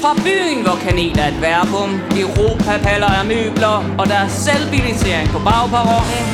Fra 0.00 0.14
byen, 0.14 0.62
hvor 0.62 0.78
kanel 0.84 1.18
er 1.18 1.28
et 1.28 1.40
verbum, 1.42 2.00
Europa-paller 2.16 3.06
er 3.06 3.24
møbler, 3.24 3.94
og 3.98 4.06
der 4.06 4.14
er 4.14 4.28
selvbilisering 4.28 5.28
på 5.28 5.38
bagperronen. 5.38 6.26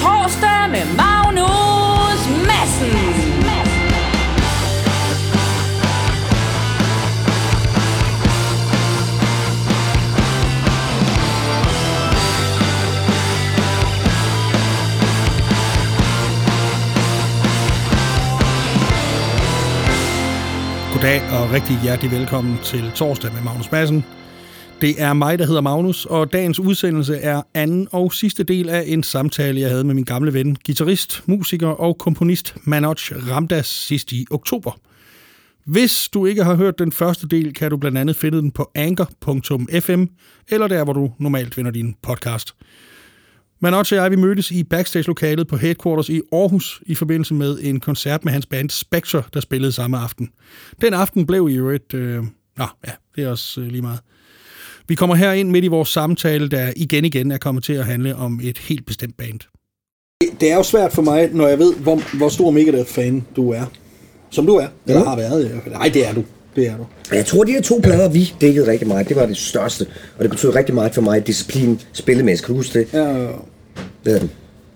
Torsdag 0.00 0.70
med 0.70 0.86
Magnus 1.02 2.22
Madsen. 2.48 3.31
Goddag 21.02 21.22
og 21.30 21.52
rigtig 21.52 21.78
hjertelig 21.82 22.10
velkommen 22.10 22.58
til 22.64 22.92
torsdag 22.94 23.32
med 23.32 23.42
Magnus 23.42 23.72
Madsen. 23.72 24.04
Det 24.80 25.02
er 25.02 25.12
mig, 25.12 25.38
der 25.38 25.46
hedder 25.46 25.60
Magnus, 25.60 26.06
og 26.06 26.32
dagens 26.32 26.60
udsendelse 26.60 27.16
er 27.16 27.42
anden 27.54 27.88
og 27.92 28.12
sidste 28.12 28.44
del 28.44 28.68
af 28.68 28.84
en 28.86 29.02
samtale, 29.02 29.60
jeg 29.60 29.70
havde 29.70 29.84
med 29.84 29.94
min 29.94 30.04
gamle 30.04 30.34
ven, 30.34 30.56
guitarist, 30.66 31.22
musiker 31.26 31.68
og 31.68 31.98
komponist 31.98 32.54
Manoj 32.64 32.94
Ramdas 33.30 33.66
sidst 33.66 34.12
i 34.12 34.26
oktober. 34.30 34.78
Hvis 35.64 36.08
du 36.08 36.26
ikke 36.26 36.44
har 36.44 36.54
hørt 36.54 36.78
den 36.78 36.92
første 36.92 37.28
del, 37.28 37.54
kan 37.54 37.70
du 37.70 37.76
blandt 37.76 37.98
andet 37.98 38.16
finde 38.16 38.38
den 38.38 38.50
på 38.50 38.70
anker.fm 38.74 40.04
eller 40.48 40.68
der, 40.68 40.84
hvor 40.84 40.92
du 40.92 41.12
normalt 41.18 41.54
finder 41.54 41.70
din 41.70 41.94
podcast. 42.02 42.54
Manoj 43.62 43.78
og 43.80 43.86
jeg, 43.92 44.10
vi 44.10 44.16
mødtes 44.16 44.50
i 44.50 44.64
backstage-lokalet 44.64 45.48
på 45.48 45.56
Headquarters 45.56 46.08
i 46.08 46.20
Aarhus 46.32 46.82
i 46.86 46.94
forbindelse 46.94 47.34
med 47.34 47.58
en 47.62 47.80
koncert 47.80 48.24
med 48.24 48.32
hans 48.32 48.46
band 48.46 48.70
Spectre, 48.70 49.22
der 49.34 49.40
spillede 49.40 49.72
samme 49.72 49.98
aften. 49.98 50.30
Den 50.80 50.94
aften 50.94 51.26
blev 51.26 51.48
i 51.50 51.54
øvrigt... 51.54 51.94
Øh, 51.94 52.22
nå, 52.58 52.64
ja, 52.86 52.92
det 53.16 53.24
er 53.24 53.28
også 53.28 53.60
øh, 53.60 53.66
lige 53.66 53.82
meget. 53.82 53.98
Vi 54.88 54.94
kommer 54.94 55.14
her 55.16 55.32
ind 55.32 55.50
midt 55.50 55.64
i 55.64 55.68
vores 55.68 55.88
samtale, 55.88 56.48
der 56.48 56.72
igen 56.76 57.04
igen 57.04 57.30
er 57.30 57.38
kommet 57.38 57.64
til 57.64 57.72
at 57.72 57.84
handle 57.86 58.16
om 58.16 58.40
et 58.42 58.58
helt 58.58 58.86
bestemt 58.86 59.16
band. 59.16 59.40
Det 60.40 60.52
er 60.52 60.56
jo 60.56 60.62
svært 60.62 60.92
for 60.92 61.02
mig, 61.02 61.28
når 61.32 61.48
jeg 61.48 61.58
ved, 61.58 61.74
hvor, 61.74 62.16
hvor 62.16 62.28
stor 62.28 62.50
Megadeth-fan 62.50 63.24
du 63.36 63.50
er. 63.50 63.64
Som 64.30 64.46
du 64.46 64.54
er, 64.56 64.66
eller 64.86 65.00
Ja. 65.00 65.08
har 65.08 65.16
været. 65.16 65.50
ja. 65.66 65.70
Nej, 65.70 65.90
det 65.94 66.08
er 66.08 66.14
du. 66.14 66.24
Det 66.56 66.66
er 66.66 66.76
du. 66.76 66.86
Jeg 67.12 67.26
tror, 67.26 67.44
de 67.44 67.52
her 67.52 67.62
to 67.62 67.80
plader, 67.82 68.08
vi 68.10 68.34
dækkede 68.40 68.70
rigtig 68.70 68.88
meget, 68.88 69.08
det 69.08 69.16
var 69.16 69.26
det 69.26 69.36
største. 69.36 69.86
Og 70.16 70.22
det 70.22 70.30
betød 70.30 70.54
rigtig 70.54 70.74
meget 70.74 70.94
for 70.94 71.02
mig, 71.02 71.26
disciplin 71.26 71.80
spillemæssigt. 71.92 72.46
Kan 72.46 72.52
du 72.52 72.58
huske 72.58 72.78
det? 72.78 72.88
Ja, 72.92 73.12
hedder 73.12 73.48
den? 74.04 74.30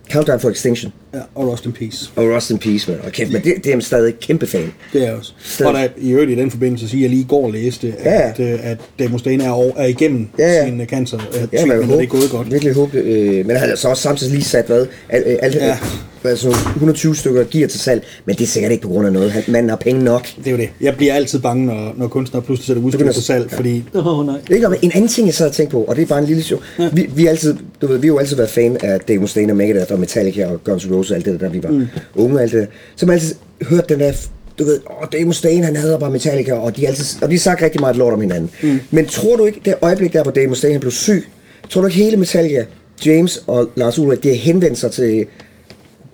Countdown 0.09 0.39
for 0.39 0.51
Extinction. 0.51 0.93
Ja 1.17 1.21
og 1.35 1.49
Rust 1.53 1.67
in 1.67 1.73
Peace. 1.73 2.11
Og 2.17 2.25
Rust 2.35 2.51
in 2.51 2.59
Peace, 2.59 2.91
man. 2.91 3.01
Og 3.07 3.13
kæft, 3.13 3.33
men 3.33 3.43
det, 3.43 3.55
det 3.57 3.67
er 3.67 3.75
jeg 3.75 3.83
stadig 3.83 4.15
kæmpe 4.21 4.47
fan. 4.47 4.73
Det 4.93 5.03
er 5.03 5.07
jeg 5.07 5.15
også. 5.15 5.33
Stadig. 5.45 5.73
Og 5.73 5.79
der, 5.79 5.89
i 5.99 6.11
øvrigt 6.11 6.31
i 6.31 6.35
den 6.35 6.51
forbindelse 6.51 6.89
sige, 6.89 7.01
at 7.01 7.03
jeg 7.03 7.11
lige 7.11 7.23
i 7.23 7.27
går 7.29 7.51
læste, 7.51 7.95
at, 7.99 8.39
Ja, 8.39 8.45
ja. 8.45 8.57
at 8.63 8.79
Dave 8.99 9.09
Mustaine 9.11 9.45
er, 9.45 9.51
over, 9.51 9.73
er 9.77 9.87
igennem 9.87 10.29
Ja, 10.39 10.49
ja. 10.53 10.65
sin 10.65 10.81
uh, 10.81 10.87
cancer 10.87 11.17
uh, 11.17 11.23
Ja, 11.35 11.39
treatment, 11.59 11.81
man 11.81 11.91
og 11.91 11.97
det 11.99 12.03
er 12.05 12.07
gået 12.09 12.31
godt. 12.31 12.51
Virkelig 12.53 12.75
håbe, 12.75 12.99
øh, 12.99 13.47
men 13.47 13.57
han 13.57 13.69
har 13.69 13.77
så 13.77 13.89
også 13.89 14.03
samtidig 14.03 14.33
lige 14.33 14.45
sat, 14.45 14.67
hvad? 14.67 14.87
Alt, 15.09 15.25
alt, 15.43 15.55
Ja. 15.55 15.67
ja. 15.67 15.77
altså 16.25 16.49
120 16.49 17.15
stykker 17.17 17.45
gear 17.51 17.69
til 17.69 17.81
salg, 17.81 18.03
men 18.25 18.37
det 18.37 18.43
er 18.43 18.47
sikkert 18.49 18.73
ikke 18.73 18.83
på 18.83 18.89
grund 18.89 19.07
af 19.07 19.13
noget. 19.13 19.31
Han, 19.33 19.43
manden 19.49 19.71
har 19.71 19.77
penge 19.77 20.05
nok. 20.05 20.27
Det 20.39 20.47
er 20.47 20.51
jo 20.51 20.57
det. 20.57 20.69
Jeg 20.81 20.97
bliver 20.97 21.15
altid 21.15 21.39
bange, 21.39 21.67
når, 21.67 21.95
når 21.97 22.09
kunstnere 22.09 22.43
pludselig 22.43 22.67
sætter 22.67 22.83
udstyr 22.83 23.13
til 23.13 23.23
salg, 23.23 23.51
fordi... 23.51 23.85
Åh, 23.95 24.19
oh, 24.19 24.27
nej. 24.27 24.37
Ikke? 24.51 24.69
Og 24.69 24.77
en 24.83 24.91
anden 24.95 25.09
ting, 25.09 25.27
jeg 25.27 25.35
sad 25.35 25.47
og 25.47 25.53
tænkte 25.53 25.73
på, 25.73 25.83
og 25.85 25.97
det 25.97 26.03
er 26.03 26.07
bare 26.07 26.19
en 26.19 26.25
lille 26.25 26.43
show. 26.43 26.59
Ja. 26.79 26.89
Vi, 26.93 27.11
vi, 27.15 27.27
altid, 27.27 27.57
du 27.83 27.87
ved, 27.87 27.99
vi 27.99 28.07
har 28.07 28.15
jo 28.15 28.19
altid 28.19 28.37
været 28.37 28.51
fan 28.51 28.77
af 28.83 29.01
Dave 29.01 29.21
Mustaine 29.21 29.53
og 29.53 29.57
Megadeth 29.57 29.93
og 29.93 30.01
Metallica 30.01 30.47
og 30.47 30.65
Guns 30.65 30.85
N' 30.85 30.93
Roses 30.95 31.06
og 31.11 31.17
alt 31.17 31.25
det 31.25 31.33
der, 31.33 31.39
da 31.39 31.53
vi 31.53 31.63
var 31.63 31.71
mm. 31.71 31.87
unge 32.15 32.41
alt 32.41 32.53
det 32.53 32.69
der. 33.01 33.07
Man 33.07 33.15
altid 33.15 33.35
hørt 33.63 33.89
den 33.89 34.01
der, 34.01 34.13
du 34.59 34.65
ved, 34.65 34.81
åh, 34.91 35.09
Dave 35.13 35.25
Mustaine, 35.25 35.65
han 35.65 35.77
hader 35.77 35.99
bare 35.99 36.11
Metallica, 36.11 36.55
og 36.55 36.77
de, 36.77 36.87
altid, 36.87 37.23
og 37.23 37.31
de 37.31 37.39
sagt 37.39 37.63
rigtig 37.63 37.81
meget 37.81 37.97
lort 37.97 38.13
om 38.13 38.21
hinanden. 38.21 38.51
Mm. 38.63 38.81
Men 38.91 39.07
tror 39.07 39.37
du 39.37 39.45
ikke, 39.45 39.61
det 39.65 39.75
øjeblik 39.83 40.13
der, 40.13 40.23
hvor 40.23 40.33
Dave 40.33 40.47
Mustaine 40.47 40.81
blev 40.81 40.93
syg, 40.93 41.25
tror 41.71 41.81
du 41.81 41.87
ikke 41.87 41.99
hele 41.99 42.17
Metallica, 42.17 42.65
James 43.07 43.45
og 43.47 43.71
Lars 43.75 43.99
Ulrik, 43.99 44.23
de 44.23 44.29
har 44.29 44.37
henvendt 44.37 44.79
sig 44.79 44.93
til 44.93 45.27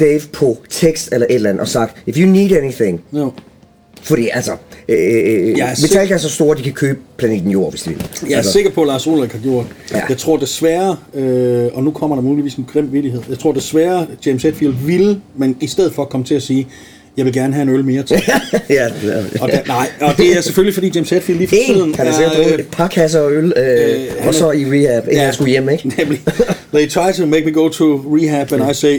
Dave 0.01 0.21
på 0.33 0.59
tekst 0.69 1.09
eller 1.13 1.27
et 1.27 1.35
eller 1.35 1.51
andet 1.51 1.61
og 1.61 1.69
sagt, 1.69 1.97
if 2.07 2.17
you 2.17 2.27
need 2.27 2.53
anything, 2.53 3.01
Jo. 3.13 3.33
fordi 4.03 4.29
altså, 4.33 4.57
øh, 4.89 4.97
øh, 4.99 5.59
Jeg 5.59 5.67
er 5.71 5.83
Metallica 5.83 6.15
er 6.15 6.19
så 6.19 6.29
store, 6.29 6.57
de 6.59 6.63
kan 6.63 6.73
købe 6.73 6.99
planeten 7.17 7.51
Jord, 7.51 7.71
hvis 7.71 7.83
de 7.83 7.89
vil. 7.91 8.03
Jeg 8.23 8.33
er 8.33 8.37
altså, 8.37 8.53
sikker 8.53 8.71
på, 8.71 8.81
at 8.83 8.87
Lars 8.89 9.07
Ulrik 9.07 9.33
har 9.33 9.39
gjort. 9.39 9.67
Ja. 9.93 9.99
Ja. 9.99 10.03
Jeg 10.09 10.19
tror 10.19 10.37
desværre, 10.37 10.97
øh, 11.15 11.69
og 11.75 11.85
nu 11.85 11.91
kommer 11.91 12.17
der 12.17 12.23
muligvis 12.23 12.55
en 12.55 12.67
grim 12.73 12.93
vittighed, 12.93 13.21
jeg 13.29 13.39
tror 13.39 13.53
desværre, 13.53 14.07
James 14.27 14.43
Hetfield 14.43 14.75
ville, 14.87 15.21
men 15.37 15.57
i 15.61 15.67
stedet 15.67 15.93
for 15.95 16.03
at 16.03 16.09
komme 16.09 16.27
til 16.27 16.35
at 16.35 16.43
sige, 16.43 16.69
jeg 17.17 17.25
vil 17.25 17.33
gerne 17.33 17.55
have 17.55 17.63
en 17.63 17.69
øl 17.69 17.85
mere 17.85 18.03
til. 18.03 18.17
ja, 18.71 18.85
det 19.03 19.15
er- 19.17 19.25
Og 19.43 19.49
der, 19.49 19.59
nej, 19.67 19.89
og 20.01 20.17
det 20.17 20.37
er 20.37 20.41
selvfølgelig, 20.41 20.75
fordi 20.75 20.91
James 20.95 21.11
Hetfield 21.11 21.39
lige 21.39 21.49
for 21.49 21.57
tiden 21.75 21.89
En, 21.89 21.95
han 21.95 22.07
har 22.07 22.15
sikkert 22.15 22.37
drukket 22.37 22.61
et 22.61 22.67
par 22.73 22.89
kasser 22.89 23.21
af 23.23 23.31
øl, 23.31 23.53
øh, 23.57 24.01
han 24.19 24.29
og 24.29 24.35
så 24.35 24.49
er- 24.49 24.53
i 24.53 24.65
rehab, 24.65 25.03
inden 25.09 25.19
han 25.25 25.35
skulle 25.35 25.51
hjem, 25.51 25.69
ikke? 25.69 25.93
Nemlig. 25.99 26.21
They 26.75 26.89
try 26.91 27.13
to 27.17 27.27
make 27.27 27.45
me 27.45 27.53
go 27.53 27.69
to 27.69 27.85
rehab, 27.97 28.53
and 28.53 28.71
I 28.71 28.75
say, 28.75 28.99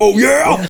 oh 0.00 0.20
yeah! 0.20 0.66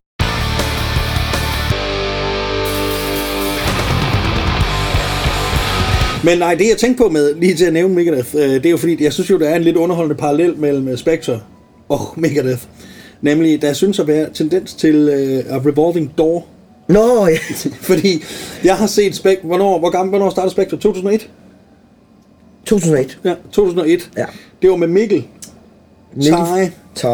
Men 6.24 6.38
nej, 6.38 6.54
det 6.54 6.68
jeg 6.68 6.76
tænkte 6.76 7.02
på 7.02 7.08
med, 7.08 7.34
lige 7.34 7.54
til 7.54 7.64
at 7.64 7.72
nævne 7.72 7.94
Megadeth, 7.94 8.34
øh, 8.34 8.42
det 8.42 8.66
er 8.66 8.70
jo 8.70 8.76
fordi, 8.76 9.04
jeg 9.04 9.12
synes 9.12 9.30
jo, 9.30 9.38
der 9.38 9.48
er 9.48 9.56
en 9.56 9.62
lidt 9.62 9.76
underholdende 9.76 10.16
parallel 10.16 10.56
mellem 10.58 10.88
øh, 10.88 10.98
Spectre 10.98 11.40
og 11.88 12.00
Megadeth. 12.16 12.62
Nemlig, 13.20 13.62
der 13.62 13.72
synes 13.72 13.98
at 13.98 14.06
være 14.06 14.28
tendens 14.34 14.74
til 14.74 14.94
øh, 14.94 15.54
a 15.54 15.58
revolving 15.58 16.12
door. 16.18 16.46
Nå, 16.88 17.26
ja. 17.26 17.38
fordi 17.90 18.22
jeg 18.64 18.76
har 18.76 18.86
set 18.86 19.14
Spectre, 19.14 19.46
hvornår, 19.46 19.78
hvor 19.78 19.90
gammel, 19.90 20.10
hvornår 20.10 20.30
startede 20.30 20.52
Spectre? 20.52 20.76
2001? 20.76 21.30
2001. 22.64 23.18
Ja, 23.24 23.34
2001. 23.52 24.10
Ja. 24.16 24.24
Det 24.62 24.70
var 24.70 24.76
med 24.76 24.88
Mikkel, 24.88 25.24
Ty, 26.22 26.30
Ty. 26.94 27.06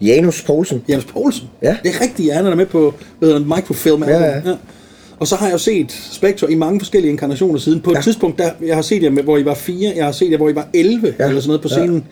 Janus 0.00 0.42
Poulsen. 0.42 0.84
Jens 0.88 1.04
Poulsen. 1.04 1.48
Ja. 1.62 1.76
Det 1.82 1.94
er 1.94 2.00
rigtigt, 2.00 2.28
ja, 2.28 2.34
han 2.34 2.46
er 2.46 2.54
med 2.54 2.66
på 2.66 2.94
hvad 3.18 3.28
hedder 3.28 3.56
microfilm 3.56 4.02
Ja, 4.02 4.24
ja. 4.24 4.36
ja. 4.36 4.54
Og 5.18 5.26
så 5.28 5.36
har 5.36 5.46
jeg 5.46 5.52
jo 5.52 5.58
set 5.58 5.92
Spectre 6.12 6.52
i 6.52 6.54
mange 6.54 6.80
forskellige 6.80 7.10
inkarnationer 7.10 7.58
siden. 7.58 7.80
På 7.80 7.90
et 7.90 7.94
Ja. 7.96 8.00
tidspunkt, 8.00 8.38
der, 8.38 8.50
jeg 8.66 8.74
har 8.74 8.82
set 8.82 9.02
jer, 9.02 9.10
hvor 9.10 9.38
I 9.38 9.44
var 9.44 9.54
fire, 9.54 9.92
jeg 9.96 10.04
har 10.04 10.12
set 10.12 10.30
jer, 10.30 10.36
hvor 10.36 10.48
I 10.48 10.54
var 10.54 10.68
11, 10.74 11.06
ja. 11.06 11.24
Ja. 11.24 11.28
eller 11.28 11.40
sådan 11.40 11.48
noget 11.48 11.62
på 11.62 11.68
Ja. 11.70 11.74
scenen. 11.74 12.04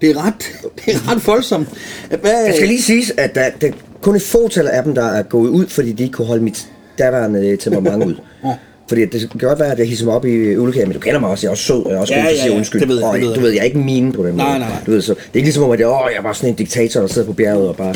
Det 0.00 0.10
er 0.10 0.26
ret, 0.26 0.52
det 0.86 0.94
er 0.94 1.12
ret 1.12 1.26
voldsomt. 1.26 1.68
Hvad, 2.08 2.46
Det 2.46 2.54
skal 2.54 2.68
lige 2.68 2.82
siges, 2.82 3.12
at 3.16 3.34
der, 3.34 3.44
der 3.60 3.70
kun 4.00 4.16
et 4.16 4.22
fåtal 4.22 4.66
af 4.68 4.82
dem, 4.82 4.94
der 4.94 5.04
er 5.04 5.22
gået 5.22 5.48
ud, 5.48 5.66
fordi 5.66 5.92
de 5.92 6.02
ikke 6.02 6.12
kunne 6.12 6.26
holde 6.26 6.42
mit 6.42 6.68
daværende 6.98 7.56
temperament 7.56 8.04
ud. 8.04 8.14
Ja. 8.44 8.50
Fordi 8.88 9.04
det 9.06 9.30
kan 9.30 9.40
godt 9.48 9.58
være, 9.60 9.72
at 9.72 9.78
jeg 9.78 9.86
hisser 9.88 10.04
mig 10.04 10.14
op 10.14 10.24
i 10.26 10.30
øvelokalen, 10.30 10.88
men 10.88 10.94
du 10.94 11.00
kender 11.00 11.20
mig 11.20 11.30
også, 11.30 11.46
jeg 11.46 11.48
er 11.48 11.50
også 11.50 11.64
sød, 11.64 11.82
og 11.84 11.90
jeg 11.90 11.96
er 11.96 12.00
også 12.00 12.14
Ja, 12.14 12.20
god 12.20 12.24
til 12.26 12.30
at 12.32 12.36
ja, 12.36 12.42
sige 12.42 12.52
ja, 12.52 12.56
undskyld. 12.58 12.80
det 12.80 12.88
ved 12.88 12.98
jeg, 12.98 13.06
og 13.08 13.14
det 13.14 13.22
ved 13.22 13.28
du 13.28 13.34
jeg. 13.34 13.42
ved, 13.42 13.50
jeg 13.50 13.60
er 13.60 13.64
ikke 13.64 13.78
mine 13.78 14.12
på 14.12 14.26
den 14.26 14.34
Nej, 14.34 14.46
måde. 14.48 14.58
nej, 14.58 14.68
nej. 14.68 14.78
Du 14.86 14.90
ved, 14.90 15.00
så, 15.02 15.14
det 15.14 15.20
er 15.20 15.24
ikke 15.34 15.46
ligesom 15.46 15.62
om, 15.62 15.70
at 15.70 15.80
jeg, 15.80 15.88
åh, 15.88 16.00
jeg 16.16 16.24
var 16.24 16.32
sådan 16.32 16.50
en 16.50 16.54
diktator, 16.56 17.00
der 17.00 17.06
sidder 17.06 17.26
på 17.26 17.32
bjerget 17.32 17.68
og 17.68 17.76
bare... 17.76 17.94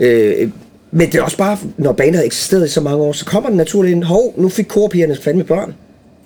Øh, 0.00 0.48
men 0.94 1.06
det 1.06 1.14
er 1.14 1.22
også 1.22 1.36
bare, 1.38 1.58
når 1.76 1.92
bandet 1.92 2.16
har 2.16 2.22
eksisteret 2.24 2.66
i 2.66 2.68
så 2.70 2.80
mange 2.80 2.98
år, 3.04 3.12
så 3.12 3.24
kommer 3.24 3.48
den 3.48 3.56
naturligt 3.56 3.96
ind, 3.96 4.04
hov, 4.04 4.34
nu 4.36 4.48
fik 4.48 4.66
korpigerne 4.68 5.16
fandme 5.22 5.44
børn. 5.44 5.74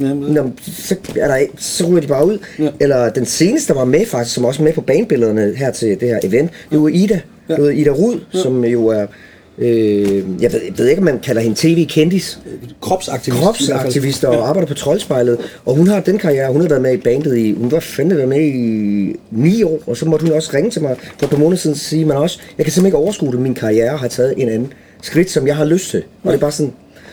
Jamen, 0.01 0.33
Nå, 0.33 0.51
så, 0.73 0.97
er 1.17 1.29
der, 1.29 1.37
ikke- 1.37 1.53
så 1.59 1.87
ryger 1.87 2.01
de 2.01 2.07
bare 2.07 2.27
ud. 2.27 2.39
Ja. 2.59 2.71
Eller 2.81 3.09
den 3.11 3.27
seneste, 3.27 3.73
der 3.73 3.79
var 3.79 3.85
med 3.85 4.07
faktisk, 4.07 4.35
som 4.35 4.45
også 4.45 4.63
er 4.63 4.65
med 4.65 4.73
på 4.73 4.81
banebillederne 4.81 5.53
her 5.57 5.71
til 5.73 6.01
det 6.01 6.09
her 6.09 6.19
event, 6.23 6.51
det 6.71 6.81
var 6.83 6.89
Ida. 6.89 7.21
Ja. 7.49 7.55
Det 7.55 7.65
var 7.65 7.71
Ida 7.71 7.91
Rud, 7.91 8.21
ja. 8.35 8.39
som 8.39 8.65
jo 8.65 8.87
er, 8.87 9.07
øh, 9.59 10.43
jeg, 10.43 10.53
ved, 10.53 10.61
jeg 10.65 10.73
ved 10.79 10.89
ikke, 10.89 11.01
om 11.01 11.05
man 11.05 11.19
kalder 11.19 11.43
hende 11.43 11.57
tv-kendis, 11.57 12.39
kropsaktivist. 12.81 13.43
kropsaktivist 13.43 14.25
og 14.25 14.49
arbejder 14.49 14.69
på 14.69 14.75
Troldspejlet. 14.75 15.39
Og 15.67 15.75
hun 15.75 15.87
har 15.87 16.01
den 16.01 16.19
karriere, 16.19 16.53
hun 16.53 16.61
har 16.61 16.69
været 16.69 16.83
med 16.83 16.93
i 16.93 16.97
bandet 16.97 17.37
i, 17.37 17.53
hun 17.53 17.73
var 17.73 17.81
fandme 17.81 18.17
været 18.17 18.29
med 18.29 18.41
i 18.41 19.17
ni 19.31 19.63
år, 19.63 19.79
og 19.87 19.97
så 19.97 20.07
måtte 20.07 20.27
hun 20.27 20.35
også 20.35 20.51
ringe 20.55 20.71
til 20.71 20.83
mig 20.83 20.97
for 21.19 21.27
et 21.27 21.31
par 21.31 21.39
måneder 21.39 21.57
siden 21.57 21.75
og 21.75 21.79
sige, 21.79 22.05
man 22.05 22.17
også, 22.17 22.39
jeg 22.59 22.67
kan 22.67 22.73
simpelthen 22.73 22.87
ikke 22.87 22.97
overskue 22.97 23.33
det, 23.33 23.41
min 23.41 23.55
karriere 23.55 23.97
har 23.97 24.09
taget 24.09 24.35
en 24.37 24.49
anden 24.49 24.73
skridt, 25.03 25.31
som 25.31 25.47
jeg 25.47 25.57
har 25.57 25.65
lyst 25.65 25.91
til. 25.91 26.03
Og 26.23 26.33
det 26.33 26.37
er 26.37 26.41
bare 26.41 26.53
sådan, 26.53 26.73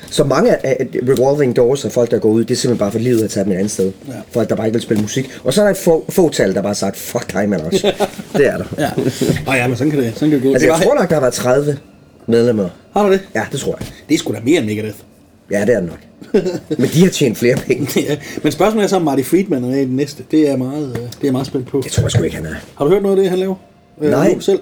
så 0.09 0.23
mange 0.23 0.65
af 0.65 0.87
revolving 1.09 1.55
doors 1.55 1.85
af 1.85 1.91
folk, 1.91 2.11
der 2.11 2.19
går 2.19 2.29
ud, 2.29 2.45
det 2.45 2.51
er 2.51 2.55
simpelthen 2.55 2.79
bare 2.79 2.91
for 2.91 2.99
livet 2.99 3.23
at 3.23 3.29
tage 3.29 3.43
dem 3.43 3.51
et 3.51 3.55
andet 3.55 3.71
sted. 3.71 3.91
Ja. 4.07 4.13
Ja. 4.13 4.19
Folk, 4.31 4.49
der 4.49 4.55
bare 4.55 4.67
ikke 4.67 4.75
vil 4.75 4.81
spille 4.81 5.01
musik. 5.01 5.29
Og 5.43 5.53
så 5.53 5.61
er 5.61 5.65
der 5.65 5.71
et 5.71 5.77
få, 5.77 6.05
fåtal, 6.09 6.53
der 6.53 6.61
bare 6.61 6.69
har 6.69 6.73
sagt, 6.73 6.97
fuck 6.97 7.33
dig, 7.33 7.49
man 7.49 7.61
også. 7.61 7.91
det 8.37 8.47
er 8.47 8.57
der. 8.57 8.65
Ja. 8.77 8.89
Og 9.47 9.55
ja, 9.55 9.67
men 9.67 9.77
sådan 9.77 9.91
kan 9.91 10.03
det, 10.03 10.13
sådan 10.15 10.29
kan 10.29 10.39
det 10.39 10.43
gå. 10.43 10.53
Altså, 10.53 10.67
jeg 10.67 10.73
var, 10.73 10.79
tror 10.79 10.95
nok, 10.95 11.09
der 11.09 11.15
har 11.15 11.21
været 11.21 11.33
30 11.33 11.77
medlemmer. 12.27 12.69
har 12.93 13.05
du 13.07 13.11
det? 13.11 13.19
Ja, 13.35 13.41
det 13.51 13.59
tror 13.59 13.75
jeg. 13.79 13.87
Det 14.09 14.15
er 14.15 14.19
sgu 14.19 14.33
da 14.33 14.39
mere 14.43 14.57
end 14.57 14.65
Megadeth. 14.65 14.95
Ja, 15.51 15.61
det 15.61 15.75
er 15.75 15.79
det 15.79 15.89
nok. 15.89 15.99
Men 16.79 16.89
de 16.93 17.03
har 17.03 17.09
tjent 17.09 17.37
flere 17.37 17.55
penge. 17.57 17.87
Ja, 18.09 18.17
men 18.43 18.51
spørgsmålet 18.51 18.83
er 18.83 18.87
så, 18.89 18.95
om 18.95 19.01
Marty 19.01 19.23
Friedman 19.23 19.63
er 19.63 19.75
i 19.75 19.85
den 19.85 19.95
næste. 19.95 20.23
Det 20.31 20.49
er 20.49 20.57
meget, 20.57 20.89
øh, 20.89 21.01
det 21.21 21.27
er 21.27 21.31
meget 21.31 21.47
spændt 21.47 21.67
på. 21.67 21.81
Det 21.83 21.91
tror 21.91 22.03
jeg 22.03 22.11
sgu 22.11 22.23
ikke, 22.23 22.35
han 22.35 22.45
er. 22.45 22.53
Har 22.75 22.85
du 22.85 22.91
hørt 22.91 23.03
noget 23.03 23.17
af 23.17 23.21
det, 23.21 23.29
han 23.29 23.39
laver? 23.39 23.55
Øh, 24.01 24.11
Nej. 24.11 24.33
nu 24.33 24.39
selv? 24.39 24.59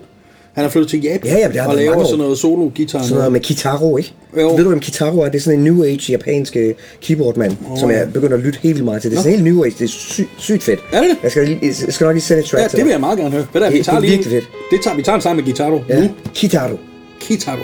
Han 0.53 0.65
er 0.65 0.69
flyttet 0.69 0.89
til 0.89 1.01
Japan 1.01 1.31
Ja, 1.31 1.37
ja, 1.37 1.47
det 1.47 1.55
har 1.61 1.67
og 1.67 1.75
laver 1.75 2.03
sådan 2.03 2.17
noget 2.17 2.37
solo-guitar. 2.37 3.01
Sådan 3.01 3.15
noget 3.17 3.31
med 3.31 3.39
Kitaro, 3.39 3.97
ikke? 3.97 4.13
Jo. 4.41 4.55
Ved 4.55 4.63
du, 4.63 4.69
hvem 4.69 4.79
Kitaro 4.79 5.19
er? 5.19 5.29
Det 5.29 5.35
er 5.35 5.41
sådan 5.41 5.59
en 5.59 5.63
New 5.65 5.83
Age 5.83 6.11
japansk 6.11 6.55
øh, 6.57 6.73
keyboardmand, 7.01 7.51
oh, 7.71 7.79
som 7.79 7.91
jeg 7.91 8.13
begynder 8.13 8.37
at 8.37 8.43
lytte 8.43 8.59
helt 8.63 8.75
vildt 8.75 8.85
meget 8.85 9.01
til. 9.01 9.11
Det 9.11 9.17
er 9.17 9.21
sådan 9.21 9.39
helt 9.39 9.53
New 9.55 9.63
Age. 9.63 9.75
Det 9.79 9.83
er 9.83 9.87
sy- 9.87 10.21
sygt 10.37 10.63
fedt. 10.63 10.79
Er 10.93 11.01
det 11.01 11.09
det? 11.09 11.17
Jeg 11.23 11.31
skal, 11.31 11.47
lige- 11.47 11.59
jeg 11.85 11.93
skal 11.93 12.05
nok 12.05 12.13
lige 12.13 12.21
sende 12.23 12.41
et 12.43 12.45
track 12.49 12.63
Ja, 12.73 12.77
det 12.77 12.85
vil 12.85 12.91
jeg 12.91 12.99
meget 12.99 13.17
gerne 13.19 13.31
høre. 13.31 13.45
Hvad 13.51 13.61
der, 13.61 13.69
Det- 13.69 13.77
vi 13.77 13.83
tager 13.83 13.99
det 13.99 14.05
er 14.05 14.09
lige, 14.09 14.17
virkelig 14.17 14.41
fedt. 14.41 14.71
Det 14.71 14.79
tager, 14.83 14.95
vi 14.97 15.03
tager 15.03 15.15
en 15.15 15.21
sang 15.21 15.35
med 15.35 15.43
Guitardo 15.43 15.81
Ja. 15.89 15.99
nu. 16.01 16.09
Kitaro. 16.33 16.77
Kitaro. 17.23 17.63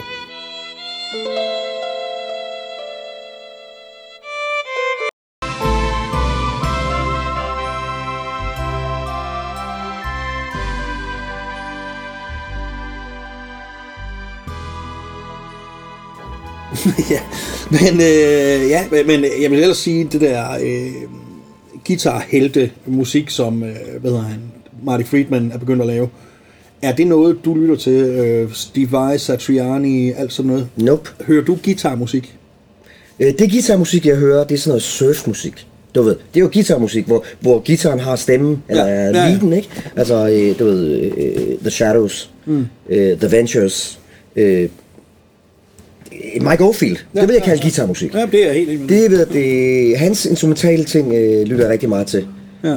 ja, 17.10 17.20
men, 17.70 17.94
øh, 18.00 18.70
ja, 18.70 18.84
men 18.90 19.24
øh, 19.24 19.42
jeg 19.42 19.50
vil 19.50 19.58
ellers 19.58 19.78
sige, 19.78 20.04
det 20.04 20.20
der 20.20 20.50
øh, 20.62 20.92
guitarhelte 21.86 22.72
musik, 22.86 23.30
som 23.30 23.62
øh, 23.62 23.76
hvad 24.00 24.10
hedder 24.10 24.24
han, 24.24 24.40
Marty 24.82 25.04
Friedman 25.04 25.52
er 25.52 25.58
begyndt 25.58 25.82
at 25.82 25.86
lave, 25.88 26.04
øh, 26.04 26.29
er 26.82 26.92
det 26.92 27.06
noget, 27.06 27.36
du 27.44 27.54
lytter 27.54 27.76
til? 27.76 27.92
Øh, 27.92 28.48
Steve 28.52 28.92
Vai, 28.92 29.18
Satriani, 29.18 30.12
alt 30.12 30.32
sådan 30.32 30.48
noget? 30.50 30.68
Nope. 30.76 31.10
Hører 31.26 31.44
du 31.44 31.58
guitarmusik? 31.64 32.34
Øh, 33.20 33.32
Det 33.38 33.50
guitarmusik, 33.50 34.06
jeg 34.06 34.16
hører, 34.16 34.44
det 34.44 34.54
er 34.54 34.58
sådan 34.58 34.70
noget 34.70 34.82
surfmusik. 34.82 35.66
Du 35.94 36.02
ved, 36.02 36.16
det 36.34 36.40
er 36.40 36.44
jo 36.44 36.50
guitarmusik, 36.52 37.06
hvor, 37.06 37.24
hvor 37.40 37.60
gitaren 37.60 38.00
har 38.00 38.16
stemmen, 38.16 38.62
eller 38.68 38.86
Ja, 38.86 39.04
ja, 39.04 39.10
leaden, 39.10 39.52
ikke? 39.52 39.68
Altså, 39.96 40.28
øh, 40.28 40.58
du 40.58 40.64
ved, 40.64 41.00
øh, 41.16 41.58
The 41.60 41.70
Shadows, 41.70 42.30
mm. 42.46 42.66
øh, 42.88 43.18
The 43.18 43.36
Ventures, 43.36 44.00
øh, 44.36 44.68
Mike 46.40 46.64
Oldfield, 46.64 46.96
Ja, 47.14 47.20
det 47.20 47.28
vil 47.28 47.34
jeg 47.34 47.42
kalde 47.42 47.58
ja. 47.62 47.62
guitarmusik. 47.62 48.14
Ja, 48.14 48.26
det 48.32 48.48
er 48.48 48.52
helt 48.52 48.70
enig. 48.70 48.88
Det, 48.88 49.10
ved, 49.10 49.26
det, 49.26 49.98
hans 49.98 50.26
instrumentale 50.26 50.84
ting 50.84 51.12
øh, 51.14 51.42
lytter 51.46 51.64
jeg 51.64 51.72
rigtig 51.72 51.88
meget 51.88 52.06
til. 52.06 52.26
Ja. 52.64 52.76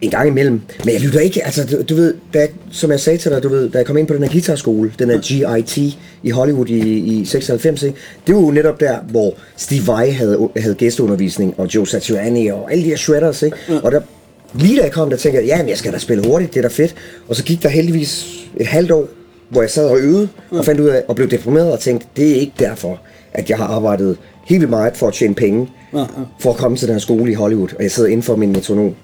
En 0.00 0.10
gang 0.10 0.28
imellem. 0.28 0.60
Men 0.84 0.94
jeg 0.94 1.00
lytter 1.00 1.20
ikke, 1.20 1.44
altså 1.44 1.66
du, 1.66 1.82
du 1.88 1.94
ved, 1.94 2.14
da, 2.34 2.46
som 2.70 2.90
jeg 2.90 3.00
sagde 3.00 3.18
til 3.18 3.30
dig, 3.30 3.42
du 3.42 3.48
ved, 3.48 3.70
da 3.70 3.78
jeg 3.78 3.86
kom 3.86 3.96
ind 3.96 4.06
på 4.06 4.14
den 4.14 4.22
her 4.22 4.30
guitarskole, 4.30 4.92
den 4.98 5.10
her 5.10 5.18
GIT 5.58 5.96
i 6.22 6.30
Hollywood 6.30 6.68
i, 6.68 6.98
i 6.98 7.24
96, 7.24 7.82
ikke? 7.82 7.98
det 8.26 8.34
var 8.34 8.40
jo 8.40 8.50
netop 8.50 8.80
der, 8.80 8.98
hvor 9.10 9.34
Steve 9.56 9.86
Vai 9.86 10.10
havde, 10.10 10.48
havde 10.56 10.74
gæsteundervisning, 10.74 11.54
og 11.58 11.74
Joe 11.74 11.86
Satriani 11.86 12.46
og 12.46 12.72
alle 12.72 12.84
de 12.84 12.88
her 12.88 12.96
shredders, 12.96 13.42
ikke? 13.42 13.56
Og 13.82 13.92
der, 13.92 14.00
lige 14.54 14.78
da 14.78 14.82
jeg 14.82 14.92
kom, 14.92 15.10
der 15.10 15.16
tænkte 15.16 15.40
jeg, 15.40 15.46
ja, 15.46 15.64
jeg 15.68 15.78
skal 15.78 15.92
da 15.92 15.98
spille 15.98 16.26
hurtigt, 16.26 16.54
det 16.54 16.58
er 16.64 16.68
da 16.68 16.74
fedt. 16.74 16.94
Og 17.28 17.36
så 17.36 17.44
gik 17.44 17.62
der 17.62 17.68
heldigvis 17.68 18.26
et 18.56 18.66
halvt 18.66 18.90
år, 18.90 19.08
hvor 19.48 19.62
jeg 19.62 19.70
sad 19.70 19.84
og 19.84 19.98
øvede, 19.98 20.28
og 20.50 20.64
fandt 20.64 20.80
ud 20.80 20.88
af, 20.88 21.02
og 21.08 21.16
blev 21.16 21.30
deprimeret 21.30 21.72
og 21.72 21.80
tænkte, 21.80 22.06
det 22.16 22.30
er 22.30 22.34
ikke 22.40 22.52
derfor, 22.58 23.00
at 23.32 23.50
jeg 23.50 23.58
har 23.58 23.64
arbejdet 23.64 24.16
helt 24.46 24.60
vildt 24.60 24.70
meget 24.70 24.96
for 24.96 25.08
at 25.08 25.14
tjene 25.14 25.34
penge, 25.34 25.68
for 26.40 26.50
at 26.50 26.56
komme 26.56 26.76
til 26.76 26.88
den 26.88 26.94
her 26.94 27.00
skole 27.00 27.30
i 27.30 27.34
Hollywood, 27.34 27.68
og 27.76 27.82
jeg 27.82 27.90
sidder 27.90 28.08
inden 28.08 28.22
for 28.22 28.36
min 28.36 28.52
metronom. 28.52 28.94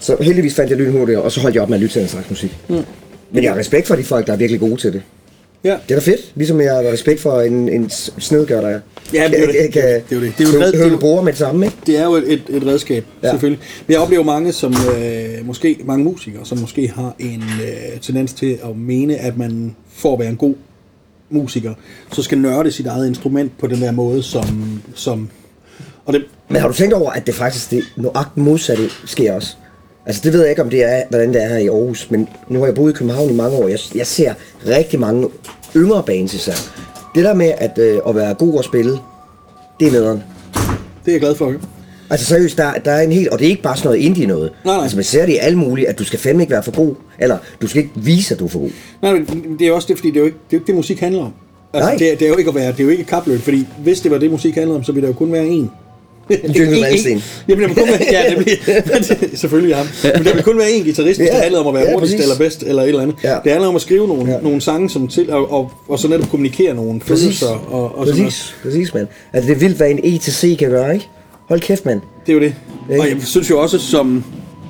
Så 0.00 0.16
heldigvis 0.20 0.54
fandt 0.54 0.70
jeg 0.70 0.78
lynhurtigt, 0.78 1.18
og 1.18 1.32
så 1.32 1.40
holdt 1.40 1.54
jeg 1.54 1.62
op 1.62 1.68
med 1.68 1.76
at 1.76 1.80
lytte 1.80 1.94
til 1.94 2.00
den 2.00 2.08
slags 2.08 2.30
musik. 2.30 2.56
Mm. 2.68 2.84
Men 3.32 3.44
jeg 3.44 3.52
har 3.52 3.58
respekt 3.58 3.86
for 3.86 3.94
de 3.96 4.04
folk, 4.04 4.26
der 4.26 4.32
er 4.32 4.36
virkelig 4.36 4.60
gode 4.60 4.76
til 4.76 4.92
det. 4.92 5.02
Ja. 5.64 5.70
Det 5.88 5.94
er 5.94 6.00
da 6.00 6.10
fedt, 6.10 6.32
ligesom 6.34 6.60
jeg 6.60 6.74
har 6.74 6.82
respekt 6.92 7.20
for 7.20 7.40
en, 7.40 7.68
en 7.68 7.90
snedgør, 8.18 8.60
der 8.60 8.80
Ja, 9.14 9.28
det 9.28 9.38
er 9.38 9.40
jo 9.40 9.46
det. 9.46 9.74
Det 9.74 9.84
er 9.84 9.92
jo 10.12 10.20
det. 10.20 10.38
Det 10.38 10.48
er 10.48 10.52
jo 10.52 10.60
det 10.60 10.80
er 10.80 10.88
jo- 10.88 10.96
bruger 10.96 11.22
med 11.22 11.32
det 11.32 11.38
samme, 11.38 11.66
ikke? 11.66 11.76
Det 11.86 11.98
er 11.98 12.04
jo 12.04 12.14
et, 12.14 12.32
et, 12.32 12.42
et 12.48 12.66
redskab, 12.66 13.04
ja. 13.22 13.30
Selvfølgelig. 13.30 13.60
Men 13.86 13.92
jeg 13.92 14.00
oplever 14.00 14.24
mange, 14.24 14.52
som 14.52 14.74
øh, 14.98 15.46
måske 15.46 15.78
mange 15.84 16.04
musikere, 16.04 16.40
som 16.44 16.58
måske 16.58 16.88
har 16.88 17.14
en 17.18 17.42
øh, 17.62 18.00
tendens 18.00 18.32
til 18.32 18.58
at 18.64 18.76
mene, 18.76 19.16
at 19.16 19.38
man 19.38 19.76
for 19.94 20.12
at 20.12 20.18
være 20.18 20.28
en 20.28 20.36
god 20.36 20.54
musiker, 21.30 21.74
så 22.12 22.22
skal 22.22 22.38
nørde 22.38 22.72
sit 22.72 22.86
eget 22.86 23.08
instrument 23.08 23.58
på 23.58 23.66
den 23.66 23.80
der 23.80 23.92
måde, 23.92 24.22
som... 24.22 24.80
som 24.94 25.28
og 26.06 26.12
det, 26.14 26.24
Men 26.48 26.60
har 26.60 26.68
du 26.68 26.74
tænkt 26.74 26.94
over, 26.94 27.10
at 27.10 27.26
det 27.26 27.34
faktisk 27.34 27.70
det 27.70 27.82
nøjagtigt 27.96 28.46
modsatte 28.46 28.84
sker 29.06 29.32
også? 29.32 29.56
Altså 30.08 30.22
det 30.24 30.32
ved 30.32 30.40
jeg 30.40 30.50
ikke, 30.50 30.62
om 30.62 30.70
det 30.70 30.84
er, 30.84 31.02
hvordan 31.08 31.34
det 31.34 31.42
er 31.42 31.48
her 31.48 31.56
i 31.56 31.66
Aarhus, 31.66 32.10
men 32.10 32.28
nu 32.48 32.58
har 32.58 32.66
jeg 32.66 32.74
boet 32.74 32.90
i 32.90 32.94
København 32.94 33.30
i 33.30 33.34
mange 33.34 33.56
år. 33.56 33.68
Jeg, 33.68 33.78
jeg 33.94 34.06
ser 34.06 34.34
rigtig 34.66 35.00
mange 35.00 35.28
yngre 35.76 36.02
bands 36.02 36.34
især. 36.34 36.52
Det 37.14 37.24
der 37.24 37.34
med 37.34 37.52
at, 37.58 37.78
øh, 37.78 38.00
at 38.08 38.14
være 38.14 38.34
god 38.34 38.58
at 38.58 38.64
spille, 38.64 38.98
det 39.80 39.88
er 39.88 39.92
nederen. 39.92 40.22
det 41.04 41.08
er 41.08 41.12
jeg 41.12 41.20
glad 41.20 41.34
for 41.34 41.50
høre. 41.50 41.60
Altså 42.10 42.26
seriøst, 42.26 42.58
der, 42.58 42.72
der 42.72 42.90
er 42.90 43.02
en 43.02 43.12
helt, 43.12 43.28
og 43.28 43.38
det 43.38 43.44
er 43.44 43.48
ikke 43.48 43.62
bare 43.62 43.76
sådan 43.76 43.88
noget 43.88 44.00
indie 44.00 44.26
noget. 44.26 44.52
Nej, 44.64 44.74
nej. 44.74 44.82
Altså 44.82 44.96
man 44.96 45.04
ser 45.04 45.26
det 45.26 45.32
i 45.32 45.36
alt 45.36 45.58
muligt, 45.58 45.88
at 45.88 45.98
du 45.98 46.04
skal 46.04 46.18
fandme 46.18 46.42
ikke 46.42 46.52
være 46.52 46.62
for 46.62 46.76
god, 46.76 46.94
eller 47.18 47.38
du 47.62 47.66
skal 47.66 47.82
ikke 47.82 47.94
vise, 47.96 48.34
at 48.34 48.40
du 48.40 48.44
er 48.44 48.48
for 48.48 48.58
god. 48.58 48.70
Nej, 49.02 49.12
men 49.12 49.56
det 49.58 49.66
er 49.66 49.72
også 49.72 49.88
det, 49.88 49.96
fordi 49.96 50.08
det 50.08 50.16
er 50.16 50.20
jo 50.20 50.26
ikke 50.26 50.38
det, 50.50 50.56
er 50.56 50.58
jo 50.58 50.60
ikke 50.60 50.66
det 50.66 50.74
musik 50.74 51.00
handler 51.00 51.20
om. 51.22 51.32
Altså, 51.72 51.88
Nej. 51.90 51.98
det, 51.98 52.12
er, 52.12 52.16
det 52.16 52.24
er 52.24 52.28
jo 52.28 52.36
ikke 52.36 52.48
at 52.48 52.54
være, 52.54 52.72
det 52.72 52.80
er 52.80 52.84
jo 52.84 52.90
ikke 52.90 53.04
kapløb, 53.04 53.40
fordi 53.40 53.66
hvis 53.82 54.00
det 54.00 54.10
var 54.10 54.18
det, 54.18 54.30
musik 54.30 54.54
handlede 54.54 54.76
om, 54.76 54.84
så 54.84 54.92
ville 54.92 55.06
der 55.06 55.12
jo 55.12 55.18
kun 55.18 55.32
være 55.32 55.46
en. 55.46 55.70
Jørgen 56.30 56.80
Malmsteen. 56.80 57.22
Jamen, 57.48 57.62
der 57.62 57.68
vil 57.68 57.76
kun 57.76 57.88
være, 57.88 57.98
ja, 58.12 58.30
nemlig, 58.34 58.52
selvfølgelig 59.34 59.76
ham. 59.76 59.86
Men 60.16 60.24
der 60.24 60.34
vil 60.34 60.42
kun 60.42 60.58
være 60.58 60.70
en 60.70 60.82
guitarist, 60.82 61.18
hvis 61.20 61.26
Ja, 61.28 61.32
det 61.34 61.42
handlede 61.42 61.60
om 61.60 61.66
at 61.68 61.74
være 61.74 61.82
ja, 61.88 61.92
hurtigst 61.92 62.14
præcis. 62.14 62.24
eller 62.30 62.38
bedst, 62.38 62.62
eller 62.62 62.82
et 62.82 62.88
eller 62.88 63.02
andet. 63.02 63.16
Ja. 63.24 63.36
Det 63.44 63.52
handler 63.52 63.68
om 63.68 63.76
at 63.76 63.82
skrive 63.82 64.08
nogle, 64.08 64.32
Ja. 64.32 64.38
nogle 64.40 64.60
sange 64.60 64.90
som 64.90 65.08
til, 65.08 65.30
og, 65.30 65.52
og, 65.52 65.70
og 65.88 65.98
så 65.98 66.08
netop 66.08 66.28
kommunikere 66.30 66.74
nogle 66.74 67.00
Præcis, 67.00 67.22
følelser. 67.24 67.46
Og, 67.46 67.98
og 67.98 68.06
sådan 68.06 68.18
noget. 68.20 68.32
præcis, 68.32 68.54
præcis, 68.62 68.94
mand. 68.94 69.06
Altså 69.32 69.48
det 69.48 69.54
er 69.56 69.60
vildt, 69.60 69.76
hvad 69.76 69.90
en 69.90 70.00
E 70.04 70.18
til 70.18 70.32
C 70.32 70.58
kan 70.58 70.70
gøre, 70.70 70.94
ikke? 70.94 71.08
Hold 71.48 71.60
kæft, 71.60 71.86
mand. 71.86 72.00
Det 72.26 72.32
er 72.32 72.34
jo 72.36 72.40
det. 72.40 72.54
Ikke? 72.90 73.02
Og 73.02 73.08
jeg 73.08 73.16
synes 73.24 73.50
jo 73.50 73.60
også, 73.60 73.78
som 73.78 74.24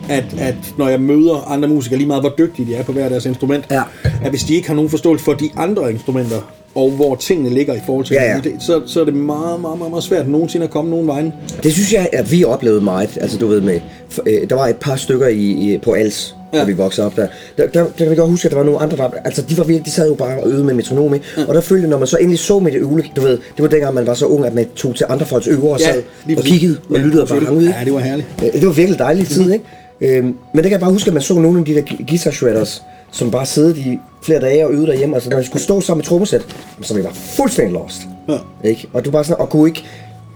at, 0.08 0.24
at 0.38 0.54
når 0.76 0.88
jeg 0.88 1.00
møder 1.00 1.50
andre 1.50 1.68
musikere, 1.68 1.98
lige 1.98 2.06
meget 2.08 2.22
hvor 2.22 2.34
dygtige 2.38 2.66
de 2.66 2.74
er 2.74 2.82
på 2.82 2.92
hver 2.92 3.08
deres 3.08 3.26
instrument, 3.26 3.64
Ja. 3.70 3.82
at 4.24 4.30
hvis 4.30 4.42
de 4.42 4.54
ikke 4.54 4.68
har 4.68 4.74
nogen 4.74 4.90
forståelse 4.90 5.24
for 5.24 5.32
de 5.32 5.50
andre 5.56 5.92
instrumenter, 5.92 6.36
og 6.78 6.90
hvor 6.90 7.14
tingene 7.14 7.50
ligger 7.50 7.74
i 7.74 7.80
forhold 7.86 8.04
til 8.06 8.14
Ja, 8.14 8.24
ja. 8.34 8.40
det, 8.44 8.52
så, 8.60 8.80
så 8.86 9.00
er 9.00 9.04
det 9.04 9.14
meget, 9.14 9.60
meget, 9.60 9.78
meget, 9.78 9.90
meget 9.90 10.04
svært 10.04 10.28
nogensinde 10.28 10.64
at 10.64 10.70
komme 10.70 10.90
nogen 10.90 11.06
vejen. 11.06 11.32
Det 11.62 11.72
synes 11.72 11.92
jeg, 11.92 12.08
at 12.12 12.32
vi 12.32 12.44
oplevede 12.44 12.80
meget. 12.80 13.18
Altså, 13.20 13.38
du 13.38 13.46
ved 13.46 13.60
med... 13.60 13.80
Øh, 14.26 14.50
der 14.50 14.54
var 14.56 14.66
et 14.66 14.76
par 14.76 14.96
stykker 14.96 15.26
i, 15.28 15.42
i, 15.74 15.78
på 15.78 15.92
Als, 15.92 16.34
ja. 16.52 16.56
Ja. 16.58 16.62
da 16.62 16.66
vi 16.66 16.72
voksede 16.72 17.06
op 17.06 17.16
der. 17.16 17.26
Der, 17.58 17.66
der, 17.66 17.82
der 17.84 17.90
kan 17.98 18.10
vi 18.10 18.16
godt 18.16 18.30
huske, 18.30 18.46
at 18.46 18.50
der 18.52 18.56
var 18.58 18.64
nogle 18.64 18.80
andre, 18.80 18.96
der... 18.96 19.08
Altså, 19.24 19.42
de, 19.42 19.58
var 19.58 19.64
virkelig, 19.64 19.86
de 19.86 19.90
sad 19.90 20.08
jo 20.08 20.14
bare 20.14 20.40
og 20.40 20.48
øvede 20.50 20.64
med 20.64 20.74
metronom, 20.74 21.14
ikke? 21.14 21.26
Og 21.48 21.54
der 21.54 21.60
følte 21.60 21.88
når 21.88 21.98
man 21.98 22.06
så 22.06 22.16
endelig 22.16 22.38
så 22.38 22.58
med 22.58 22.72
det 22.72 22.78
øvle, 22.78 23.04
du 23.16 23.20
ved, 23.20 23.30
det 23.30 23.62
var 23.62 23.68
dengang, 23.68 23.94
man 23.94 24.06
var 24.06 24.14
så 24.14 24.26
ung, 24.26 24.46
at 24.46 24.54
man 24.54 24.66
tog 24.76 24.94
til 24.96 25.06
andre 25.08 25.26
folks 25.26 25.46
øver 25.46 25.72
og 25.72 25.80
Ja, 25.80 25.92
sad 25.92 26.02
og 26.36 26.42
kiggede 26.42 26.76
og 26.90 26.96
Ja, 26.96 27.02
lyttede 27.02 27.22
og 27.22 27.28
bare 27.28 27.40
hang 27.40 27.56
ud? 27.56 27.64
Ja, 27.64 27.74
det 27.84 27.92
var 27.92 27.98
herligt. 28.00 28.28
Øh, 28.44 28.52
Det 28.52 28.66
var 28.66 28.72
virkelig 28.72 28.98
dejlig 28.98 29.26
tid, 29.28 29.52
ikke? 29.52 29.64
Øhm, 30.00 30.24
men 30.26 30.34
det 30.54 30.62
kan 30.62 30.70
jeg 30.72 30.80
bare 30.80 30.92
huske, 30.92 31.08
at 31.08 31.14
man 31.14 31.22
så 31.22 31.34
nogle 31.34 31.58
af 31.58 31.64
de 31.64 31.74
der 31.74 31.82
gu- 31.82 32.04
guitar 32.08 32.30
shredders, 32.30 32.82
som 33.12 33.30
bare 33.30 33.46
sidde 33.46 33.78
i 33.78 33.98
flere 34.22 34.40
dage 34.40 34.66
og 34.66 34.72
øvede 34.72 34.86
derhjemme. 34.86 35.14
Altså, 35.14 35.30
når 35.30 35.38
de 35.38 35.44
skulle 35.46 35.62
stå 35.62 35.80
sammen 35.80 35.98
med 35.98 36.04
trommesæt, 36.04 36.46
så 36.82 36.94
var 36.94 37.00
de 37.00 37.04
bare 37.04 37.14
fuldstændig 37.14 37.72
lost. 37.74 38.00
Ja. 38.28 38.68
Ikke? 38.68 38.88
Og 38.92 39.04
du 39.04 39.10
bare 39.10 39.24
sådan, 39.24 39.40
og 39.40 39.50
kunne 39.50 39.68
ikke 39.68 39.84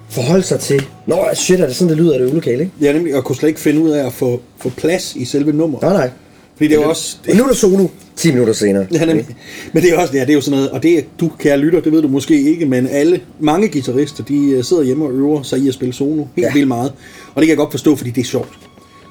forholde 0.08 0.43
sig 0.43 0.61
til, 0.61 0.82
Nå, 1.06 1.17
shit, 1.34 1.61
er 1.61 1.67
det 1.67 1.76
sådan, 1.76 1.88
det 1.88 1.96
lyder 1.99 2.12
af 2.12 2.19
det 2.19 2.26
øvelokale, 2.26 2.61
ikke? 2.61 2.73
Jeg 2.81 2.93
nemlig, 2.93 3.14
og 3.17 3.25
kunne 3.25 3.37
slet 3.37 3.49
ikke 3.49 3.61
finde 3.61 3.81
ud 3.81 3.90
af 3.90 4.06
at 4.06 4.12
få, 4.12 4.40
få 4.58 4.69
plads 4.69 5.17
i 5.17 5.25
selve 5.25 5.52
nummeret. 5.52 5.82
Nej, 5.82 5.93
nej. 5.93 6.11
Fordi 6.56 6.69
det 6.69 6.76
er 6.79 6.82
jo 6.82 6.88
også... 6.88 7.17
Og 7.29 7.37
nu 7.37 7.43
er 7.43 7.46
der 7.46 7.55
solo 7.55 7.87
10 8.17 8.31
minutter 8.32 8.52
senere. 8.55 8.87
Ja, 8.93 9.05
nemlig. 9.05 9.26
Men 9.73 9.82
det 9.82 9.93
er 9.93 9.99
også 9.99 10.14
ja, 10.14 10.20
det 10.20 10.31
er 10.31 10.34
jo 10.34 10.40
sådan 10.40 10.56
noget, 10.56 10.70
og 10.70 10.82
det 10.82 11.05
du 11.20 11.31
kære 11.38 11.58
lytter, 11.58 11.81
det 11.81 11.93
ved 11.93 12.02
du 12.02 12.08
måske 12.08 12.43
ikke, 12.43 12.67
men 12.67 12.87
alle, 12.88 13.20
mange 13.40 13.69
guitarister, 13.69 14.25
de 14.25 14.50
øh, 14.50 14.64
sidder 14.64 14.82
hjemme 14.82 15.05
og 15.05 15.12
øver 15.12 15.43
sig 15.43 15.58
i 15.58 15.69
at 15.69 15.75
spille 15.75 15.94
solo 15.94 16.17
helt 16.17 16.29
Ja. 16.37 16.43
ja. 16.43 16.52
vildt 16.52 16.69
meget. 16.69 16.93
Og 17.34 17.43
det 17.43 17.43
kan 17.43 17.49
jeg 17.49 17.56
godt 17.56 17.70
forstå, 17.70 17.96
fordi 17.96 18.11
det 18.11 18.20
er 18.20 18.25
sjovt. 18.25 18.49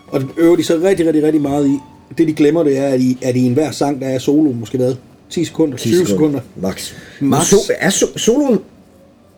Og 0.08 0.20
det 0.20 0.28
øver 0.38 0.56
de 0.56 0.64
så 0.64 0.80
rigtig, 0.84 1.08
rigtig, 1.08 1.24
rigtig 1.24 1.42
meget 1.42 1.68
i. 1.68 1.78
Det 2.18 2.28
de 2.28 2.34
glemmer, 2.34 2.64
det 2.64 2.78
er, 2.78 2.88
at 2.88 3.00
i, 3.02 3.18
at 3.22 3.36
i 3.36 3.40
enhver 3.46 3.72
sang, 3.72 4.02
der 4.02 4.08
er 4.08 4.20
solo 4.20 4.52
måske 4.52 4.78
hvad? 4.78 4.94
10 5.30 5.46
sekunder, 5.46 5.78
10 5.78 5.90
20 5.92 6.08
sekunder. 6.08 6.40
Max. 6.62 6.92
Max. 7.20 7.46
Så, 7.48 7.72
er 7.80 7.90
so, 7.90 8.06
soloen 8.18 8.60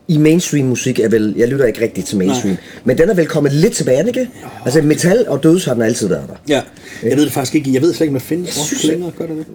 i 0.08 0.18
mainstream 0.18 0.66
musik 0.66 1.00
er 1.00 1.10
vel, 1.10 1.34
jeg 1.38 1.48
lytter 1.48 1.66
ikke 1.66 1.82
rigtigt 1.82 2.08
til 2.08 2.18
mainstream, 2.18 2.50
Nej. 2.54 2.58
men 2.84 2.98
den 2.98 3.10
er 3.10 3.14
vel 3.14 3.26
kommet 3.28 3.54
lidt 3.54 3.74
tilbage, 3.74 4.08
ikke? 4.08 4.30
Altså 4.66 4.82
metal 4.82 5.26
og 5.28 5.44
døds 5.44 5.66
har 5.66 5.74
den 5.74 5.84
altid 5.84 6.08
været 6.08 6.24
der. 6.28 6.34
Ja, 6.56 6.62
jeg 7.10 7.18
ved 7.18 7.24
det 7.26 7.32
faktisk 7.34 7.56
ikke. 7.56 7.74
Jeg 7.74 7.82
ved 7.82 7.94
slet 7.94 8.02
ikke, 8.06 8.10
om 8.16 8.20
der 8.20 8.26
findes 8.26 8.58
Jeg 8.58 8.66
synes, 8.66 8.84
længere. 8.84 9.12
Gør 9.18 9.26
det 9.26 9.38
det? 9.38 9.46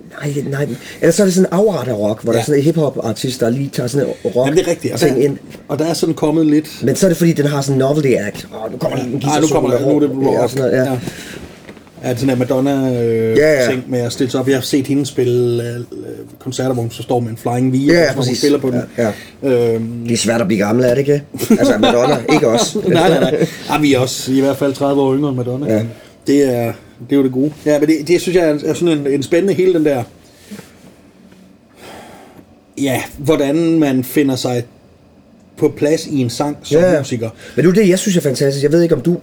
Nej, 0.51 0.51
nej. 0.51 0.67
Eller 1.01 1.13
så 1.13 1.23
er 1.23 1.27
det 1.27 1.35
sådan 1.35 1.47
en 1.53 1.53
afart 1.53 1.89
af 1.89 1.95
rock, 1.99 2.23
hvor 2.23 2.33
ja. 2.33 2.37
der 2.37 2.39
Ja. 2.39 2.43
er 2.43 2.45
sådan 2.47 2.59
en 2.59 2.65
hiphop-artist, 2.65 3.41
der 3.41 3.51
lige 3.51 3.69
tager 3.73 3.87
sådan 3.87 4.07
en 4.09 4.13
rock 4.25 4.37
Jamen, 4.37 4.59
det 4.59 4.67
er 4.67 4.71
rigtigt. 4.71 4.95
Og 4.95 5.01
ting 5.01 5.17
der, 5.17 5.23
ind. 5.23 5.39
og 5.69 5.79
der 5.79 5.85
er 5.87 5.95
sådan 5.95 6.15
kommet 6.15 6.47
lidt... 6.47 6.67
Men 6.85 6.97
så 6.97 7.07
er 7.07 7.09
det 7.11 7.17
fordi, 7.17 7.33
den 7.33 7.47
har 7.47 7.61
sådan 7.61 7.75
en 7.75 7.79
novelty 7.79 8.09
act. 8.19 8.49
Åh, 8.65 8.73
nu 8.73 8.79
kommer 8.79 8.97
der 8.97 9.05
en 9.05 9.13
Ej, 9.15 9.21
guitar 9.21 9.41
nu 9.41 9.47
kommer 9.47 9.71
der, 9.71 9.81
nu 9.81 9.97
er 9.97 10.01
det 10.01 10.09
ja, 10.09 10.41
rock. 10.43 10.51
sådan 10.51 10.71
noget, 10.71 10.87
ja. 10.87 10.93
ja. 10.93 10.99
Ja, 12.05 12.17
sådan 12.17 12.31
en 12.31 12.39
Madonna 12.39 13.03
øh, 13.05 13.37
Ja, 13.37 13.53
ja. 13.71 13.77
med 13.87 13.99
at 14.01 14.13
stille 14.13 14.31
sig 14.31 14.41
op. 14.41 14.49
Jeg 14.49 14.57
har 14.57 14.63
set 14.63 14.87
hende 14.87 15.07
spille 15.07 15.63
øh, 15.71 15.81
koncerter, 16.39 16.73
hvor 16.73 16.83
hun 16.83 16.91
så 16.91 17.03
står 17.03 17.21
med 17.21 17.31
en 17.31 17.37
flying 17.37 17.73
V, 17.73 17.77
Ja, 17.77 17.93
ja, 17.93 18.09
og 18.09 18.15
hvor 18.15 18.25
hun 18.25 18.35
spiller 18.35 18.59
på 18.59 18.71
den. 18.71 18.83
Ja, 18.99 19.13
Øhm, 19.43 20.05
Det 20.05 20.13
er 20.13 20.17
svært 20.17 20.41
at 20.41 20.47
blive 20.47 20.59
gammel, 20.67 20.85
er 20.85 20.89
det 20.91 20.99
ikke? 20.99 21.23
Altså 21.51 21.79
Madonna, 21.79 22.17
ikke 22.33 22.49
os. 22.49 22.77
nej, 22.89 23.09
nej, 23.09 23.21
nej. 23.21 23.47
Ja, 23.71 23.79
vi 23.81 23.95
er 23.95 23.99
også 23.99 24.33
i 24.33 24.41
hvert 24.41 24.57
fald 24.57 24.73
30 24.75 25.03
år 25.03 25.15
yngre 25.17 25.29
end 25.29 25.37
Madonna. 25.37 25.75
Ja. 25.75 25.83
Det, 26.27 26.43
er, 26.57 26.73
det 27.11 27.13
er 27.13 27.17
jo 27.17 27.23
det 27.23 27.33
gode. 27.33 27.53
Ja, 27.67 27.79
men 27.81 27.89
det, 27.89 28.09
det 28.09 28.21
synes 28.21 28.37
jeg 28.37 28.49
er, 28.51 28.59
er 28.65 28.75
sådan 28.75 28.99
en, 28.99 29.07
en 29.07 29.23
spændende 29.23 29.55
hele 29.55 29.75
den 29.75 29.85
der... 29.85 30.03
Ja, 32.83 33.03
hvordan 33.19 33.79
man 33.79 34.05
finder 34.05 34.37
sig 34.37 34.65
på 35.57 35.69
plads 35.77 36.07
i 36.07 36.19
en 36.21 36.31
sang 36.31 36.57
som 36.63 36.81
Ja, 36.81 36.93
ja. 36.93 36.99
musiker. 36.99 37.31
Men 37.57 37.65
det 37.65 37.71
er 37.71 37.75
det, 37.83 37.89
jeg 37.89 37.99
synes 37.99 38.17
er 38.17 38.21
fantastisk. 38.21 38.63
Jeg 38.63 38.73
ved 38.73 38.83
ikke, 38.83 38.95
om 38.95 39.01
du, 39.01 39.17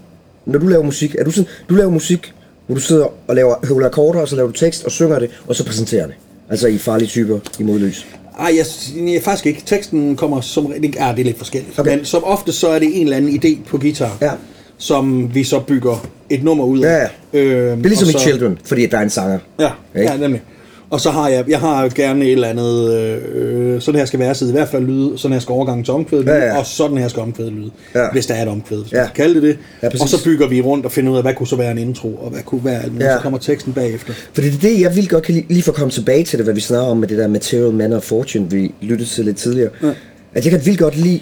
når 0.46 0.60
du 0.60 0.68
laver 0.68 0.84
musik, 0.84 1.16
er 1.20 1.24
du 1.24 1.32
sådan, 1.32 1.50
du 1.70 1.76
laver 1.76 1.90
musik, 1.92 2.34
hvor 2.66 2.76
du 2.76 2.82
sidder 2.82 3.06
og 3.28 3.36
laver 3.36 3.56
høvler 3.68 3.86
akkorder, 3.88 4.20
og 4.20 4.28
så 4.28 4.36
laver 4.36 4.48
du 4.48 4.54
tekst 4.54 4.84
og 4.86 4.92
synger 4.92 5.20
det, 5.20 5.30
og 5.48 5.56
så 5.56 5.66
præsenterer 5.66 6.06
det. 6.08 6.16
Altså 6.50 6.68
i 6.68 6.78
farlige 6.78 7.08
typer 7.08 7.40
i 7.60 7.64
modlys. 7.64 8.08
Ej, 8.40 8.52
jeg, 8.58 8.66
jeg, 9.14 9.22
faktisk 9.24 9.46
ikke. 9.46 9.64
Teksten 9.66 10.16
kommer 10.16 10.42
som... 10.42 10.72
Ja, 10.72 10.78
det 10.88 10.96
er 11.00 11.14
lidt 11.24 11.38
forskelligt. 11.38 11.80
Okay. 11.80 11.96
Men 11.96 12.06
som 12.06 12.24
ofte 12.24 12.52
så 12.52 12.68
er 12.68 12.80
det 12.80 12.98
en 13.00 13.04
eller 13.04 13.18
anden 13.18 13.40
idé 13.44 13.70
på 13.70 13.78
guitar, 13.78 14.18
Ja. 14.22 14.32
som 14.78 15.36
vi 15.36 15.44
så 15.44 15.60
bygger 15.60 16.06
et 16.30 16.44
nummer 16.44 16.64
ud 16.66 16.80
af. 16.80 17.10
Ja, 17.34 17.40
ja. 17.40 17.44
Øhm, 17.46 17.78
Det 17.78 17.86
er 17.86 17.90
ligesom 17.90 18.10
i 18.10 18.12
så, 18.12 18.20
Children, 18.20 18.58
fordi 18.66 18.86
der 18.86 18.98
er 18.98 19.02
en 19.02 19.10
sanger. 19.10 19.40
Ja, 19.60 19.70
Ikke? 19.96 20.12
ja, 20.12 20.18
nemlig. 20.18 20.42
Og 20.90 21.02
så 21.02 21.12
har 21.12 21.30
jeg, 21.30 21.46
jeg 21.50 21.60
har 21.60 21.90
gerne 21.90 22.26
et 22.26 22.32
eller 22.32 22.48
andet, 22.48 22.94
øh, 22.94 23.82
sådan 23.82 24.00
her 24.00 24.06
skal 24.06 24.20
være 24.20 24.36
i 24.50 24.52
hvert 24.52 24.68
fald 24.70 24.84
lyde, 24.86 25.18
sådan 25.18 25.34
her 25.34 25.40
skal 25.40 25.54
overgangen 25.54 25.84
til 25.84 25.94
omkvædet 25.94 26.26
lyde, 26.26 26.36
Ja, 26.36 26.46
ja. 26.46 26.58
og 26.60 26.66
sådan 26.66 26.98
her 26.98 27.08
skal 27.08 27.22
omkvædet 27.22 27.54
lyde, 27.54 27.72
Ja. 27.96 28.08
hvis 28.12 28.26
der 28.26 28.34
er 28.34 28.42
et 28.42 28.48
omkvæd, 28.48 28.78
hvis 28.82 28.92
Ja. 28.94 28.98
man 28.98 29.06
kan 29.06 29.16
kalde 29.16 29.36
det 29.36 29.44
det. 29.44 29.58
Ja, 29.84 29.90
præcis. 29.90 30.02
og 30.02 30.10
så 30.20 30.24
bygger 30.24 30.48
vi 30.48 30.62
rundt 30.62 30.86
og 30.86 30.92
finder 30.92 31.12
ud 31.12 31.18
af, 31.18 31.24
hvad 31.24 31.34
kunne 31.34 31.48
så 31.48 31.56
være 31.56 31.72
en 31.72 31.78
intro, 31.78 32.16
og 32.16 32.30
hvad 32.30 32.42
kunne 32.44 32.66
være 32.66 32.84
alt 32.84 32.94
Ja. 33.00 33.16
så 33.18 33.22
kommer 33.22 33.40
teksten 33.40 33.74
bagefter. 33.74 34.14
Fordi 34.34 34.48
det 34.50 34.56
er 34.56 34.60
det, 34.70 34.82
jeg 34.82 34.96
vil 34.96 35.10
godt 35.10 35.24
kan 35.24 35.34
lide, 35.36 35.46
lige 35.50 35.64
for 35.64 35.72
at 35.72 35.76
komme 35.78 35.92
tilbage 35.92 36.24
til 36.24 36.38
det, 36.40 36.46
hvad 36.46 36.54
vi 36.56 36.62
snakker 36.62 36.88
om 36.88 36.98
med 36.98 37.08
det 37.08 37.18
der 37.18 37.28
Material 37.28 37.74
Man 37.74 37.94
of 37.94 38.04
Fortune, 38.04 38.52
vi 38.52 38.72
lyttede 38.82 39.10
til 39.10 39.26
lidt 39.26 39.38
tidligere. 39.38 39.70
Ja. 39.84 39.90
at 40.34 40.46
jeg 40.46 40.52
kan 40.52 40.66
vildt 40.66 40.80
godt 40.80 40.98
lide 40.98 41.20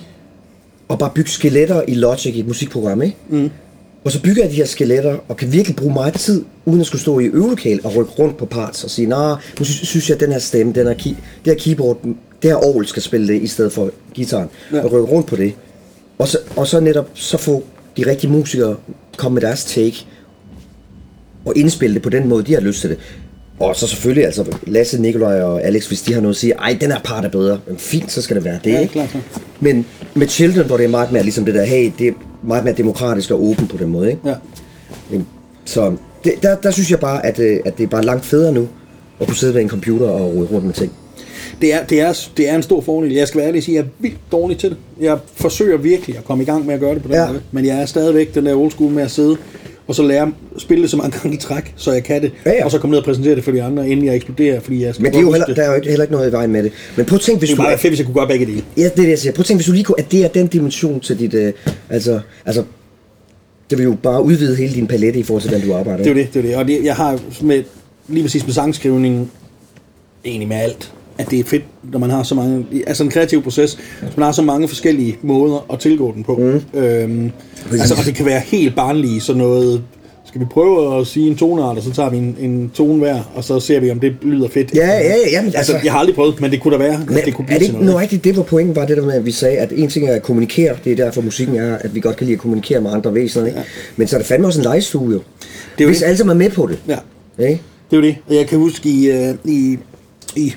at 0.89 0.97
bare 0.99 1.11
bygge 1.15 1.29
skeletter 1.29 1.81
i 1.87 1.93
Logic 1.95 2.25
i 2.35 2.39
et 2.39 2.47
musikprogram, 2.47 3.01
ikke? 3.01 3.17
Mm. 3.29 3.49
Og 4.05 4.11
så 4.11 4.21
bygger 4.21 4.43
jeg 4.43 4.51
de 4.51 4.55
her 4.55 4.65
skeletter, 4.65 5.17
og 5.27 5.37
kan 5.37 5.51
virkelig 5.51 5.75
bruge 5.75 5.93
meget 5.93 6.13
tid, 6.13 6.45
uden 6.65 6.79
at 6.81 6.87
skulle 6.87 7.01
stå 7.01 7.19
i 7.19 7.25
øvelokal 7.25 7.79
og 7.83 7.95
rykke 7.95 8.11
rundt 8.11 8.37
på 8.37 8.45
parts 8.45 8.83
og 8.83 8.89
sige, 8.89 9.05
nej, 9.05 9.35
nu 9.59 9.65
synes, 9.65 9.87
synes 9.87 10.09
jeg, 10.09 10.15
at 10.15 10.21
den 10.21 10.31
her 10.31 10.39
stemme, 10.39 10.73
den 10.73 10.87
her 10.87 10.93
key, 10.93 11.09
det 11.09 11.17
her 11.45 11.55
keyboard, 11.55 12.01
det 12.41 12.49
her 12.51 12.55
orgel 12.55 12.87
skal 12.87 13.01
spille 13.01 13.27
det, 13.27 13.41
i 13.41 13.47
stedet 13.47 13.71
for 13.71 13.91
gitaren, 14.13 14.49
ja. 14.73 14.83
og 14.83 14.91
rykke 14.91 15.07
rundt 15.07 15.27
på 15.27 15.35
det. 15.35 15.53
Og 16.17 16.27
så, 16.27 16.37
og 16.55 16.67
så 16.67 16.79
netop, 16.79 17.09
så 17.13 17.37
få 17.37 17.63
de 17.97 18.09
rigtige 18.09 18.31
musikere 18.31 18.75
komme 19.17 19.33
med 19.33 19.41
deres 19.41 19.65
take, 19.65 20.05
og 21.45 21.53
indspille 21.57 21.93
det 21.93 22.01
på 22.01 22.09
den 22.09 22.27
måde, 22.27 22.43
de 22.43 22.53
har 22.53 22.61
lyst 22.61 22.81
til 22.81 22.89
det. 22.89 22.97
Og 23.59 23.75
så 23.75 23.87
selvfølgelig, 23.87 24.25
altså 24.25 24.45
Lasse, 24.67 25.01
Nikolaj 25.01 25.41
og 25.41 25.63
Alex, 25.63 25.87
hvis 25.87 26.01
de 26.01 26.13
har 26.13 26.21
noget 26.21 26.35
at 26.35 26.39
sige, 26.39 26.53
ej, 26.53 26.77
den 26.81 26.91
her 26.91 26.99
part 26.99 27.25
er 27.25 27.29
bedre. 27.29 27.59
Men 27.67 27.77
fint, 27.77 28.11
så 28.11 28.21
skal 28.21 28.35
det 28.35 28.43
være 28.45 28.59
det, 28.63 28.71
Ja, 28.71 28.79
ikke? 28.79 28.91
klart, 28.93 29.09
klart. 29.09 29.23
Men 29.59 29.85
med 30.13 30.27
Children, 30.27 30.65
hvor 30.67 30.77
det 30.77 30.83
er 30.83 30.89
meget 30.89 31.11
mere 31.11 31.23
ligesom 31.23 31.45
det 31.45 31.53
der, 31.55 31.63
hey, 31.63 31.91
det 31.99 32.07
er 32.07 32.11
meget 32.43 32.63
mere 32.63 32.73
demokratisk 32.73 33.31
og 33.31 33.43
åbent 33.43 33.69
på 33.69 33.77
den 33.77 33.89
måde, 33.89 34.09
ikke? 34.11 34.21
Ja. 34.29 34.33
Men, 35.11 35.27
Så 35.65 35.95
det, 36.23 36.33
der, 36.41 36.55
der 36.55 36.71
synes 36.71 36.91
jeg 36.91 36.99
bare, 36.99 37.25
at, 37.25 37.39
øh, 37.39 37.59
at 37.65 37.77
det 37.77 37.83
er 37.83 37.87
bare 37.87 38.03
langt 38.03 38.25
federe 38.25 38.51
nu, 38.53 38.67
at 39.19 39.27
kunne 39.27 39.37
sidde 39.37 39.53
ved 39.53 39.61
en 39.61 39.69
computer 39.69 40.05
og 40.07 40.35
rode 40.35 40.47
rundt 40.51 40.65
med 40.65 40.73
ting. 40.73 40.91
Det 41.61 41.73
er, 41.73 41.83
det, 41.85 42.01
er, 42.01 42.13
det 42.37 42.49
er 42.49 42.55
en 42.55 42.63
stor 42.63 42.81
fordel. 42.81 43.11
Jeg 43.11 43.27
skal 43.27 43.37
være 43.37 43.47
ærlig 43.47 43.59
og 43.59 43.63
sige, 43.63 43.79
at 43.79 43.83
jeg 43.83 43.89
er 43.89 43.93
vildt 43.99 44.17
dårlig 44.31 44.57
til 44.57 44.69
det. 44.69 44.77
Jeg 45.01 45.17
forsøger 45.35 45.77
virkelig 45.77 46.17
at 46.17 46.25
komme 46.25 46.43
i 46.43 46.45
gang 46.45 46.65
med 46.65 46.73
at 46.73 46.79
gøre 46.79 46.93
det 46.93 47.01
på 47.01 47.07
den 47.07 47.15
Ja. 47.17 47.27
måde. 47.27 47.41
Men 47.51 47.65
jeg 47.65 47.81
er 47.81 47.85
stadigvæk 47.85 48.35
den 48.35 48.45
der 48.45 48.55
old 48.55 48.71
school 48.71 48.91
med 48.91 49.03
at 49.03 49.11
sidde 49.11 49.37
og 49.87 49.95
så 49.95 50.03
lære 50.03 50.31
at 50.55 50.61
spille 50.61 50.81
det 50.81 50.89
så 50.89 50.97
mange 50.97 51.17
gange 51.19 51.37
i 51.37 51.39
træk, 51.39 51.73
så 51.75 51.91
jeg 51.91 52.03
kan 52.03 52.21
det. 52.21 52.31
Ja, 52.45 52.51
ja. 52.51 52.65
Og 52.65 52.71
så 52.71 52.77
komme 52.79 52.91
ned 52.91 52.99
og 52.99 53.05
præsentere 53.05 53.35
det 53.35 53.43
for 53.43 53.51
de 53.51 53.63
andre, 53.63 53.89
inden 53.89 54.05
jeg 54.05 54.15
eksploderer, 54.15 54.59
fordi 54.59 54.83
jeg 54.83 54.93
skal 54.93 55.03
Men 55.03 55.11
det 55.11 55.17
er 55.17 55.21
jo 55.21 55.31
heller, 55.31 55.45
der 55.53 55.61
er 55.63 55.67
jo 55.69 55.75
ikke- 55.75 55.87
heller 55.89 56.03
ikke 56.03 56.13
noget 56.13 56.29
i 56.29 56.31
vejen 56.31 56.51
med 56.51 56.63
det. 56.63 56.71
Men 56.97 57.05
prøv 57.05 57.15
at 57.15 57.21
tænke, 57.21 57.39
hvis 57.39 57.49
Det 57.49 57.53
er 57.59 57.63
du... 57.63 57.67
bare 57.69 57.77
fedt, 57.77 57.91
hvis 57.91 57.99
jeg 57.99 58.05
kunne 58.05 58.15
gøre 58.15 58.27
begge 58.27 58.45
dele. 58.45 58.63
Ja, 58.77 58.83
det 58.83 58.91
er 58.91 58.95
det, 58.95 59.09
jeg 59.09 59.19
siger. 59.19 59.33
Prøv 59.33 59.41
at 59.41 59.45
tænke, 59.45 59.57
hvis 59.57 59.65
du 59.67 59.71
lige 59.71 59.83
kunne 59.83 59.99
addere 59.99 60.29
den 60.33 60.47
dimension 60.47 60.99
til 60.99 61.19
dit... 61.19 61.33
Øh, 61.33 61.53
altså, 61.89 62.19
altså, 62.45 62.63
det 63.69 63.77
vil 63.77 63.83
jo 63.83 63.95
bare 64.03 64.23
udvide 64.23 64.55
hele 64.55 64.73
din 64.73 64.87
palette 64.87 65.19
i 65.19 65.23
forhold 65.23 65.41
til, 65.41 65.51
hvordan 65.51 65.67
du 65.67 65.73
arbejder. 65.73 65.97
Det 66.03 66.07
er 66.07 66.13
jo 66.15 66.19
det, 66.19 66.33
det 66.33 66.39
er 66.39 66.43
det. 66.47 66.55
Og 66.55 66.67
det, 66.67 66.83
jeg 66.83 66.95
har 66.95 67.19
med, 67.41 67.63
lige 68.07 68.23
præcis 68.23 68.45
med 68.45 68.53
sangskrivning, 68.53 69.31
egentlig 70.25 70.47
med 70.47 70.57
alt, 70.57 70.93
at 71.17 71.29
det 71.31 71.39
er 71.39 71.43
fedt, 71.43 71.63
når 71.91 71.99
man 71.99 72.09
har 72.09 72.23
så 72.23 72.35
mange, 72.35 72.65
altså 72.87 73.03
en 73.03 73.09
kreativ 73.09 73.43
proces, 73.43 73.77
hvis 74.01 74.17
man 74.17 74.25
har 74.25 74.31
så 74.31 74.41
mange 74.41 74.67
forskellige 74.67 75.17
måder 75.21 75.65
at 75.73 75.79
tilgå 75.79 76.11
den 76.15 76.23
på. 76.23 76.35
Mm. 76.35 76.79
Øhm, 76.79 77.31
altså, 77.71 77.95
og 77.99 78.05
det 78.05 78.15
kan 78.15 78.25
være 78.25 78.39
helt 78.45 78.75
barnlige, 78.75 79.21
sådan 79.21 79.41
noget, 79.41 79.83
skal 80.25 80.41
vi 80.41 80.45
prøve 80.45 80.99
at 80.99 81.07
sige 81.07 81.27
en 81.29 81.35
toneart, 81.35 81.77
og 81.77 81.83
så 81.83 81.91
tager 81.91 82.09
vi 82.09 82.17
en, 82.17 82.35
en 82.39 82.71
tone 82.73 82.99
hver, 82.99 83.31
og 83.35 83.43
så 83.43 83.59
ser 83.59 83.79
vi, 83.79 83.91
om 83.91 83.99
det 83.99 84.13
lyder 84.21 84.47
fedt. 84.49 84.71
Ja, 84.75 84.87
ja, 84.87 84.97
ja, 84.99 85.15
ja, 85.31 85.41
men 85.41 85.45
Altså, 85.55 85.57
altså- 85.73 85.79
jeg 85.83 85.91
har 85.91 85.99
aldrig 85.99 86.15
prøvet, 86.15 86.41
men 86.41 86.51
det 86.51 86.61
kunne 86.61 86.73
da 86.73 86.77
være, 86.83 86.99
Men 87.07 87.17
det 87.25 87.33
kunne 87.33 87.43
er 87.43 87.47
blive 87.47 87.47
det 87.47 87.57
til 87.57 87.63
ikke 87.63 87.73
noget. 87.73 87.85
nøjagtigt 87.93 88.23
det, 88.23 88.33
hvor 88.33 88.43
pointen 88.43 88.75
var 88.75 88.85
det 88.85 88.97
der 88.97 89.03
med, 89.05 89.13
at 89.13 89.25
vi 89.25 89.31
sagde, 89.31 89.57
at 89.57 89.71
en 89.75 89.87
ting 89.89 90.07
er 90.09 90.15
at 90.15 90.23
kommunikere, 90.23 90.75
det 90.83 90.91
er 90.91 90.95
derfor 90.95 91.21
musikken 91.21 91.55
er, 91.55 91.75
at 91.75 91.95
vi 91.95 91.99
godt 91.99 92.15
kan 92.15 92.25
lide 92.25 92.35
at 92.35 92.41
kommunikere 92.41 92.81
med 92.81 92.91
andre 92.91 93.13
væsener, 93.13 93.45
ikke? 93.45 93.59
Men 93.95 94.07
så 94.07 94.15
er 94.15 94.19
det 94.19 94.27
fandme 94.27 94.47
også 94.47 94.59
en 94.59 94.65
legestue, 94.65 95.11
jo. 95.11 95.11
Det 95.13 95.21
er 95.77 95.83
jo 95.83 95.87
Hvis 95.87 95.97
det. 95.97 96.05
alle 96.05 96.17
sammen 96.17 96.35
er 96.41 96.43
med 96.45 96.49
på 96.49 96.67
det. 96.67 96.79
Ja. 96.87 96.97
Ikke? 97.47 97.61
Det 97.91 97.97
er 97.97 98.01
jo 98.01 98.03
det. 98.03 98.15
Og 98.29 98.35
jeg 98.35 98.47
kan 98.47 98.57
huske 98.57 98.89
i, 98.89 99.09
øh, 99.11 99.35
i, 99.45 99.77
i 100.35 100.53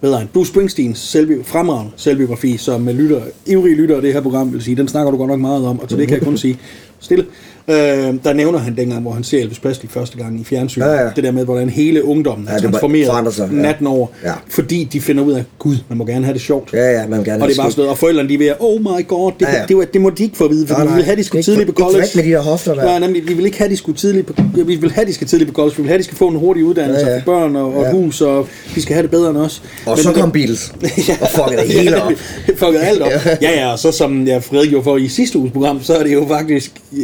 hvad 0.00 0.10
hedder 0.10 0.18
han, 0.18 0.28
Bruce 0.32 0.48
Springsteens 0.50 0.98
selvbi- 1.16 1.42
fremragende 1.44 1.92
selvbiografi, 1.96 2.56
som 2.56 2.88
lytter, 2.88 3.22
ivrige 3.46 3.74
lytter 3.76 3.96
af 3.96 4.02
det 4.02 4.12
her 4.12 4.20
program 4.20 4.52
vil 4.52 4.62
sige, 4.62 4.76
den 4.76 4.88
snakker 4.88 5.10
du 5.10 5.16
godt 5.16 5.28
nok 5.30 5.40
meget 5.40 5.66
om, 5.66 5.80
og 5.80 5.88
til 5.88 5.98
det 5.98 6.08
kan 6.08 6.16
jeg 6.16 6.24
kun 6.24 6.38
sige 6.38 6.58
stille. 7.00 7.26
Øh, 7.70 7.76
der 8.24 8.32
nævner 8.32 8.58
han 8.58 8.76
dengang, 8.76 9.02
hvor 9.02 9.10
han 9.12 9.24
ser 9.24 9.40
Elvis 9.40 9.58
Presley 9.58 9.90
første 9.90 10.16
gang 10.18 10.40
i 10.40 10.44
fjernsyn. 10.44 10.80
Ja, 10.82 10.92
ja. 10.92 11.10
Det 11.16 11.24
der 11.24 11.30
med, 11.30 11.44
hvordan 11.44 11.68
hele 11.68 12.04
ungdommen 12.04 12.46
Ja, 12.48 12.52
er 12.52 12.58
det 12.58 12.62
bare 12.62 12.72
transformeret 12.72 13.34
sig, 13.34 13.48
ja. 13.52 13.56
natten 13.62 13.86
over, 13.86 14.06
Ja. 14.24 14.32
fordi 14.48 14.88
de 14.92 15.00
finder 15.00 15.24
ud 15.24 15.32
af, 15.32 15.44
gud, 15.58 15.76
man 15.88 15.98
må 15.98 16.04
gerne 16.06 16.24
have 16.24 16.32
det 16.34 16.42
sjovt. 16.42 16.70
Ja, 16.72 16.90
ja, 17.00 17.06
man 17.08 17.24
gerne 17.24 17.42
og 17.42 17.48
det 17.48 17.54
er 17.54 17.56
bare 17.62 17.66
det 17.66 17.72
sådan 17.72 17.72
noget, 17.76 17.90
og 17.90 17.98
forældrene 17.98 18.28
de 18.28 18.34
er 18.34 18.38
ved 18.38 18.46
at, 18.46 18.56
oh 18.60 18.80
my 18.80 19.06
god, 19.08 19.32
det, 19.32 19.42
Ja, 19.46 19.46
ja, 19.50 19.54
ja. 19.54 19.60
ja. 19.60 19.66
det, 19.66 19.76
var, 19.76 19.84
det 19.84 20.00
må 20.00 20.10
de 20.10 20.22
ikke 20.22 20.36
få 20.36 20.44
at 20.44 20.50
vide, 20.50 20.66
for 20.66 20.74
Nej, 20.76 20.86
vi 20.86 20.92
vil 20.94 21.04
have, 21.04 21.16
de 21.16 21.24
skulle 21.24 21.38
Ikke- 21.40 21.46
tidligt 21.50 21.66
på 21.66 21.70
ikke 21.70 21.82
college. 21.82 22.02
fræk 22.12 22.16
med 22.16 22.24
de 22.24 22.30
der 22.30 22.40
hofter 22.42 22.74
der. 22.74 22.84
Nej, 22.84 22.98
nemlig, 22.98 23.28
vi 23.28 23.34
vil 23.34 23.44
ikke 23.44 23.58
have, 23.58 23.70
de 23.70 23.76
skulle 23.76 23.98
tidligt 23.98 24.26
på, 24.26 24.32
vi 24.54 24.76
vil 24.76 24.90
have, 24.92 25.06
de 25.06 25.12
skal 25.14 25.26
tidligt 25.26 25.50
på 25.50 25.54
college, 25.54 25.76
vi 25.76 25.82
vil 25.82 25.88
have, 25.88 25.98
de 25.98 26.04
skal 26.04 26.16
få 26.16 26.28
en 26.28 26.36
hurtig 26.36 26.64
uddannelse, 26.64 27.00
Ja, 27.00 27.06
ja, 27.06 27.12
ja. 27.12 27.16
ja. 27.16 27.20
få 27.20 27.24
børn 27.24 27.56
og, 27.56 27.74
og 27.76 27.84
Ja. 27.84 27.90
hus, 27.92 28.20
og 28.20 28.46
de 28.74 28.82
skal 28.82 28.94
have 28.94 29.02
det 29.02 29.10
bedre 29.10 29.30
end 29.30 29.38
os. 29.38 29.62
Og 29.86 29.92
Men 29.96 30.02
så 30.04 30.08
det- 30.08 30.18
kom 30.20 30.32
Beatles. 30.32 30.72
Og 31.22 31.28
fuckede 31.34 31.62
det 31.62 31.68
hele 31.80 32.02
op. 32.02 32.12
fuckede 32.60 32.82
alt 32.82 33.02
op. 33.02 33.10
Ja, 33.42 33.50
ja, 33.60 33.72
og 33.72 33.78
så 33.78 33.92
som 33.92 34.26
jeg 34.26 34.42
redegjorde 34.52 34.84
for 34.84 34.96
i 34.96 35.08
sidste 35.08 35.38
uges 35.38 35.52
program, 35.52 35.82
så 35.82 35.94
er 35.94 36.02
det 36.02 36.12
jo 36.12 36.26
faktisk 36.28 36.72
øh, 36.92 36.98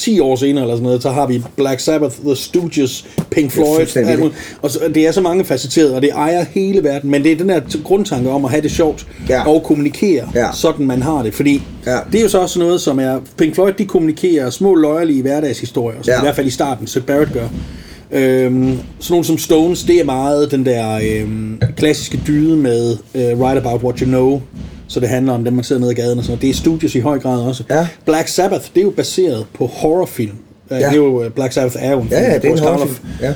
10 0.00 0.20
år 0.20 0.36
senere 0.36 0.64
eller 0.64 0.74
sådan 0.74 0.82
noget, 0.84 1.02
så 1.02 1.10
har 1.10 1.26
vi 1.26 1.42
Black 1.56 1.80
Sabbath, 1.80 2.14
The 2.24 2.36
Stooges, 2.36 3.06
Pink 3.30 3.50
Floyd, 3.52 3.96
alt 3.96 4.18
muligt. 4.18 4.36
og 4.62 4.70
så, 4.70 4.78
det 4.94 5.06
er 5.06 5.12
så 5.12 5.20
mange 5.20 5.44
facetteret, 5.44 5.94
og 5.94 6.02
det 6.02 6.10
ejer 6.10 6.44
hele 6.50 6.84
verden, 6.84 7.10
men 7.10 7.22
det 7.24 7.32
er 7.32 7.36
den 7.36 7.48
der 7.48 7.60
grundtanke 7.84 8.30
om 8.30 8.44
at 8.44 8.50
have 8.50 8.62
det 8.62 8.70
sjovt, 8.70 9.06
Ja. 9.28 9.48
og 9.48 9.62
kommunikere, 9.62 10.28
Ja. 10.34 10.46
sådan 10.52 10.86
man 10.86 11.02
har 11.02 11.22
det, 11.22 11.34
fordi 11.34 11.62
Ja. 11.86 11.98
det 12.12 12.18
er 12.18 12.22
jo 12.22 12.28
så 12.28 12.38
også 12.38 12.58
noget, 12.58 12.80
som 12.80 12.98
er, 13.00 13.20
Pink 13.38 13.54
Floyd, 13.54 13.72
de 13.72 13.84
kommunikerer 13.84 14.50
små 14.50 14.74
løjerlige 14.74 15.22
hverdagshistorier, 15.22 16.02
som 16.02 16.12
Ja. 16.12 16.18
i 16.20 16.22
hvert 16.24 16.36
fald 16.36 16.46
i 16.46 16.50
starten, 16.50 16.86
Sid 16.86 17.00
Barrett 17.00 17.32
gør. 17.32 17.48
Øhm, 18.12 18.78
sådan 19.00 19.12
nogle 19.12 19.24
som 19.24 19.38
Stones, 19.38 19.82
det 19.84 20.00
er 20.00 20.04
meget 20.04 20.50
den 20.50 20.64
der 20.66 21.00
øhm, 21.02 21.60
klassiske 21.76 22.20
dyde 22.26 22.56
med 22.56 22.96
øh, 23.14 23.40
Write 23.40 23.60
About 23.60 23.82
What 23.82 23.98
You 23.98 24.06
Know, 24.06 24.40
så 24.88 25.00
det 25.00 25.08
handler 25.08 25.32
om 25.32 25.44
dem, 25.44 25.52
man 25.52 25.64
sidder 25.64 25.80
nede 25.80 25.92
i 25.92 25.94
gaden 25.94 26.18
og 26.18 26.24
sådan 26.24 26.30
noget. 26.32 26.42
Det 26.42 26.50
er 26.50 26.54
studios 26.54 26.94
i 26.94 27.00
høj 27.00 27.18
grad 27.18 27.40
også. 27.40 27.64
Ja. 27.70 27.86
Black 28.04 28.28
Sabbath, 28.28 28.64
det 28.74 28.80
er 28.80 28.84
jo 28.84 28.90
baseret 28.90 29.46
på 29.54 29.66
horrorfilm. 29.66 30.36
Ja. 30.70 30.76
Ja. 30.76 30.80
Det 30.86 30.92
er 30.92 30.96
jo, 30.96 31.22
øh, 31.22 31.30
Black 31.30 31.52
Sabbath 31.52 31.76
er 31.78 31.90
jo 31.90 32.00
en 32.00 32.08
Ja, 32.10 32.16
film 32.16 32.24
ja, 32.26 32.32
med 32.32 32.40
det 32.40 32.48
er 32.48 32.52
en 32.52 32.58
horrorfilm. 32.58 33.06
Ja. 33.22 33.32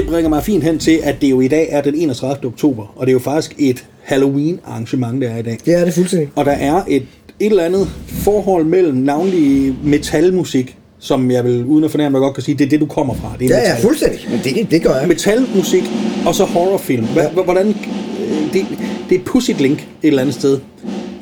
Det 0.00 0.08
bringer 0.08 0.28
mig 0.28 0.42
fint 0.44 0.64
hen 0.64 0.78
til, 0.78 1.00
at 1.02 1.14
det 1.20 1.30
jo 1.30 1.40
i 1.40 1.48
dag 1.48 1.68
er 1.70 1.80
den 1.80 1.94
31. 1.94 2.46
oktober, 2.46 2.92
og 2.96 3.06
det 3.06 3.10
er 3.10 3.12
jo 3.12 3.18
faktisk 3.18 3.54
et 3.58 3.84
Halloween-arrangement, 4.02 5.22
der 5.22 5.28
er 5.30 5.38
i 5.38 5.42
dag. 5.42 5.58
Det 5.66 5.74
er 5.74 5.84
det 5.84 5.94
fuldstændig. 5.94 6.28
Og 6.36 6.44
der 6.44 6.52
er 6.52 6.82
et, 6.88 7.02
et 7.40 7.50
eller 7.50 7.64
andet 7.64 7.88
forhold 8.08 8.64
mellem 8.64 8.94
navnlig 8.96 9.74
metalmusik, 9.84 10.76
som 10.98 11.30
jeg 11.30 11.44
vil, 11.44 11.64
uden 11.64 11.84
at 11.84 11.90
fornærme 11.90 12.12
mig 12.12 12.20
godt 12.20 12.34
kan 12.34 12.42
sige, 12.42 12.58
det 12.58 12.64
er 12.64 12.68
det, 12.68 12.80
du 12.80 12.86
kommer 12.86 13.14
fra. 13.14 13.32
Det 13.38 13.44
er 13.50 13.56
Ja, 13.56 13.62
ja, 13.62 13.68
metal. 13.68 13.82
fuldstændig. 13.82 14.20
Men 14.30 14.40
det, 14.44 14.70
det 14.70 14.82
gør 14.82 14.94
jeg. 14.98 15.08
Metalmusik, 15.08 15.82
og 16.26 16.34
så 16.34 16.44
horrorfilm. 16.44 17.04
Hva, 17.06 17.22
Ja. 17.22 17.28
ja. 17.36 17.42
Hvordan, 17.42 17.68
øh, 17.68 18.52
det, 18.52 18.66
det 19.08 19.14
er 19.14 19.20
et 19.20 19.24
pudsigt 19.24 19.60
link 19.60 19.78
et 19.78 19.86
eller 20.08 20.20
andet 20.22 20.34
sted. 20.34 20.58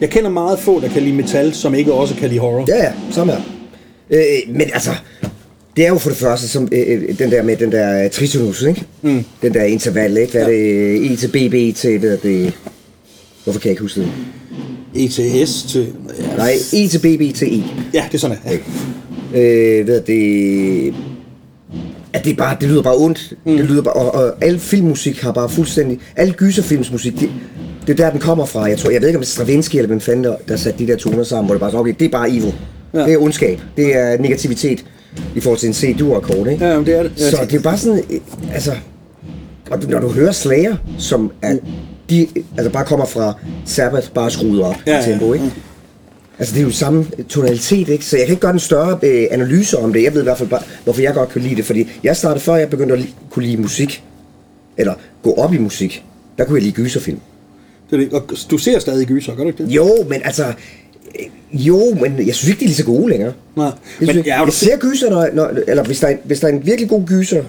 Jeg 0.01 0.11
kender 0.11 0.31
meget 0.31 0.59
få, 0.59 0.81
der 0.81 0.89
kan 0.89 1.03
lide 1.03 1.15
metal, 1.15 1.55
som 1.55 1.75
ikke 1.75 1.93
også 1.93 2.15
kan 2.15 2.29
lide 2.29 2.41
horror. 2.41 2.65
Ja, 2.69 2.77
ja, 2.77 2.93
samme 3.11 3.33
her. 3.33 3.41
Øh, 4.11 4.21
men 4.49 4.63
altså, 4.75 4.91
det 5.79 5.87
er 5.87 5.89
jo 5.89 5.99
for 5.99 6.11
det 6.11 6.19
første 6.19 6.49
som, 6.49 6.69
øh, 6.73 6.85
øh, 6.89 7.19
den 7.19 7.31
der 7.31 7.43
med 7.43 7.57
den 7.57 7.73
der 7.73 8.05
øh, 8.05 8.11
tritonus, 8.11 8.63
ikke? 8.63 8.85
Mm. 9.03 9.25
Den 9.43 9.55
der 9.55 9.63
interval, 9.63 10.17
ikke? 10.17 10.33
Hvad 10.33 10.43
er 10.43 10.47
det? 10.47 11.13
E 11.13 11.17
til 11.17 11.29
BB 11.29 11.77
til, 11.77 11.99
hvad 11.99 12.11
er 12.11 12.17
det? 12.17 12.53
Hvorfor 13.45 13.61
kan 13.61 13.69
jeg 13.69 13.73
ikke 13.73 13.83
huske 13.83 14.01
det? 14.01 14.11
ETS 14.95 15.63
til... 15.63 15.87
Ja, 16.19 16.37
Nej, 16.37 16.53
E 16.73 16.89
til 16.89 16.99
BB 16.99 17.37
til 17.37 17.61
E. 17.61 17.63
ja 17.95 18.05
det 18.07 18.15
er 18.15 18.19
sådan, 18.19 18.37
ja. 18.45 18.59
Øh, 19.41 19.85
hvad 19.85 19.97
er 19.97 20.01
det? 20.01 20.95
At 22.13 22.25
det, 22.25 22.37
bare, 22.37 22.57
det 22.61 22.69
lyder 22.69 22.83
bare 22.83 22.97
ondt. 22.97 23.33
Mm. 23.47 23.57
Det 23.57 23.65
lyder 23.65 23.83
bare, 23.83 23.95
og, 23.95 24.15
og 24.15 24.45
al 24.45 24.59
filmmusik 24.59 25.21
har 25.21 25.33
bare 25.33 25.49
fuldstændig... 25.49 25.99
Al 26.17 26.33
gyserfilmsmusik, 26.33 27.21
det, 27.21 27.31
det 27.87 27.93
er 28.01 28.05
der, 28.05 28.11
den 28.11 28.21
kommer 28.21 28.47
fra. 28.47 28.65
Jeg 28.65 28.79
tror, 28.79 28.91
jeg 28.91 29.01
ved 29.01 29.09
ikke, 29.09 29.19
om 29.19 29.23
det 29.23 29.29
er 29.29 29.33
Stravinsky 29.33 29.77
eller 29.77 29.87
hvem 29.87 30.01
fanden, 30.01 30.25
der, 30.25 30.37
der 30.49 30.57
satte 30.57 30.79
de 30.79 30.87
der 30.87 30.97
toner 30.97 31.25
sammen, 31.25 31.47
hvor 31.47 31.55
det 31.55 31.61
bare 31.61 31.71
så, 31.71 31.79
okay, 31.79 31.95
det 31.99 32.05
er 32.05 32.09
bare 32.11 32.31
evil. 32.31 32.55
Ja. 32.95 32.99
Ja. 33.01 33.05
Det 33.05 33.13
er 33.13 33.19
ondskab. 33.19 33.61
Det 33.77 33.97
er 33.97 34.19
negativitet 34.19 34.85
i 35.35 35.41
forhold 35.41 35.59
til 35.59 35.67
en 35.67 35.75
C-dur-akkord, 35.75 36.47
ikke? 36.49 36.67
Ja, 36.67 36.77
men 36.77 36.87
det 36.87 36.99
er 36.99 37.03
det. 37.03 37.13
Så 37.21 37.47
det 37.51 37.59
er 37.59 37.63
bare 37.63 37.79
sådan, 37.79 38.03
øh, 38.11 38.21
altså... 38.55 38.73
Og 39.71 39.79
når 39.89 40.01
du 40.01 40.09
hører 40.09 40.33
Slayer, 40.33 40.77
som 40.99 41.33
er, 41.43 41.57
de, 42.11 42.27
altså 42.57 42.71
bare 42.73 42.85
kommer 42.85 43.07
fra 43.07 43.35
Sabbath, 43.65 44.11
bare 44.11 44.31
skruet 44.31 44.63
op 44.63 44.75
Ja, 44.87 44.93
i 44.93 45.05
ja, 45.05 45.11
tempo, 45.11 45.33
ikke? 45.33 45.45
ja. 45.45 45.51
Altså, 46.39 46.55
det 46.55 46.61
er 46.61 46.65
jo 46.65 46.71
samme 46.71 47.07
tonalitet, 47.29 47.89
ikke? 47.89 48.05
Så 48.05 48.17
jeg 48.17 48.27
kan 48.27 48.33
ikke 48.33 48.41
gøre 48.41 48.53
en 48.53 48.59
større 48.59 48.99
øh, 49.03 49.27
analyse 49.31 49.79
om 49.79 49.93
det. 49.93 50.03
Jeg 50.03 50.15
ved 50.15 50.21
i 50.21 50.25
hvert 50.25 50.39
fald 50.39 50.49
bare, 50.49 50.63
hvorfor 50.85 51.03
jeg 51.03 51.15
godt 51.15 51.29
kan 51.29 51.43
lide 51.43 51.57
det. 51.57 51.65
Fordi 51.65 51.89
jeg 52.05 52.17
startede 52.17 52.41
før, 52.41 52.57
jeg 52.57 52.71
begyndte 52.71 52.95
at 52.95 53.01
li- 53.01 53.13
kunne 53.31 53.45
lide 53.47 53.57
musik. 53.57 54.03
Eller 54.77 54.95
gå 55.23 55.33
op 55.35 55.55
i 55.55 55.59
musik. 55.59 56.05
Der 56.39 56.45
kunne 56.45 56.57
jeg 56.57 56.63
lide 56.63 56.75
gyserfilm. 56.75 57.19
det, 57.91 57.97
er 57.97 58.01
det. 58.05 58.13
Og 58.13 58.25
du 58.51 58.59
ser 58.59 58.79
stadig 58.79 59.07
gyser, 59.07 59.35
gør 59.35 59.43
du 59.43 59.49
ikke 59.49 59.63
det? 59.65 59.71
Jo, 59.71 59.89
men 60.09 60.21
altså... 60.25 60.45
øh, 61.21 61.27
Jo, 61.67 61.95
men 62.01 62.27
jeg 62.27 62.35
synes 62.35 62.49
ikke, 62.49 62.61
de 62.61 62.65
er 62.65 62.69
lige 62.69 62.77
så 62.77 62.85
gode 62.85 63.11
længere. 63.11 63.33
Nej. 63.57 63.65
Jeg, 63.67 63.73
Men 64.01 64.09
synes, 64.09 64.27
ja, 64.27 64.43
jeg 64.45 64.53
ser 64.53 64.77
gyser, 64.77 65.11
når, 65.11 65.29
når, 65.35 65.51
eller 65.69 65.85
hvis 65.85 65.99
der, 66.01 66.07
er, 66.07 66.11
en- 66.13 66.19
hvis 66.25 66.41
der 66.41 66.49
er 66.49 66.53
en 66.53 66.67
virkelig 66.67 66.89
god 66.91 67.03
gyser, 67.07 67.43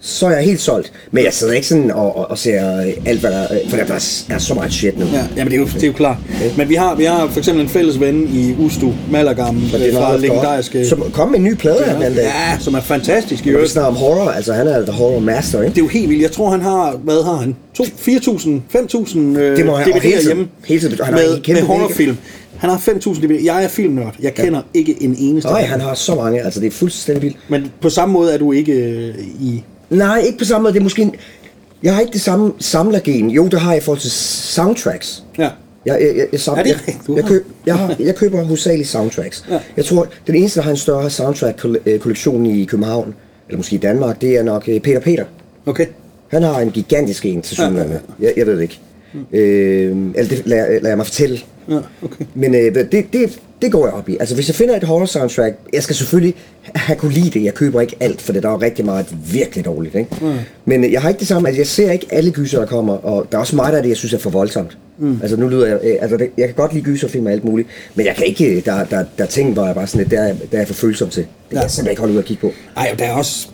så 0.00 0.26
er 0.26 0.30
jeg 0.30 0.42
helt 0.44 0.60
solgt. 0.60 0.92
Men 1.10 1.24
jeg 1.24 1.32
sidder 1.32 1.52
ikke 1.52 1.66
sådan 1.66 1.90
og, 1.90 2.16
og, 2.16 2.30
og 2.30 2.38
ser 2.38 2.80
øh, 2.80 2.86
alt, 3.06 3.20
hvad 3.20 3.30
der 3.30 3.36
er, 3.38 3.48
for 3.68 3.76
der 3.76 3.84
er, 3.84 4.24
er 4.30 4.38
så 4.38 4.54
meget 4.54 4.72
shit 4.72 4.98
nu. 4.98 5.04
Ja, 5.12 5.24
jamen 5.36 5.50
det 5.52 5.56
er 5.56 5.60
jo, 5.60 5.66
det 5.74 5.82
er 5.82 5.86
jo 5.86 5.92
klart. 5.92 6.16
Men 6.56 6.68
vi 6.68 6.74
har, 6.74 6.94
vi 6.94 7.04
har 7.04 7.28
for 7.28 7.38
eksempel 7.38 7.62
en 7.64 7.68
fælles 7.70 8.00
ven 8.00 8.28
i 8.34 8.54
Ustu, 8.64 8.92
Malagam, 9.10 9.56
er 9.56 9.92
fra 9.92 10.16
legendariske... 10.16 10.86
Som 10.86 11.02
kom 11.12 11.28
med 11.28 11.38
en 11.38 11.44
ny 11.44 11.54
plade 11.54 11.84
her 11.86 11.92
den 12.00 12.14
dag. 12.14 12.24
Ja, 12.24 12.58
som 12.60 12.74
er 12.74 12.80
fantastisk 12.80 13.46
i 13.46 13.48
Vi 13.48 13.54
øvrigt. 13.54 13.70
snakker 13.70 13.88
om 13.88 13.96
horror, 13.96 14.30
altså 14.30 14.52
han 14.52 14.66
er 14.66 14.82
the 14.82 14.92
horror 14.92 15.20
master, 15.20 15.62
ikke? 15.62 15.74
Det 15.74 15.78
er 15.80 15.84
jo 15.84 15.88
helt 15.88 16.08
vildt. 16.10 16.22
Jeg 16.22 16.32
tror, 16.32 16.50
han 16.50 16.60
har, 16.60 16.96
hvad 17.04 17.24
har 17.24 17.34
han? 17.36 17.56
To- 17.80 17.84
4.000, 17.84 18.48
5.000 18.76 19.18
øh, 19.18 19.56
Det 19.56 19.66
må 19.66 19.76
han- 19.76 19.92
og 19.92 20.00
hele 20.00 20.16
DVD'er 20.16 20.26
hjemme 20.26 20.48
hele 20.66 20.80
tiden. 20.80 20.98
Han 21.04 21.14
har 21.14 21.20
en 21.22 21.28
med, 21.30 21.40
kæmpe 21.42 21.60
med 21.60 21.68
horrorfilm. 21.68 22.16
Han 22.58 22.70
har 22.70 22.76
5.000 22.76 23.24
DVD'er. 23.24 23.44
Jeg 23.44 23.64
er 23.64 23.68
filmnørd. 23.68 24.14
Jeg 24.22 24.34
kender 24.34 24.62
ikke 24.74 25.02
en 25.02 25.16
eneste. 25.18 25.50
Nej, 25.50 25.62
han 25.62 25.80
har 25.80 25.94
så 25.94 26.14
mange, 26.14 26.42
altså 26.42 26.60
det 26.60 26.66
er 26.66 26.70
fuldstændig 26.70 27.22
vildt. 27.22 27.36
Men 27.48 27.72
på 27.80 27.90
samme 27.90 28.12
måde 28.12 28.32
er 28.34 28.38
du 28.38 28.52
ikke 28.52 28.72
øh, 28.72 29.14
i... 29.40 29.64
Nej, 29.90 30.18
ikke 30.26 30.38
på 30.38 30.44
samme 30.44 30.62
måde, 30.62 30.72
det 30.72 30.78
er 30.80 30.82
måske 30.82 31.02
en... 31.02 31.14
Jeg 31.82 31.94
har 31.94 32.00
ikke 32.00 32.12
det 32.12 32.20
samme 32.20 32.52
samlergen. 32.58 33.30
Jo, 33.30 33.46
det 33.48 33.60
har 33.60 33.72
jeg 33.72 33.82
i 33.82 33.84
forhold 33.84 34.00
til 34.00 34.10
soundtracks. 34.10 35.24
Ja. 35.38 35.42
Jeg, 35.86 35.98
jeg, 36.00 36.16
jeg, 36.16 36.26
jeg, 36.32 36.40
sam- 36.40 36.58
Er 36.58 36.62
det 36.62 36.82
jeg, 36.86 37.16
jeg, 37.16 37.24
køb, 37.24 37.46
jeg, 37.66 37.74
har, 37.78 37.96
jeg 37.98 38.14
køber 38.16 38.42
hovedsageligt 38.42 38.88
soundtracks. 38.88 39.44
Ja. 39.50 39.58
Jeg 39.76 39.84
tror, 39.84 40.06
den 40.26 40.34
eneste, 40.34 40.58
der 40.60 40.64
har 40.64 40.70
en 40.70 40.76
større 40.76 41.10
soundtrack-kollektion 41.10 42.46
i 42.46 42.64
København, 42.64 43.14
eller 43.48 43.56
måske 43.56 43.74
i 43.76 43.78
Danmark, 43.78 44.20
det 44.20 44.36
er 44.36 44.42
nok 44.42 44.64
øh, 44.68 44.80
Peter 44.80 45.00
Peter. 45.00 45.24
Okay. 45.66 45.86
Han 46.28 46.42
har 46.42 46.60
en 46.60 46.70
gigantisk 46.70 47.26
en 47.26 47.42
til 47.42 47.56
synligheden. 47.56 47.92
Ja, 48.20 48.26
Jeg, 48.26 48.32
jeg 48.36 48.46
ved 48.46 48.56
det 48.56 48.62
ikke. 48.62 48.80
Øh, 49.32 49.96
eller 50.14 50.28
det 50.28 50.42
lader, 50.46 50.66
lader 50.68 50.88
jeg 50.88 50.96
mig 50.96 51.06
fortælle. 51.06 51.38
Ja, 51.68 51.78
okay. 52.02 52.24
Men 52.34 52.54
øh, 52.54 52.74
det, 52.74 53.06
det, 53.12 53.38
det 53.62 53.72
går 53.72 53.86
jeg 53.86 53.94
op 53.94 54.08
i. 54.08 54.16
Altså 54.20 54.34
hvis 54.34 54.48
jeg 54.48 54.54
finder 54.54 54.76
et 54.76 54.84
horror 54.84 55.06
soundtrack, 55.06 55.56
jeg 55.72 55.82
skal 55.82 55.96
selvfølgelig 55.96 56.34
have 56.74 56.98
kunne 56.98 57.12
lide 57.12 57.30
det. 57.30 57.44
Jeg 57.44 57.54
køber 57.54 57.80
ikke 57.80 57.96
alt, 58.00 58.22
for 58.22 58.32
det 58.32 58.42
der 58.42 58.48
er 58.50 58.62
rigtig 58.62 58.84
meget 58.84 59.06
virkelig 59.32 59.64
dårligt. 59.64 59.94
Ikke? 59.94 60.16
Mm. 60.20 60.32
Men 60.64 60.84
øh, 60.84 60.92
jeg 60.92 61.02
har 61.02 61.08
ikke 61.08 61.18
det 61.18 61.28
samme, 61.28 61.48
altså 61.48 61.60
jeg 61.60 61.66
ser 61.66 61.90
ikke 61.92 62.06
alle 62.10 62.30
gyser, 62.30 62.58
der 62.58 62.66
kommer, 62.66 62.92
og 62.96 63.26
der 63.32 63.36
er 63.38 63.40
også 63.40 63.56
meget 63.56 63.74
af 63.76 63.82
det, 63.82 63.88
jeg 63.88 63.96
synes 63.96 64.14
er 64.14 64.18
for 64.18 64.30
voldsomt. 64.30 64.78
Mm. 64.98 65.18
Altså 65.22 65.36
nu 65.36 65.48
lyder 65.48 65.66
jeg, 65.66 65.78
øh, 65.82 65.96
altså 66.00 66.16
det, 66.16 66.30
jeg 66.38 66.46
kan 66.46 66.54
godt 66.54 66.72
lide 66.74 66.84
gyserfilm 66.84 67.26
og 67.26 67.32
alt 67.32 67.44
muligt, 67.44 67.68
men 67.94 68.06
jeg 68.06 68.14
kan 68.16 68.26
ikke, 68.26 68.56
øh, 68.56 68.64
der, 68.64 68.84
der, 68.84 69.04
der 69.18 69.24
er 69.24 69.28
ting, 69.28 69.52
hvor 69.52 69.66
jeg 69.66 69.74
bare 69.74 69.86
sådan 69.86 69.98
lidt, 69.98 70.10
der, 70.10 70.20
er- 70.22 70.32
der 70.34 70.38
er 70.52 70.58
jeg 70.58 70.66
for 70.66 70.74
følsom 70.74 71.08
til. 71.08 71.22
Det 71.22 71.28
kan 71.50 71.56
Ja. 71.56 71.62
jeg 71.62 71.70
simpelthen 71.70 71.90
ikke 71.92 72.00
holde 72.00 72.14
ud 72.14 72.18
at 72.18 72.24
kigge 72.24 72.40
på. 72.40 72.52
Ej, 72.76 72.88
og 72.92 72.98
der 72.98 73.04
er 73.04 73.12
også... 73.12 73.48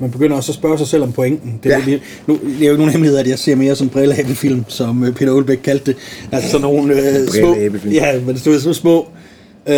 Man 0.00 0.10
begynder 0.10 0.36
også 0.36 0.52
at 0.52 0.56
spørge 0.56 0.78
sig 0.78 0.86
selv 0.86 1.02
om 1.02 1.12
pointen. 1.12 1.60
Det 1.64 1.72
er, 1.72 1.78
Ja. 1.78 1.90
ja. 1.90 1.98
nu, 2.26 2.34
det 2.34 2.62
er 2.62 2.66
jo 2.66 2.72
ikke 2.72 2.76
nogen 2.76 2.92
hemmelighed, 2.92 3.18
at 3.18 3.28
jeg 3.28 3.38
ser 3.38 3.54
mere 3.54 3.76
som 3.76 3.88
brilleæbelfilm, 3.88 4.64
som 4.68 5.04
øh, 5.04 5.14
Peter 5.14 5.32
Olbæk 5.32 5.58
kaldte 5.64 5.86
det. 5.86 5.96
Altså 6.32 6.50
sådan 6.50 6.62
nogle 6.62 6.94
øh, 6.94 7.28
små... 7.28 7.56
Ja, 7.90 8.20
men 8.20 8.34
det 8.34 8.46
er 8.46 8.58
sådan 8.58 8.74
små... 8.74 9.06
Øh, 9.68 9.74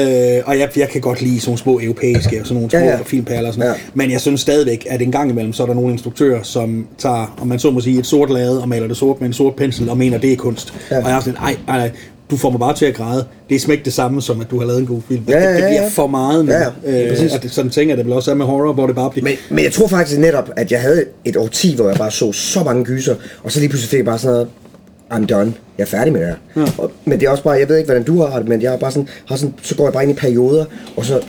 og 0.46 0.58
jeg, 0.58 0.68
jeg 0.76 0.88
kan 0.88 1.00
godt 1.00 1.22
lide 1.22 1.40
sådan 1.40 1.48
nogle 1.50 1.58
små 1.58 1.80
europæiske 1.82 2.40
og 2.40 2.46
sådan 2.46 2.54
nogle 2.54 2.70
små 2.70 2.78
Ja, 2.78 2.86
ja, 2.86 3.02
filmperler 3.02 3.50
sådan 3.52 3.68
Ja. 3.68 3.74
Men 3.94 4.10
jeg 4.10 4.20
synes 4.20 4.40
stadigvæk, 4.40 4.86
at 4.90 5.02
en 5.02 5.12
gang 5.12 5.30
imellem, 5.30 5.52
så 5.52 5.62
er 5.62 5.66
der 5.66 5.74
nogle 5.74 5.92
instruktører, 5.92 6.42
som 6.42 6.86
tager, 6.98 7.36
om 7.40 7.46
man 7.46 7.58
så 7.58 7.70
må 7.70 7.80
sige, 7.80 7.98
et 7.98 8.06
sort 8.06 8.30
lade 8.30 8.62
og 8.62 8.68
maler 8.68 8.86
det 8.86 8.96
sort 8.96 9.20
med 9.20 9.28
en 9.28 9.32
sort 9.32 9.54
pensel 9.54 9.88
og 9.88 9.98
mener, 9.98 10.18
det 10.18 10.32
er 10.32 10.36
kunst. 10.36 10.74
Ja. 10.90 10.96
Og 10.96 11.08
jeg 11.08 11.16
er 11.16 11.20
sådan, 11.20 11.32
lidt, 11.32 11.58
ej, 11.68 11.74
ej, 11.74 11.78
nej, 11.78 11.90
du 12.30 12.36
får 12.36 12.50
mig 12.50 12.60
bare 12.60 12.74
til 12.74 12.86
at 12.86 12.94
græde. 12.94 13.24
Det 13.48 13.54
er 13.54 13.60
smæk 13.60 13.84
det 13.84 13.92
samme, 13.92 14.22
som 14.22 14.40
at 14.40 14.50
du 14.50 14.58
har 14.58 14.66
lavet 14.66 14.80
en 14.80 14.86
god 14.86 15.00
film. 15.08 15.24
Ja, 15.28 15.38
ja, 15.38 15.48
det, 15.48 15.56
det 15.56 15.62
ja, 15.62 15.68
bliver 15.68 15.82
ja. 15.82 15.88
for 15.88 16.06
meget 16.06 16.44
nu. 16.44 16.52
Ja, 16.52 16.58
ja, 16.86 17.04
øh, 17.04 17.10
præcis. 17.10 17.34
og 17.34 17.42
det, 17.42 17.50
sådan 17.50 17.70
tænker 17.70 17.92
jeg 17.92 17.98
det 17.98 18.06
vel 18.06 18.14
også 18.14 18.30
er 18.30 18.34
med 18.34 18.46
horror, 18.46 18.72
hvor 18.72 18.86
det 18.86 18.96
bare 18.96 19.10
bliver... 19.10 19.24
Men, 19.24 19.34
men 19.50 19.64
jeg 19.64 19.72
tror 19.72 19.86
faktisk 19.88 20.20
netop, 20.20 20.50
at 20.56 20.72
jeg 20.72 20.80
havde 20.80 21.04
et 21.24 21.36
årti, 21.36 21.74
hvor 21.76 21.88
jeg 21.88 21.96
bare 21.96 22.10
så 22.10 22.32
så 22.32 22.62
mange 22.62 22.84
gyser, 22.84 23.14
og 23.42 23.52
så 23.52 23.60
lige 23.60 23.68
pludselig 23.68 23.90
fik 23.90 23.98
jeg 23.98 24.06
bare 24.06 24.18
sådan 24.18 24.34
noget, 24.34 24.48
I'm 25.12 25.26
done. 25.26 25.54
Jeg 25.78 25.84
er 25.84 25.88
færdig 25.88 26.12
med 26.12 26.20
det 26.20 26.28
her. 26.28 26.62
Ja. 26.62 26.72
Og, 26.78 26.92
men 27.04 27.20
det 27.20 27.26
er 27.26 27.30
også 27.30 27.42
bare, 27.42 27.54
jeg 27.54 27.68
ved 27.68 27.76
ikke, 27.76 27.86
hvordan 27.86 28.02
du 28.02 28.22
har 28.22 28.38
det, 28.38 28.48
men 28.48 28.62
jeg 28.62 28.70
har 28.70 28.78
bare 28.78 28.92
sådan, 28.92 29.08
har 29.28 29.36
sådan, 29.36 29.54
så 29.62 29.74
går 29.74 29.84
jeg 29.84 29.92
bare 29.92 30.02
ind 30.02 30.12
i 30.12 30.14
perioder, 30.14 30.64
og 30.96 31.04
så, 31.04 31.20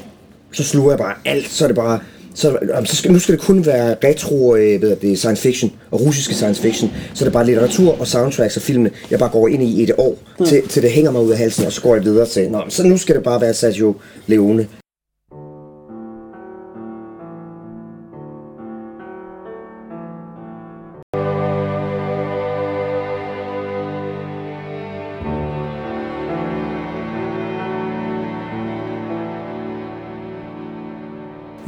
så 0.51 0.63
sluger 0.63 0.91
jeg 0.91 0.97
bare 0.97 1.13
alt, 1.25 1.49
så 1.49 1.63
er 1.65 1.67
det 1.67 1.75
bare, 1.75 1.99
så, 2.33 2.57
så 2.85 2.95
skal, 2.95 3.11
nu 3.11 3.19
skal 3.19 3.35
det 3.35 3.41
kun 3.41 3.65
være 3.65 3.95
retro 4.03 4.55
øh, 4.55 4.81
ved 4.81 4.89
jeg, 4.89 5.01
det, 5.01 5.17
science 5.17 5.41
fiction 5.41 5.71
og 5.91 6.01
russiske 6.01 6.33
science 6.33 6.61
fiction. 6.61 6.91
Så 7.13 7.23
er 7.23 7.25
det 7.25 7.33
bare 7.33 7.45
litteratur 7.45 7.99
og 7.99 8.07
soundtracks 8.07 8.57
og 8.57 8.63
filmene, 8.63 8.91
jeg 9.11 9.19
bare 9.19 9.29
går 9.29 9.47
ind 9.47 9.63
i 9.63 9.83
et 9.83 9.91
år, 9.97 10.17
ja. 10.39 10.45
til, 10.45 10.67
til 10.67 10.83
det 10.83 10.91
hænger 10.91 11.11
mig 11.11 11.21
ud 11.21 11.31
af 11.31 11.37
halsen, 11.37 11.65
og 11.65 11.71
så 11.71 11.81
går 11.81 11.95
jeg 11.95 12.03
videre 12.03 12.25
til, 12.25 12.51
Nå, 12.51 12.63
så 12.69 12.83
nu 12.83 12.97
skal 12.97 13.15
det 13.15 13.23
bare 13.23 13.41
være 13.41 13.53
Sergio 13.53 13.95
Leone. 14.27 14.67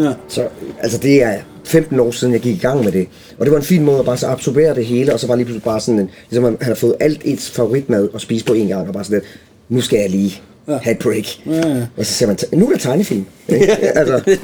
Ja. 0.01 0.11
Så 0.27 0.47
altså 0.79 0.97
det 0.97 1.23
er 1.23 1.35
15 1.63 1.99
år 1.99 2.11
siden, 2.11 2.33
jeg 2.33 2.41
gik 2.41 2.55
i 2.55 2.59
gang 2.59 2.83
med 2.83 2.91
det. 2.91 3.07
Og 3.37 3.45
det 3.45 3.51
var 3.51 3.57
en 3.57 3.63
fin 3.65 3.83
måde 3.85 3.99
at 3.99 4.05
bare 4.05 4.17
så 4.17 4.27
absorbere 4.27 4.75
det 4.75 4.85
hele, 4.85 5.13
og 5.13 5.19
så 5.19 5.27
var 5.27 5.35
lige 5.35 5.45
pludselig 5.45 5.63
bare 5.63 5.79
sådan 5.79 5.99
en, 5.99 6.09
ligesom 6.29 6.45
at 6.45 6.51
han 6.61 6.67
har 6.67 6.75
fået 6.75 6.95
alt 6.99 7.21
ens 7.25 7.49
favoritmad 7.51 8.09
og 8.13 8.21
spise 8.21 8.45
på 8.45 8.53
en 8.53 8.67
gang, 8.67 8.87
og 8.87 8.93
bare 8.93 9.03
sådan 9.03 9.17
lidt, 9.17 9.39
nu 9.69 9.81
skal 9.81 9.99
jeg 9.99 10.09
lige 10.09 10.41
have 10.67 10.91
et 10.91 10.99
break. 10.99 11.25
ja. 11.45 11.75
Og 11.97 12.05
så 12.05 12.13
ser 12.13 12.27
man, 12.27 12.37
nu 12.53 12.67
er 12.67 12.71
der 12.71 12.77
tegnefilm. 12.77 13.25
Ikke? 13.49 13.71
altså, 13.99 14.37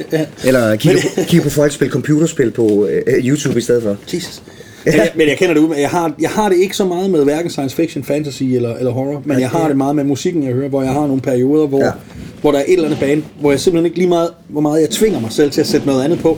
eller 0.45 0.75
kigge 0.75 0.99
på, 1.15 1.21
kigge 1.23 1.43
på 1.43 1.49
folk 1.49 1.71
spille 1.71 1.91
computerspil 1.91 2.51
på 2.51 2.85
øh, 2.87 3.01
YouTube 3.25 3.57
i 3.57 3.61
stedet 3.61 3.83
for. 3.83 3.97
Jesus. 4.13 4.43
Men 4.85 4.95
jeg, 4.95 5.11
men 5.15 5.27
jeg 5.27 5.37
kender 5.37 5.53
det 5.53 5.61
ud 5.61 5.67
med, 5.67 5.77
jeg 5.77 5.89
har, 5.89 6.13
jeg 6.21 6.29
har 6.29 6.49
det 6.49 6.57
ikke 6.57 6.75
så 6.77 6.85
meget 6.85 7.09
med 7.09 7.23
hverken 7.23 7.51
science 7.51 7.75
fiction, 7.75 8.03
fantasy 8.03 8.43
eller, 8.43 8.75
eller 8.75 8.91
horror, 8.91 9.21
men 9.25 9.39
jeg 9.39 9.49
har 9.49 9.67
det 9.67 9.77
meget 9.77 9.95
med 9.95 10.03
musikken, 10.03 10.43
jeg 10.43 10.53
hører, 10.53 10.69
hvor 10.69 10.81
jeg 10.81 10.91
har 10.91 11.07
nogle 11.07 11.21
perioder, 11.21 11.67
hvor, 11.67 11.83
Ja. 11.83 11.91
Hvor 12.41 12.51
der 12.51 12.59
er 12.59 12.63
et 12.67 12.73
eller 12.73 12.85
andet 12.85 12.99
band, 12.99 13.23
hvor 13.39 13.51
jeg 13.51 13.59
simpelthen 13.59 13.85
ikke 13.85 13.97
lige 13.97 14.09
meget, 14.09 14.29
hvor 14.49 14.61
meget 14.61 14.81
jeg 14.81 14.89
tvinger 14.89 15.19
mig 15.19 15.31
selv 15.31 15.51
til 15.51 15.61
at 15.61 15.67
sætte 15.67 15.87
noget 15.87 16.03
andet 16.03 16.19
på. 16.19 16.37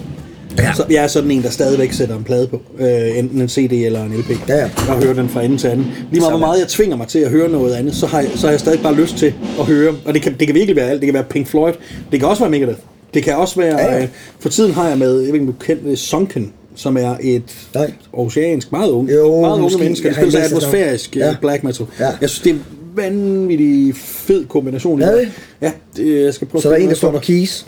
Ja. 0.57 0.73
Så 0.75 0.83
jeg 0.89 1.03
er 1.03 1.07
sådan 1.07 1.31
en, 1.31 1.43
der 1.43 1.49
stadigvæk 1.49 1.93
sætter 1.93 2.17
en 2.17 2.23
plade 2.23 2.47
på, 2.47 2.61
øh, 2.79 3.17
enten 3.19 3.41
en 3.41 3.49
CD 3.49 3.71
eller 3.71 4.03
en 4.05 4.11
LP, 4.17 4.49
Ja, 4.49 4.55
ja. 4.57 4.69
og 4.89 5.03
hører 5.03 5.13
den 5.13 5.29
fra 5.29 5.43
ende 5.43 5.57
til 5.57 5.67
anden. 5.67 5.85
Lige 6.11 6.19
meget 6.19 6.31
hvor 6.31 6.39
meget 6.39 6.59
jeg 6.59 6.67
tvinger 6.67 6.97
mig 6.97 7.07
til 7.07 7.19
at 7.19 7.29
høre 7.31 7.49
noget 7.49 7.73
andet, 7.73 7.95
så 7.95 8.05
har 8.07 8.19
jeg, 8.21 8.29
så 8.35 8.47
har 8.47 8.51
jeg 8.51 8.59
stadig 8.59 8.79
bare 8.81 8.95
lyst 8.95 9.17
til 9.17 9.33
at 9.59 9.65
høre, 9.65 9.95
og 10.05 10.13
det 10.13 10.21
kan, 10.21 10.35
det 10.39 10.47
kan 10.47 10.55
virkelig 10.55 10.75
være 10.75 10.89
alt, 10.89 11.01
det 11.01 11.07
kan 11.07 11.13
være 11.13 11.23
Pink 11.23 11.47
Floyd, 11.47 11.73
det 12.11 12.19
kan 12.19 12.29
også 12.29 12.41
være 12.43 12.49
Megadeth, 12.51 12.79
det 13.13 13.23
kan 13.23 13.35
også 13.35 13.55
være, 13.59 13.79
Ja, 13.81 13.93
ja. 13.95 14.01
øh, 14.03 14.07
for 14.39 14.49
tiden 14.49 14.71
har 14.73 14.87
jeg 14.89 14.97
med, 14.97 15.19
jeg 15.19 15.27
ved 15.27 15.33
ikke 15.33 15.45
du 15.47 15.53
kender 15.59 15.83
det, 15.89 15.99
Sunken, 15.99 16.53
som 16.75 16.97
er 16.97 17.15
et 17.21 17.43
Nej. 17.75 17.91
oceansk, 18.13 18.71
meget 18.71 18.89
unge, 18.89 19.13
Jo, 19.13 19.41
meget 19.41 19.51
unge 19.53 19.63
måske. 19.63 19.79
mennesker, 19.79 20.09
det 20.09 20.15
spiller 20.17 20.39
det 20.39 20.45
atmosfærisk 20.45 21.15
navn. 21.15 21.29
ja. 21.29 21.35
Black 21.41 21.63
metal. 21.63 21.85
Ja. 21.99 22.05
Jeg 22.21 22.29
synes, 22.29 22.41
det 22.43 22.51
er 22.51 22.55
vanvittig 22.95 23.95
fed 23.95 24.45
kombination. 24.45 25.01
Er 25.01 25.11
det? 25.15 25.31
Ja, 25.61 25.71
det, 25.95 26.23
jeg 26.23 26.33
skal 26.33 26.47
prøve 26.47 26.61
Så 26.61 26.69
der 26.69 26.75
er 26.75 26.79
en, 26.79 26.89
der 26.89 26.95
står 26.95 27.11
på 27.11 27.19
keys. 27.19 27.65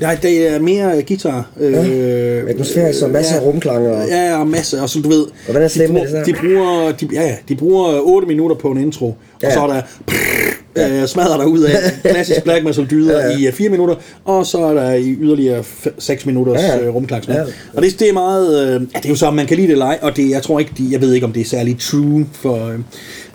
Nej, 0.00 0.18
det 0.22 0.48
er 0.48 0.58
mere 0.60 1.02
guitar. 1.02 1.50
Øh, 1.60 2.42
Atmosfærisk 2.48 3.02
og 3.02 3.10
masser 3.10 3.36
af 3.36 3.42
rumklange 3.46 3.92
og- 3.92 4.08
Ja, 4.08 4.38
og 4.38 4.46
masser. 4.46 4.82
Og 4.82 4.88
så 4.90 5.00
du 5.00 5.08
ved... 5.08 5.22
Og 5.22 5.30
hvordan 5.44 5.62
er 5.62 5.68
stemmen 5.68 6.02
de 6.02 6.06
bruger, 6.08 6.24
det 6.24 6.34
de 6.34 6.40
bruger, 6.40 6.92
de, 6.92 7.08
ja, 7.12 7.22
ja, 7.22 7.36
de 7.48 7.56
bruger 7.56 8.00
8 8.00 8.28
minutter 8.28 8.56
på 8.56 8.68
en 8.70 8.78
intro, 8.78 9.06
og 9.06 9.16
Ja. 9.42 9.54
så 9.54 9.60
er 9.60 9.66
der 9.66 9.82
øh, 10.76 11.06
smadrer 11.06 11.36
der 11.38 11.44
ud 11.44 11.60
af 11.60 11.72
klassisk 12.10 12.42
black 12.44 12.64
metal 12.64 12.86
dyder 12.90 13.20
Ja, 13.20 13.28
ja. 13.38 13.48
i 13.48 13.52
4 13.52 13.68
minutter, 13.68 13.94
og 14.24 14.46
så 14.46 14.58
er 14.58 14.74
der 14.74 14.92
i 14.92 15.16
yderligere 15.20 15.64
6 15.98 16.26
minutters 16.26 16.60
Ja, 16.62 16.66
ja, 16.66 16.72
ja. 16.78 16.84
ja. 16.84 17.00
Ja. 17.28 17.34
Ja. 17.34 17.44
Og 17.74 17.82
det, 17.82 17.98
det 18.00 18.08
er 18.08 18.12
meget... 18.12 18.64
Øh, 18.68 18.72
ja, 18.94 18.98
det 18.98 19.04
er 19.04 19.08
jo 19.08 19.14
så, 19.16 19.30
man 19.30 19.46
kan 19.46 19.56
lide 19.56 19.66
det 19.66 19.72
eller 19.72 19.86
ej, 19.86 19.98
og 20.02 20.16
det, 20.16 20.30
jeg 20.30 20.42
tror 20.42 20.58
ikke, 20.58 20.72
de, 20.78 20.88
jeg 20.90 21.00
ved 21.00 21.12
ikke, 21.14 21.26
om 21.26 21.32
det 21.32 21.40
er 21.40 21.44
særlig 21.44 21.76
true 21.80 22.26
for... 22.32 22.66
Øh, 22.68 22.78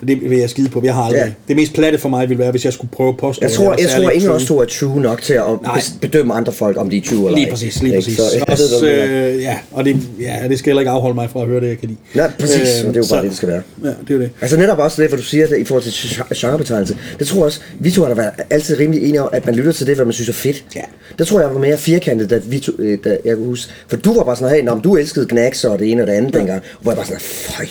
det 0.08 0.30
vil 0.30 0.38
jeg 0.38 0.50
skide 0.50 0.68
på, 0.68 0.80
jeg 0.84 0.94
har 0.94 1.02
aldrig. 1.02 1.18
Ja. 1.20 1.30
Det 1.48 1.56
mest 1.56 1.72
platte 1.74 1.98
for 1.98 2.08
mig 2.08 2.28
ville 2.28 2.38
være, 2.42 2.50
hvis 2.50 2.64
jeg 2.64 2.72
skulle 2.72 2.90
prøve 2.90 3.08
at 3.08 3.16
påstå, 3.16 3.38
Jeg 3.42 3.50
tror, 3.52 3.64
var 3.68 3.76
jeg 3.80 3.88
tror 3.90 4.10
ingen 4.10 4.30
af 4.30 4.34
os 4.34 4.44
to 4.44 4.60
er 4.60 4.64
true 4.64 5.00
nok 5.00 5.22
til 5.22 5.32
at 5.34 5.42
Nej. 5.62 5.80
bedømme 6.00 6.34
andre 6.34 6.52
folk, 6.52 6.76
om 6.76 6.90
de 6.90 6.96
er 6.96 7.02
true 7.08 7.26
eller 7.26 7.38
Lige 7.38 7.50
præcis, 7.50 7.82
lige 7.82 7.94
præcis. 7.94 8.16
Så, 8.16 8.22
jeg 8.34 8.44
Også, 8.48 8.86
øh, 8.86 9.42
ja, 9.42 9.56
og 9.72 9.84
det, 9.84 9.96
ja, 10.20 10.36
det 10.48 10.58
skal 10.58 10.70
heller 10.70 10.80
ikke 10.80 10.90
afholde 10.90 11.14
mig 11.14 11.30
fra 11.32 11.40
at 11.40 11.46
høre 11.46 11.60
det, 11.60 11.68
jeg 11.68 11.78
kan 11.78 11.88
lide. 11.88 11.98
Nej, 12.14 12.30
præcis, 12.38 12.60
øh, 12.60 12.66
det 12.66 12.78
er 12.78 12.84
jo 12.86 12.92
bare 12.94 13.02
så- 13.04 13.16
det, 13.16 13.24
det 13.24 13.36
skal 13.36 13.48
være. 13.48 13.62
Ja, 13.84 13.88
det 14.08 14.14
er 14.14 14.18
det. 14.18 14.30
Altså 14.40 14.56
netop 14.56 14.78
også 14.78 15.02
det, 15.02 15.10
hvad 15.10 15.18
du 15.18 15.24
siger 15.24 15.46
det, 15.46 15.58
i 15.58 15.64
forhold 15.64 15.84
til 15.84 15.92
gen- 16.18 16.36
genrebetegnelse. 16.36 16.96
Det 17.18 17.26
tror 17.30 17.44
også, 17.44 17.60
vi 17.78 17.90
to 17.90 18.02
har 18.02 18.08
da 18.08 18.14
været 18.14 18.32
altid 18.50 18.78
rimelig 18.78 19.02
enige 19.02 19.22
om, 19.22 19.28
at 19.32 19.46
man 19.46 19.54
lytter 19.54 19.72
til 19.72 19.86
det, 19.86 19.94
hvad 19.94 20.04
man 20.04 20.12
synes 20.12 20.28
er 20.28 20.32
fedt. 20.32 20.64
Ja. 20.76 20.82
Der 21.18 21.24
tror 21.24 21.40
jeg, 21.40 21.46
jeg 21.46 21.54
var 21.54 21.60
mere 21.60 21.78
firkantet, 21.78 22.30
da 22.30 22.40
vi 22.44 22.58
to, 22.58 22.72
øh, 22.78 22.98
da 23.04 23.18
jeg 23.24 23.36
kunne 23.36 23.46
huske. 23.46 23.72
For 23.88 23.96
du 23.96 24.14
var 24.14 24.24
bare 24.24 24.36
sådan, 24.36 24.54
hey, 24.54 24.68
men 24.68 24.80
du 24.80 24.96
elskede 24.96 25.26
Gnax 25.28 25.64
og 25.64 25.78
det 25.78 25.90
ene 25.90 26.02
og 26.02 26.06
det 26.06 26.12
andet 26.12 26.34
ja. 26.34 26.38
dengang. 26.38 26.62
Hvor 26.80 26.92
jeg 26.92 26.96
bare 26.96 27.06
sådan, 27.06 27.20
føj. 27.20 27.66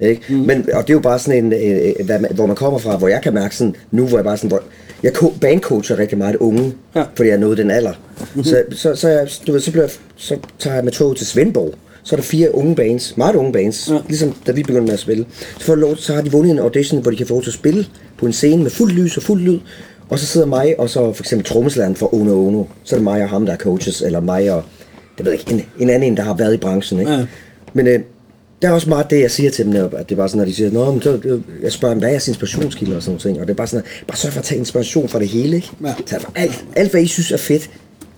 Ikke? 0.00 0.22
Mm. 0.28 0.36
Men, 0.36 0.68
og 0.72 0.82
det 0.82 0.90
er 0.90 0.94
jo 0.94 1.00
bare 1.00 1.18
sådan 1.18 1.44
en, 1.44 1.52
øh, 1.52 1.94
øh, 1.98 2.06
hvad 2.06 2.18
man, 2.18 2.30
hvor 2.34 2.46
man 2.46 2.56
kommer 2.56 2.78
fra, 2.78 2.96
hvor 2.96 3.08
jeg 3.08 3.22
kan 3.22 3.34
mærke 3.34 3.56
sådan, 3.56 3.76
nu 3.90 4.06
hvor 4.06 4.18
jeg 4.18 4.24
bare 4.24 4.36
sådan, 4.36 4.48
hvor, 4.48 4.62
jeg 5.02 5.12
bandcoacher 5.40 5.98
rigtig 5.98 6.18
meget 6.18 6.36
unge, 6.36 6.72
Ja. 6.96 7.04
fordi 7.16 7.28
jeg 7.28 7.38
nåede 7.38 7.56
den 7.56 7.70
alder. 7.70 7.92
Mm-hmm. 8.18 8.44
Så, 8.44 8.64
så, 8.72 8.94
så, 8.94 9.08
jeg, 9.08 9.28
du 9.46 9.52
ved, 9.52 9.60
så, 9.60 9.70
bliver 9.70 9.88
så 10.16 10.36
tager 10.58 10.74
jeg 10.74 10.84
med 10.84 10.92
toget 10.92 11.16
til 11.16 11.26
Svendborg. 11.26 11.74
Så 12.04 12.14
er 12.14 12.16
der 12.16 12.24
fire 12.24 12.54
unge 12.54 12.74
bands, 12.74 13.16
meget 13.16 13.34
unge 13.34 13.52
bands, 13.52 13.88
ja. 13.90 13.98
ligesom 14.08 14.34
da 14.46 14.52
vi 14.52 14.62
begyndte 14.62 14.86
med 14.86 14.92
at 14.92 14.98
spille. 14.98 15.26
Så, 15.58 15.64
får 15.64 15.74
de 15.74 15.80
lov, 15.80 15.96
så 15.96 16.14
har 16.14 16.22
de 16.22 16.32
vundet 16.32 16.50
en 16.50 16.58
audition, 16.58 17.02
hvor 17.02 17.10
de 17.10 17.16
kan 17.16 17.26
få 17.26 17.34
lov 17.34 17.42
til 17.42 17.50
at 17.50 17.54
spille 17.54 17.86
på 18.18 18.26
en 18.26 18.32
scene 18.32 18.62
med 18.62 18.70
fuld 18.70 18.92
lys 18.92 19.16
og 19.16 19.22
fuld 19.22 19.42
lyd. 19.42 19.58
Og 20.08 20.18
så 20.18 20.26
sidder 20.26 20.46
mig 20.46 20.80
og 20.80 20.90
så 20.90 21.12
for 21.12 21.22
eksempel 21.22 21.46
trommeslageren 21.46 21.96
for 21.96 22.14
Ono 22.14 22.46
Ono. 22.46 22.64
Så 22.84 22.94
er 22.94 22.98
det 22.98 23.04
mig 23.04 23.22
og 23.22 23.28
ham, 23.28 23.46
der 23.46 23.52
er 23.52 23.56
coaches, 23.56 24.02
eller 24.02 24.20
mig 24.20 24.52
og 24.52 24.62
det 25.18 25.26
ved 25.26 25.32
jeg 25.32 25.40
ikke, 25.40 25.52
en, 25.52 25.62
en 25.78 25.90
anden 25.90 26.12
en, 26.12 26.16
der 26.16 26.22
har 26.22 26.34
været 26.34 26.54
i 26.54 26.56
branchen. 26.56 27.00
Ikke? 27.00 27.12
Ja. 27.12 27.26
Men 27.72 27.86
øh, 27.86 28.00
der 28.62 28.68
er 28.68 28.72
også 28.72 28.88
meget 28.88 29.10
det, 29.10 29.20
jeg 29.20 29.30
siger 29.30 29.50
til 29.50 29.64
dem, 29.64 29.72
netop, 29.72 29.94
at 29.94 30.08
det 30.08 30.14
er 30.14 30.16
bare 30.16 30.28
sådan, 30.28 30.40
at 30.40 30.48
de 30.48 30.54
siger, 30.54 30.70
Nå, 30.70 30.92
men 30.92 31.02
så, 31.02 31.40
jeg 31.62 31.72
spørger 31.72 31.94
dem, 31.94 31.98
hvad 31.98 32.08
er 32.08 32.12
jeres 32.12 32.28
inspirationskilder 32.28 32.96
og 32.96 33.02
sådan 33.02 33.10
noget 33.10 33.22
ting. 33.22 33.40
Og 33.40 33.46
det 33.46 33.52
er 33.52 33.56
bare 33.56 33.66
sådan, 33.66 33.84
at 34.00 34.06
bare 34.06 34.16
sørg 34.16 34.32
for 34.32 34.40
at 34.40 34.44
tage 34.44 34.58
inspiration 34.58 35.08
fra 35.08 35.18
det 35.18 35.28
hele, 35.28 35.56
ikke? 35.56 35.68
Ja. 35.84 35.94
Tag 36.06 36.20
for 36.20 36.32
alt, 36.34 36.64
alt, 36.76 36.90
hvad 36.90 37.02
I 37.02 37.06
synes 37.06 37.32
er 37.32 37.36
fedt, 37.36 37.70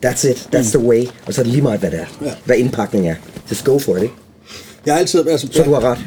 That's 0.04 0.30
it. 0.30 0.48
That's 0.54 0.78
the 0.78 0.78
way. 0.78 1.06
Og 1.26 1.34
så 1.34 1.40
er 1.40 1.42
det 1.42 1.52
lige 1.52 1.62
meget, 1.62 1.80
hvad 1.80 1.90
det 1.90 2.00
er. 2.00 2.06
Ja. 2.26 2.32
Hvad 2.44 2.56
indpakning 2.56 3.08
er. 3.08 3.14
Just 3.50 3.64
go 3.64 3.78
for 3.78 3.96
it, 3.96 4.02
ikke? 4.02 4.14
Jeg 4.86 4.94
har 4.94 4.98
altid, 4.98 5.28
altså, 5.28 5.48
Så 5.52 5.62
du 5.62 5.74
har 5.74 5.80
ret. 5.80 5.98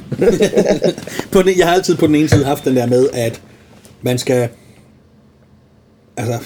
på 1.32 1.42
den, 1.42 1.58
jeg 1.58 1.68
har 1.68 1.74
altid 1.74 1.96
på 1.96 2.08
den 2.08 2.16
ene 2.16 2.30
side 2.30 2.46
haft 2.46 2.66
den 2.66 2.76
der 2.76 2.86
med, 2.86 3.10
at 3.14 3.42
man 4.02 4.18
skal... 4.18 4.50
Altså... 6.18 6.40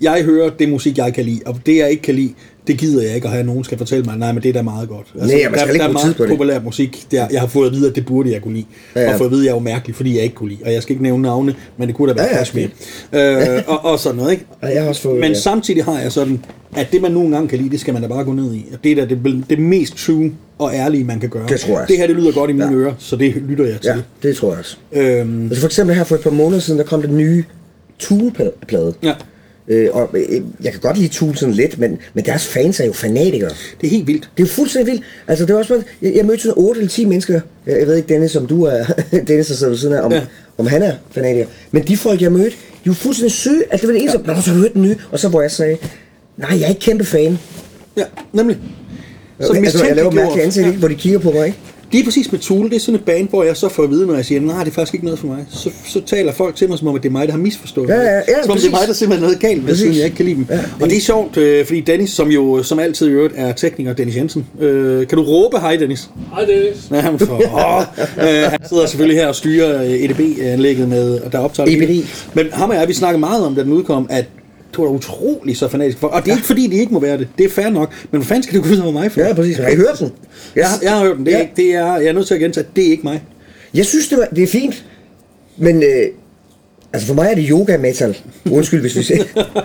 Jeg 0.00 0.22
hører 0.24 0.50
det 0.50 0.68
musik, 0.68 0.98
jeg 0.98 1.14
kan 1.14 1.24
lide, 1.24 1.40
og 1.46 1.56
det, 1.66 1.76
jeg 1.76 1.90
ikke 1.90 2.02
kan 2.02 2.14
lide, 2.14 2.32
det 2.66 2.78
gider 2.78 3.02
jeg 3.02 3.14
ikke 3.14 3.24
at 3.24 3.30
have, 3.30 3.40
at 3.40 3.46
nogen 3.46 3.64
skal 3.64 3.78
fortælle 3.78 4.04
mig, 4.04 4.16
nej, 4.18 4.32
men 4.32 4.42
det 4.42 4.48
er 4.48 4.52
da 4.52 4.62
meget 4.62 4.88
godt. 4.88 5.06
Altså, 5.20 5.36
Nej, 5.36 5.48
man 5.50 5.58
skal 5.58 5.68
der, 5.68 5.72
ikke 5.74 5.82
der 5.82 5.88
er 5.88 5.92
meget 5.92 6.16
på 6.16 6.22
det. 6.22 6.30
populær 6.30 6.60
musik, 6.60 7.06
der, 7.10 7.26
jeg 7.32 7.40
har 7.40 7.46
fået 7.48 7.66
at 7.66 7.72
vide, 7.72 7.88
at 7.88 7.96
det 7.96 8.06
burde 8.06 8.32
jeg 8.32 8.42
kunne 8.42 8.54
lide. 8.54 8.66
Ja, 8.96 9.00
Ja. 9.00 9.12
Og 9.12 9.18
fået 9.18 9.26
at 9.28 9.32
vide, 9.32 9.40
at 9.42 9.46
jeg 9.46 9.54
er 9.56 9.60
mærkelig, 9.60 9.96
fordi 9.96 10.14
jeg 10.16 10.22
ikke 10.22 10.34
kunne 10.34 10.48
lide. 10.48 10.60
Og 10.64 10.72
jeg 10.72 10.82
skal 10.82 10.92
ikke 10.92 11.02
nævne 11.02 11.22
navne, 11.22 11.54
men 11.78 11.88
det 11.88 11.96
kunne 11.96 12.08
da 12.08 12.14
være 12.14 12.24
Ja, 12.26 12.32
ja, 12.32 12.38
Kashmir. 12.38 12.66
Øh, 13.12 13.62
og, 13.66 13.84
og 13.84 13.98
sådan 13.98 14.16
noget, 14.16 14.32
ikke? 14.32 14.44
Ja, 14.62 14.68
jeg 14.68 14.82
har 14.82 14.88
også 14.88 15.02
fået- 15.02 15.20
men 15.20 15.32
ja. 15.32 15.38
samtidig 15.38 15.84
har 15.84 16.00
jeg 16.00 16.12
sådan, 16.12 16.44
at 16.76 16.86
det 16.92 17.02
man 17.02 17.12
nogle 17.12 17.30
gange 17.34 17.48
kan 17.48 17.58
lide, 17.58 17.70
det 17.70 17.80
skal 17.80 17.92
man 17.94 18.02
da 18.02 18.08
bare 18.08 18.24
gå 18.24 18.32
ned 18.32 18.54
i. 18.54 18.66
Og 18.72 18.78
det 18.84 18.92
er 18.92 18.96
da 18.96 19.14
det, 19.14 19.44
det 19.50 19.58
mest 19.58 19.96
true 19.96 20.32
og 20.58 20.74
ærlige, 20.74 21.04
man 21.04 21.20
kan 21.20 21.28
gøre. 21.28 21.46
Det 21.48 21.60
tror 21.60 21.78
jeg 21.78 21.88
Det 21.88 21.96
her, 21.98 22.06
det 22.06 22.16
lyder 22.16 22.32
godt 22.32 22.50
i 22.50 22.52
mine 22.52 22.64
Ja. 22.66 22.72
ører, 22.72 22.94
så 22.98 23.16
det 23.16 23.34
lytter 23.48 23.64
jeg 23.64 23.80
til. 23.80 23.88
Ja, 23.88 24.28
det 24.28 24.36
tror 24.36 24.50
jeg 24.50 24.58
også. 24.58 24.76
Øhm, 24.92 25.42
Altså 25.46 25.60
for 25.60 25.66
eksempel 25.68 25.96
her 25.96 26.04
for 26.04 26.14
et 26.14 26.20
par 26.20 26.30
måneder 26.30 26.60
siden, 26.60 26.78
der 26.78 26.84
kom 26.86 27.02
den 27.02 27.16
nye 27.16 27.44
Tool-plade. 27.98 28.94
ja. 29.02 29.12
Øh, 29.68 29.88
og 29.92 30.10
øh, 30.14 30.42
jeg 30.62 30.72
kan 30.72 30.80
godt 30.80 30.98
lide 30.98 31.08
Tool 31.08 31.36
sådan 31.36 31.54
lidt, 31.54 31.78
men, 31.78 31.98
men 32.14 32.24
deres 32.24 32.46
fans 32.46 32.80
er 32.80 32.84
jo 32.84 32.92
fanatikere. 32.92 33.50
Det 33.80 33.86
er 33.86 33.90
helt 33.90 34.06
vildt. 34.06 34.30
Det 34.36 34.42
er 34.42 34.46
jo 34.46 34.52
fuldstændig 34.52 34.92
vildt. 34.92 35.04
Altså, 35.28 35.46
det 35.46 35.54
var 35.54 35.58
også, 35.58 35.82
jeg, 36.02 36.14
jeg 36.14 36.24
mødte 36.24 36.42
sådan 36.42 36.54
8 36.56 36.80
eller 36.80 36.90
10 36.90 37.04
mennesker. 37.04 37.40
Jeg, 37.66 37.78
jeg 37.78 37.86
ved 37.86 37.96
ikke, 37.96 38.08
Dennis, 38.08 38.36
om 38.36 38.46
du 38.46 38.62
er, 38.62 38.84
Dennis, 39.28 39.46
der 39.46 39.54
sidder 39.54 39.70
ved 39.70 39.78
siden 39.78 39.94
af, 39.94 40.02
om, 40.02 40.12
ja. 40.12 40.20
Om 40.58 40.66
han 40.66 40.82
er 40.82 40.92
fanatiker. 41.10 41.46
Men 41.70 41.86
de 41.86 41.96
folk, 41.96 42.22
jeg 42.22 42.32
mødte, 42.32 42.56
de 42.84 42.88
var 42.88 42.94
fuldstændig 42.94 43.32
syge. 43.32 43.62
Altså, 43.70 43.86
det 43.86 43.88
var 43.88 43.92
det 43.92 44.02
eneste, 44.02 44.20
ja. 44.26 44.40
så 44.42 44.50
har 44.50 44.56
du 44.56 44.60
hørt 44.62 44.74
den 44.74 44.82
nye? 44.82 44.96
Og 45.10 45.18
så 45.18 45.28
hvor 45.28 45.40
jeg 45.40 45.50
sagde, 45.50 45.76
nej, 46.36 46.50
jeg 46.52 46.62
er 46.62 46.68
ikke 46.68 46.80
kæmpe 46.80 47.04
fan. 47.04 47.38
Ja, 47.96 48.04
nemlig. 48.32 48.58
Så 49.40 49.52
altså, 49.52 49.86
jeg 49.86 49.96
laver 49.96 50.10
mærkelige 50.10 50.44
ansigt, 50.44 50.66
ja. 50.66 50.72
hvor 50.72 50.88
de 50.88 50.94
kigger 50.94 51.18
på 51.18 51.30
mig, 51.30 51.46
ikke? 51.46 51.58
Det 51.94 52.00
er 52.00 52.04
præcis 52.04 52.32
med 52.32 52.40
Tool. 52.40 52.70
Det 52.70 52.76
er 52.76 52.80
sådan 52.80 52.94
et 52.94 53.04
band, 53.04 53.28
hvor 53.28 53.44
jeg 53.44 53.56
så 53.56 53.68
får 53.68 53.82
at 53.82 53.90
vide, 53.90 54.06
når 54.06 54.14
jeg 54.14 54.24
siger, 54.24 54.40
nej, 54.40 54.64
det 54.64 54.70
er 54.70 54.74
faktisk 54.74 54.94
ikke 54.94 55.04
noget 55.06 55.18
for 55.20 55.26
mig. 55.26 55.44
Så, 55.50 55.70
så 55.86 56.00
taler 56.06 56.32
folk 56.32 56.56
til 56.56 56.68
mig, 56.68 56.78
som 56.78 56.88
om 56.88 56.94
at 56.94 57.02
det 57.02 57.08
er 57.08 57.12
mig, 57.12 57.26
der 57.26 57.32
har 57.32 57.38
misforstået 57.38 57.88
Ja, 57.88 57.94
ja, 57.94 58.02
ja, 58.14 58.16
det. 58.18 58.24
Som 58.42 58.50
om 58.50 58.56
det 58.58 58.66
er 58.66 58.70
mig, 58.70 58.80
der 58.86 58.92
simpelthen 58.92 59.24
er 59.24 59.28
noget 59.28 59.40
galt 59.40 59.64
med, 59.64 59.76
siden 59.76 59.94
jeg 59.96 60.04
ikke 60.04 60.16
kan 60.16 60.24
lide 60.24 60.36
dem. 60.36 60.46
Ja, 60.50 60.56
det- 60.56 60.68
og 60.80 60.88
det 60.90 60.96
er 60.96 61.00
sjovt, 61.00 61.36
øh, 61.36 61.66
fordi 61.66 61.80
Dennis, 61.80 62.10
som 62.10 62.28
jo 62.30 62.62
som 62.62 62.78
altid 62.78 63.06
i 63.08 63.10
øvrigt 63.10 63.34
er 63.36 63.52
tekniker, 63.52 63.92
Dennis 63.92 64.16
Jensen. 64.16 64.46
Øh, 64.60 65.06
kan 65.06 65.18
du 65.18 65.24
råbe 65.24 65.58
hej, 65.58 65.76
Dennis? 65.76 66.10
Hej 66.34 66.44
Dennis. 66.44 66.88
Ja, 66.90 66.96
han, 67.00 67.18
for, 67.18 67.34
åh, 67.34 67.82
øh, 68.28 68.50
han 68.50 68.58
sidder 68.68 68.86
selvfølgelig 68.86 69.20
her 69.20 69.28
og 69.28 69.34
styrer 69.34 69.82
øh, 69.82 69.90
EDB-anlægget 69.90 70.88
med, 70.88 71.20
og 71.20 71.32
der 71.32 71.38
optager 71.38 71.68
EBD. 71.76 72.06
Men 72.34 72.46
ham 72.52 72.70
og 72.70 72.76
jeg, 72.76 72.88
vi 72.88 72.92
snakkede 72.94 73.20
meget 73.20 73.46
om, 73.46 73.54
da 73.54 73.62
den 73.62 73.72
udkom, 73.72 74.06
at 74.10 74.24
du 74.76 74.84
er 74.84 74.88
utrolig 74.88 75.56
så 75.56 75.68
fanatisk 75.68 75.98
for. 75.98 76.06
Og 76.08 76.24
det 76.24 76.30
er 76.30 76.34
ikke 76.36 76.46
fordi, 76.46 76.66
de 76.66 76.76
ikke 76.76 76.92
må 76.94 77.00
være 77.00 77.18
det. 77.18 77.28
Det 77.38 77.44
er 77.46 77.50
fair 77.50 77.70
nok. 77.70 77.92
Men 78.10 78.18
hvad 78.18 78.26
fanden 78.26 78.42
skal 78.42 78.54
det 78.54 78.68
gå 78.68 78.74
ud 78.74 78.78
over 78.78 78.92
mig 78.92 79.12
for? 79.12 79.20
Ja, 79.20 79.34
præcis. 79.34 79.56
Har 79.56 79.68
I 79.68 79.76
hørt 79.76 79.98
den? 79.98 80.12
Jeg, 80.56 80.66
jeg 80.82 80.92
har 80.92 81.04
hørt 81.04 81.16
den. 81.16 81.26
Det 81.26 81.34
er, 81.34 81.38
Ja. 81.38 81.42
ja. 81.42 81.48
det 81.56 81.74
er, 81.74 81.96
jeg 81.96 82.06
er 82.06 82.12
nødt 82.12 82.26
til 82.26 82.34
at 82.34 82.40
gentage, 82.40 82.66
det 82.76 82.86
er 82.86 82.90
ikke 82.90 83.02
mig. 83.02 83.22
Jeg 83.74 83.86
synes, 83.86 84.08
det, 84.08 84.18
var, 84.18 84.24
det 84.24 84.42
er 84.42 84.46
fint, 84.46 84.84
men 85.56 85.82
øh, 85.82 85.88
altså 86.94 87.06
for 87.06 87.14
mig 87.14 87.30
er 87.30 87.34
det 87.34 87.46
yoga 87.50 87.76
metal. 87.78 88.16
Undskyld, 88.50 88.80
hvis 88.80 88.96
vi, 88.96 89.02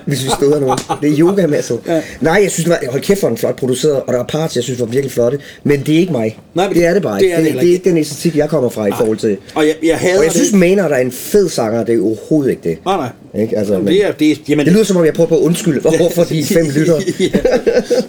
hvis 0.07 0.23
vi 0.23 0.29
støder 0.37 0.59
nogen. 0.59 0.79
Det 1.01 1.09
er 1.13 1.17
yoga 1.19 1.47
metal. 1.47 1.77
Ja. 1.87 2.01
Nej, 2.21 2.39
jeg 2.43 2.51
synes, 2.51 2.65
det 2.65 2.69
var, 2.69 2.91
hold 2.91 3.01
kæft, 3.01 3.19
hvor 3.19 3.29
den 3.29 3.37
flot 3.37 3.55
produceret, 3.55 3.95
og 3.95 4.13
der 4.13 4.19
er 4.19 4.23
parts, 4.23 4.55
jeg 4.55 4.63
synes 4.63 4.79
var 4.79 4.85
virkelig 4.85 5.11
flotte, 5.11 5.39
men 5.63 5.79
det 5.85 5.95
er 5.95 5.99
ikke 5.99 6.11
mig. 6.11 6.39
Nej, 6.55 6.67
det 6.73 6.85
er 6.85 6.93
det 6.93 7.03
bare 7.03 7.15
det 7.17 7.21
ikke. 7.23 7.33
er 7.35 7.37
det 7.37 7.45
Det, 7.53 7.61
det, 7.61 7.69
er 7.69 7.73
ikke. 7.73 7.89
den 7.89 7.97
æstetik, 7.97 8.35
jeg 8.35 8.49
kommer 8.49 8.69
fra 8.69 8.87
i 8.87 8.91
forhold 8.97 9.17
til... 9.17 9.37
Og 9.55 9.65
jeg, 9.67 9.75
jeg 9.83 9.97
hader 9.97 10.17
Og 10.17 10.23
jeg 10.23 10.31
synes, 10.31 10.49
det. 10.49 10.59
Maynard 10.59 10.91
er 10.91 10.97
en 10.97 11.11
fed 11.11 11.49
sanger, 11.49 11.83
det 11.83 11.95
er 11.95 12.01
overhovedet 12.03 12.49
ikke 12.51 12.69
det. 12.69 12.77
Nej, 12.85 12.97
nej. 12.97 13.41
Ikke? 13.41 13.57
Altså, 13.57 13.73
Jamen, 13.73 13.85
men, 13.85 13.93
det 13.93 14.05
er, 14.05 14.11
det 14.11 14.31
er, 14.31 14.35
jamen, 14.49 14.65
det 14.65 14.73
lyder 14.73 14.83
som 14.85 14.97
om, 14.97 15.05
jeg 15.05 15.13
prøver 15.13 15.27
på 15.29 15.35
at 15.37 15.41
undskylde 15.41 15.81
overfor 15.99 16.23
de 16.23 16.43
fem 16.43 16.65
lyttere. 16.77 17.01
ja, 17.19 17.29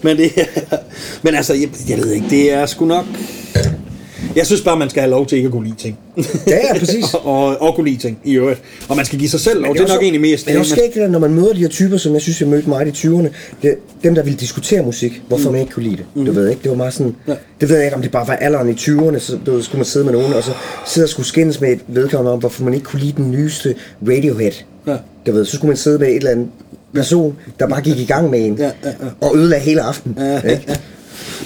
men 0.03 0.17
det 0.17 0.31
er, 0.37 0.77
men 1.23 1.35
altså, 1.35 1.55
jeg, 1.55 1.69
jeg 1.89 1.99
ved 1.99 2.13
ikke, 2.13 2.27
det 2.31 2.53
er 2.53 2.67
sgu 2.67 2.85
nok... 2.85 3.05
Jeg 4.37 4.47
synes 4.47 4.61
bare, 4.63 4.77
man 4.77 4.91
skal 4.91 5.01
have 5.03 5.11
lov 5.11 5.27
til 5.27 5.37
ikke 5.37 5.47
at 5.47 5.53
kunne 5.53 5.65
lide 5.65 5.77
ting. 5.79 5.99
Ja, 6.47 6.57
ja, 6.57 6.79
præcis. 6.79 7.15
og, 7.15 7.25
og, 7.45 7.63
og 7.63 7.75
kunne 7.75 7.87
lide 7.91 8.01
ting, 8.03 8.19
i 8.25 8.33
øvrigt. 8.35 8.61
Og 8.89 8.97
man 8.97 9.05
skal 9.05 9.19
give 9.19 9.31
sig 9.31 9.41
selv 9.41 9.61
lov. 9.61 9.69
Men 9.69 9.73
Det 9.73 9.79
er 9.79 9.83
nok 9.83 9.91
også- 9.91 10.01
egentlig 10.03 10.21
mest... 10.21 10.47
Men 10.47 10.53
det 10.53 10.57
er 10.57 10.61
også 10.61 10.75
skægt, 10.75 10.95
det 10.95 11.03
der, 11.03 11.09
når 11.09 11.19
man 11.19 11.35
møder 11.35 11.53
de 11.53 11.61
her 11.61 11.69
typer, 11.69 11.97
som 11.97 12.13
jeg 12.15 12.23
synes, 12.23 12.41
jeg 12.41 12.49
mødte 12.49 12.69
meget 12.69 13.05
i 13.05 13.07
20'erne, 13.09 13.29
det, 13.63 13.75
dem, 14.03 14.15
der 14.15 14.23
ville 14.23 14.39
diskutere 14.39 14.83
musik, 14.83 15.23
hvorfor 15.29 15.51
man 15.51 15.61
ikke 15.61 15.73
kunne 15.73 15.83
lide 15.89 15.97
det. 15.97 16.27
Du 16.27 16.33
ved 16.33 16.49
ikke, 16.49 16.63
det 16.63 16.71
var 16.71 16.77
meget 16.77 16.95
sådan, 16.95 17.15
Ja. 17.29 17.35
det 17.61 17.69
ved 17.69 17.77
jeg 17.77 17.85
ikke, 17.85 17.97
om 17.97 18.03
det 18.03 18.11
bare 18.11 18.29
var 18.29 18.35
alderen 18.37 18.69
i 18.69 18.73
20'erne, 18.73 19.19
så 19.19 19.39
du 19.47 19.53
ved, 19.53 19.63
skulle 19.63 19.79
man 19.79 19.85
sidde 19.87 20.05
med 20.05 20.13
nogen, 20.13 20.33
og 20.33 20.43
så 20.45 20.51
sidde 20.87 21.05
og 21.05 21.09
skulle 21.09 21.27
skændes 21.27 21.61
med 21.61 21.73
et 21.73 21.81
vedkommende 21.89 22.33
om, 22.33 22.39
hvorfor 22.39 22.65
man 22.65 22.75
ikke 22.75 22.85
kunne 22.87 23.01
lide 23.01 23.13
den 23.17 23.31
nyeste 23.31 23.75
Radiohead. 24.09 24.53
Ja. 24.87 24.97
Du 25.27 25.33
ved, 25.33 25.45
så 25.45 25.57
skulle 25.57 25.69
man 25.69 25.77
sidde 25.77 25.99
med 25.99 26.09
et 26.09 26.17
eller 26.17 26.31
andet 26.31 26.49
person, 26.95 27.37
der 27.59 27.69
bare 27.69 27.81
gik 27.81 27.99
i 27.99 28.05
gang 28.05 28.31
med 28.31 28.47
en, 28.47 28.55
Ja, 28.59 28.65
ja, 28.65 28.71
ja. 28.85 28.93
og 29.21 29.37
ødelagde 29.37 29.65
hele 29.65 29.81
aftenen. 29.83 30.17
Ja, 30.19 30.33
ja. 30.51 30.59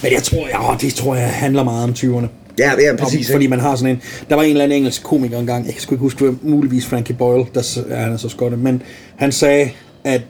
Men 0.02 0.12
jeg 0.12 0.22
tror, 0.22 0.46
ja, 0.48 0.76
det 0.80 0.94
tror 0.94 1.14
jeg 1.14 1.28
handler 1.28 1.64
meget 1.64 1.84
om 1.84 1.90
20'erne. 1.90 2.26
Ja, 2.58 2.72
ja, 2.80 2.90
Om, 2.90 2.96
præcis. 2.96 3.30
fordi 3.30 3.44
ikke? 3.44 3.50
man 3.50 3.60
har 3.60 3.76
sådan 3.76 3.94
en... 3.94 4.02
Der 4.28 4.34
var 4.36 4.42
en 4.42 4.50
eller 4.50 4.64
anden 4.64 4.76
engelsk 4.76 5.02
komiker 5.02 5.38
engang, 5.38 5.64
jeg 5.66 5.74
kan 5.74 5.82
sgu 5.82 5.94
ikke 5.94 6.02
huske, 6.02 6.18
det 6.18 6.26
var 6.26 6.36
muligvis 6.42 6.86
Frankie 6.86 7.14
Boyle, 7.16 7.46
der 7.54 7.84
ja, 7.90 7.96
han 7.96 8.12
er 8.12 8.16
så 8.16 8.28
skotte, 8.28 8.56
men 8.56 8.82
han 9.16 9.32
sagde, 9.32 9.70
at 10.04 10.20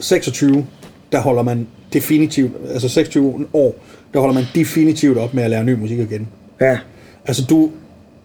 26, 0.00 0.66
der 1.12 1.20
holder 1.20 1.42
man 1.42 1.66
definitivt, 1.92 2.52
altså 2.72 2.88
26 2.88 3.46
år, 3.52 3.74
der 4.14 4.20
holder 4.20 4.34
man 4.34 4.44
definitivt 4.54 5.18
op 5.18 5.34
med 5.34 5.42
at 5.42 5.50
lære 5.50 5.64
ny 5.64 5.74
musik 5.74 5.98
igen. 5.98 6.28
Ja. 6.60 6.78
Altså 7.26 7.44
du, 7.50 7.70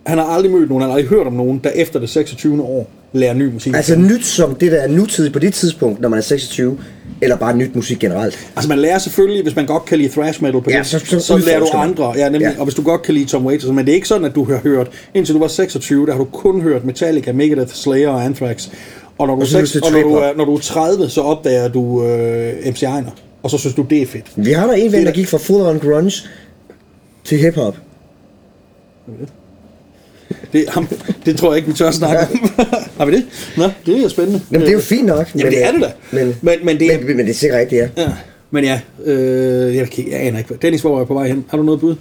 han 0.06 0.18
har 0.18 0.26
aldrig 0.26 0.52
mødt 0.52 0.70
nogen, 0.70 0.82
han 0.82 0.90
har 0.90 0.98
aldrig 0.98 1.10
hørt 1.18 1.28
om 1.28 1.34
nogen, 1.34 1.62
der 1.64 1.70
efter 1.70 2.00
det 2.00 2.10
26. 2.10 2.64
år 2.64 2.90
lærer 3.14 3.34
ny 3.34 3.54
musik. 3.54 3.76
Altså 3.76 3.96
nyt 3.96 4.26
som 4.26 4.56
det 4.56 4.72
der 4.72 4.78
er 4.78 4.88
nutidigt 4.88 5.34
på 5.34 5.40
det 5.40 5.54
tidspunkt, 5.54 6.02
når 6.02 6.10
man 6.10 6.18
er 6.20 6.24
26, 6.24 6.78
eller 7.22 7.36
bare 7.36 7.58
nyt 7.58 7.76
musik 7.76 8.00
generelt. 8.00 8.50
Altså 8.56 8.70
man 8.70 8.80
lærer 8.80 8.98
selvfølgelig, 8.98 9.44
hvis 9.44 9.56
man 9.56 9.66
godt 9.66 9.86
kan 9.86 9.98
lide 9.98 10.10
thrash 10.10 10.44
metal 10.44 10.62
på 10.62 10.70
Ja, 10.70 10.78
det, 10.78 10.86
så- 10.88 11.00
så 11.00 11.20
så, 11.20 11.38
lærer 11.38 11.60
du 11.60 11.68
andre. 11.74 12.14
Ja, 12.18 12.30
nemlig, 12.30 12.42
Ja. 12.42 12.60
Og 12.60 12.64
hvis 12.64 12.76
du 12.76 12.82
godt 12.82 13.02
kan 13.02 13.14
lide 13.14 13.26
Tom 13.26 13.46
Waits, 13.46 13.66
men 13.66 13.78
det 13.78 13.90
er 13.90 13.96
ikke 13.96 14.08
sådan, 14.08 14.26
at 14.26 14.36
du 14.36 14.44
har 14.44 14.58
hørt, 14.64 14.88
indtil 15.14 15.36
du 15.36 15.40
var 15.40 15.48
26, 15.48 16.06
der 16.06 16.12
har 16.12 16.20
du 16.20 16.26
kun 16.26 16.62
hørt 16.62 16.86
Metallica, 16.86 17.32
Megadeth, 17.32 17.74
Slayer 17.74 18.10
og 18.10 18.26
Anthrax. 18.26 18.68
Og 19.18 19.28
når 19.28 19.36
du, 19.36 19.40
er, 19.40 19.44
Og 19.44 19.48
så 19.48 19.52
seks, 19.58 19.62
lyst 19.62 19.72
til 19.74 19.84
og 19.84 19.92
når 19.92 20.02
du, 20.02 20.16
er, 20.16 20.34
når 20.38 20.46
du 20.46 20.54
er 20.56 20.60
30, 20.60 21.10
så 21.10 21.22
opdager 21.22 21.68
du 21.68 22.04
øh, 22.06 22.54
MC 22.72 22.82
Einer. 22.84 23.12
Og 23.44 23.50
så 23.50 23.58
synes 23.58 23.76
du, 23.76 23.86
det 23.90 24.02
er 24.02 24.06
fedt. 24.06 24.26
Vi 24.36 24.52
har 24.52 24.68
der 24.68 24.74
en 24.74 24.92
ven, 24.92 25.00
er 25.00 25.04
der 25.04 25.12
da- 25.12 25.16
gik 25.16 25.28
fra 25.28 25.38
full 25.38 25.62
on 25.62 25.80
grunge 25.80 26.12
til 27.24 27.38
hiphop. 27.38 27.78
Det, 29.06 29.30
ham, 30.68 30.88
det 31.26 31.38
tror 31.38 31.52
jeg 31.52 31.58
ikke, 31.58 31.68
vi 31.68 31.74
tør 31.74 31.92
snakke 31.92 32.20
om. 32.20 32.50
har 32.98 33.06
vi 33.06 33.12
det? 33.16 33.26
Nå, 33.58 33.64
det 33.86 34.04
er 34.04 34.08
spændende. 34.08 34.42
Jamen, 34.52 34.62
det 34.62 34.70
er 34.70 34.74
jo 34.74 34.80
fint 34.80 35.06
nok. 35.06 35.28
Jamen, 35.36 35.52
det 35.54 35.64
er 35.66 35.72
det 35.72 35.82
da. 35.82 35.92
Men, 36.12 36.36
Men, 36.42 36.60
men 36.64 36.80
det 36.80 36.94
er... 36.94 36.98
men, 36.98 37.08
men, 37.08 37.18
men 37.18 37.26
det 37.26 37.32
er 37.32 37.38
sikkert 37.38 37.60
rigtigt, 37.60 37.82
ja. 37.82 38.02
Ja, 38.02 38.10
men 38.52 38.64
ja, 38.64 38.80
øh, 39.06 39.76
jeg, 39.76 39.88
jeg 40.12 40.20
aner 40.20 40.38
ikke. 40.38 40.54
Dennis, 40.62 40.82
hvor 40.82 40.96
er 40.96 41.00
jeg 41.00 41.08
på 41.08 41.14
vej 41.14 41.28
hen? 41.28 41.46
Har 41.50 41.58
du 41.58 41.64
noget 41.64 41.80
bud? 41.80 41.96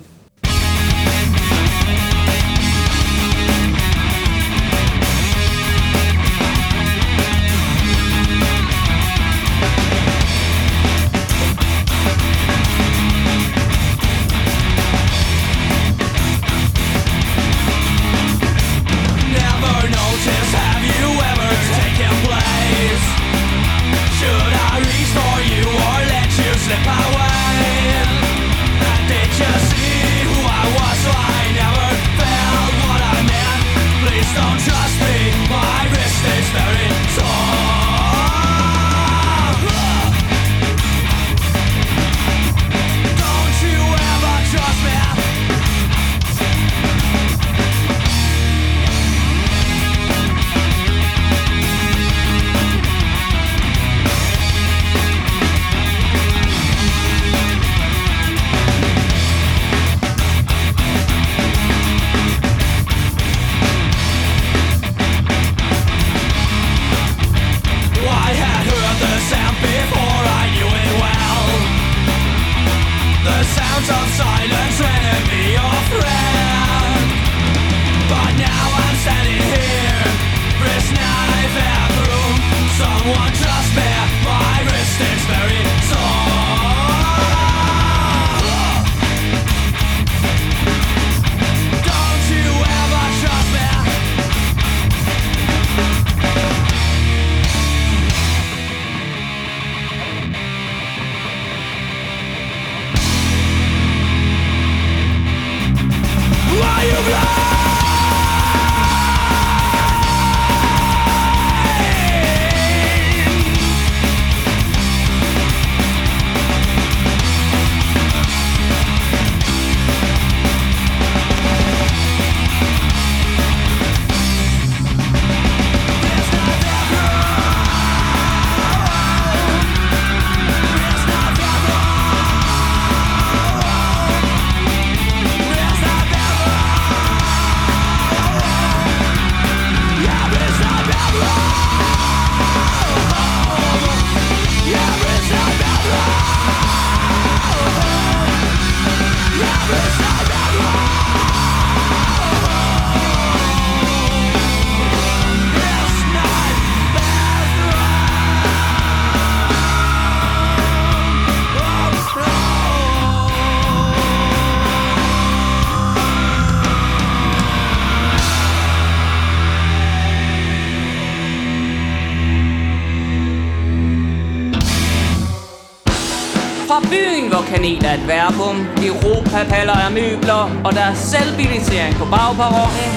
Kanel 177.51 177.85
er 177.85 177.95
et 177.95 178.09
verbum, 178.09 178.67
Europapaller 178.83 179.77
er 179.87 179.91
møbler, 179.91 180.61
og 180.65 180.73
der 180.73 180.81
er 180.81 180.95
selvbilisering 180.95 181.95
på 181.95 182.05
bagperronen. 182.05 182.93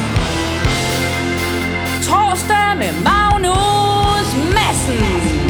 Torsdag 2.07 2.77
med 2.77 2.91
Magnus 3.07 4.29
Madsen. 4.55 5.40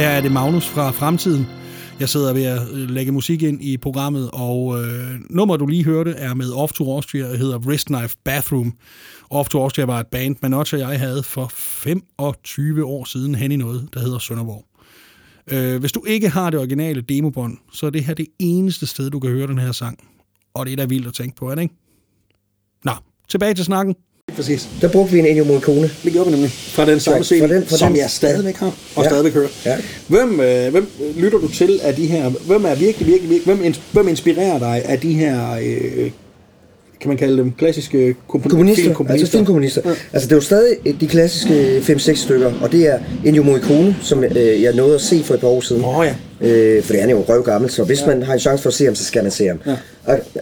Her 0.00 0.08
er 0.08 0.20
det 0.20 0.32
Magnus 0.32 0.68
fra 0.68 0.90
Fremtiden. 0.90 1.46
Jeg 2.00 2.08
sidder 2.08 2.32
ved 2.32 2.44
at 2.44 2.68
øh, 2.72 2.90
lægge 2.90 3.12
musik 3.12 3.42
ind 3.42 3.62
i 3.62 3.76
programmet, 3.76 4.30
og 4.32 4.82
øh, 4.82 5.20
nummer 5.30 5.56
du 5.56 5.66
lige 5.66 5.84
hørte 5.84 6.10
er 6.10 6.34
med 6.34 6.52
Off 6.52 6.72
to 6.72 6.92
Austria 6.94 7.30
og 7.30 7.38
hedder 7.38 7.58
Wrist 7.58 7.86
Knife 7.86 8.16
Bathroom. 8.24 8.72
Off 9.30 9.48
to 9.48 9.62
Austria 9.62 9.84
var 9.84 10.00
et 10.00 10.06
band, 10.06 10.36
Manocha 10.42 10.76
og 10.76 10.92
jeg 10.92 11.00
havde 11.00 11.22
for 11.22 11.46
25 11.54 12.84
år 12.84 13.04
siden 13.04 13.34
hen 13.34 13.52
i 13.52 13.56
noget, 13.56 13.88
der 13.94 14.00
hedder 14.00 14.18
Sønderborg. 14.18 14.64
Øh, 15.52 15.80
hvis 15.80 15.92
du 15.92 16.04
ikke 16.04 16.28
har 16.28 16.50
det 16.50 16.58
originale 16.58 17.00
demobånd, 17.00 17.58
så 17.72 17.86
er 17.86 17.90
det 17.90 18.04
her 18.04 18.14
det 18.14 18.26
eneste 18.38 18.86
sted, 18.86 19.10
du 19.10 19.20
kan 19.20 19.30
høre 19.30 19.46
den 19.46 19.58
her 19.58 19.72
sang. 19.72 19.98
Og 20.54 20.66
det 20.66 20.72
er 20.72 20.76
da 20.76 20.84
vildt 20.84 21.06
at 21.06 21.14
tænke 21.14 21.36
på, 21.36 21.50
er 21.50 21.54
det 21.54 21.62
ikke? 21.62 21.74
Nå, 22.84 22.92
tilbage 23.28 23.54
til 23.54 23.64
snakken. 23.64 23.94
Præcis. 24.36 24.68
Der 24.80 24.88
brugte 24.88 25.12
vi 25.12 25.18
en 25.18 25.26
Ennio 25.26 25.44
Morricone. 25.44 25.90
Det 26.04 26.12
gjorde 26.12 26.26
vi 26.26 26.32
nemlig. 26.32 26.50
Fra 26.50 26.86
den 26.86 27.00
samme 27.00 27.24
scene, 27.24 27.48
fra 27.48 27.54
den- 27.54 27.66
fra 27.66 27.76
som 27.76 27.88
den- 27.92 27.96
jeg 28.00 28.10
stadigvæk 28.10 28.56
har, 28.56 28.72
og 28.96 29.02
Ja. 29.04 29.08
stadigvæk 29.08 29.32
hører. 29.32 29.48
Ja. 29.66 29.76
Hvem, 30.08 30.40
øh, 30.40 30.70
hvem 30.70 30.86
lytter 31.16 31.38
du 31.38 31.48
til 31.48 31.80
af 31.82 31.94
de 31.94 32.06
her, 32.06 32.28
hvem 32.46 32.64
er 32.64 32.74
virkelig, 32.74 33.06
virkelig, 33.06 33.30
virkelig 33.30 33.54
hvem, 33.56 33.74
hvem 33.92 34.08
inspirerer 34.08 34.58
dig 34.58 34.82
af 34.84 35.00
de 35.00 35.12
her, 35.12 35.50
øh, 35.62 36.10
kan 37.00 37.08
man 37.08 37.16
kalde 37.16 37.36
dem, 37.36 37.52
klassiske 37.58 38.14
kompon- 38.28 38.48
Kommunister, 38.50 38.82
filmkomponister? 38.84 39.20
altså 39.24 39.32
filmkommunister. 39.32 39.82
Ja. 39.84 39.90
Altså 40.12 40.26
det 40.28 40.32
er 40.32 40.36
jo 40.36 40.40
stadig 40.40 40.76
de 41.00 41.06
klassiske 41.06 41.80
5-6 41.82 42.20
stykker, 42.20 42.52
og 42.62 42.72
det 42.72 42.86
er 42.86 42.98
Ennio 43.24 43.42
Morricone, 43.42 43.96
som 44.02 44.24
øh, 44.24 44.62
jeg 44.62 44.72
nåede 44.74 44.94
at 44.94 45.00
se 45.00 45.22
for 45.24 45.34
et 45.34 45.40
par 45.40 45.48
år 45.48 45.60
siden. 45.60 45.84
Åh 45.84 46.06
ja. 46.06 46.48
Øh, 46.48 46.82
for 46.82 46.92
det 46.92 47.02
er 47.02 47.08
jo 47.10 47.24
røv 47.28 47.42
gammel, 47.44 47.70
så 47.70 47.84
hvis 47.84 48.00
ja. 48.00 48.06
man 48.06 48.22
har 48.22 48.32
en 48.34 48.40
chance 48.40 48.62
for 48.62 48.70
at 48.70 48.74
se 48.74 48.84
ham, 48.84 48.94
så 48.94 49.04
skal 49.04 49.22
man 49.22 49.32
se 49.32 49.46
ham. 49.46 49.58
Ja. 49.66 49.74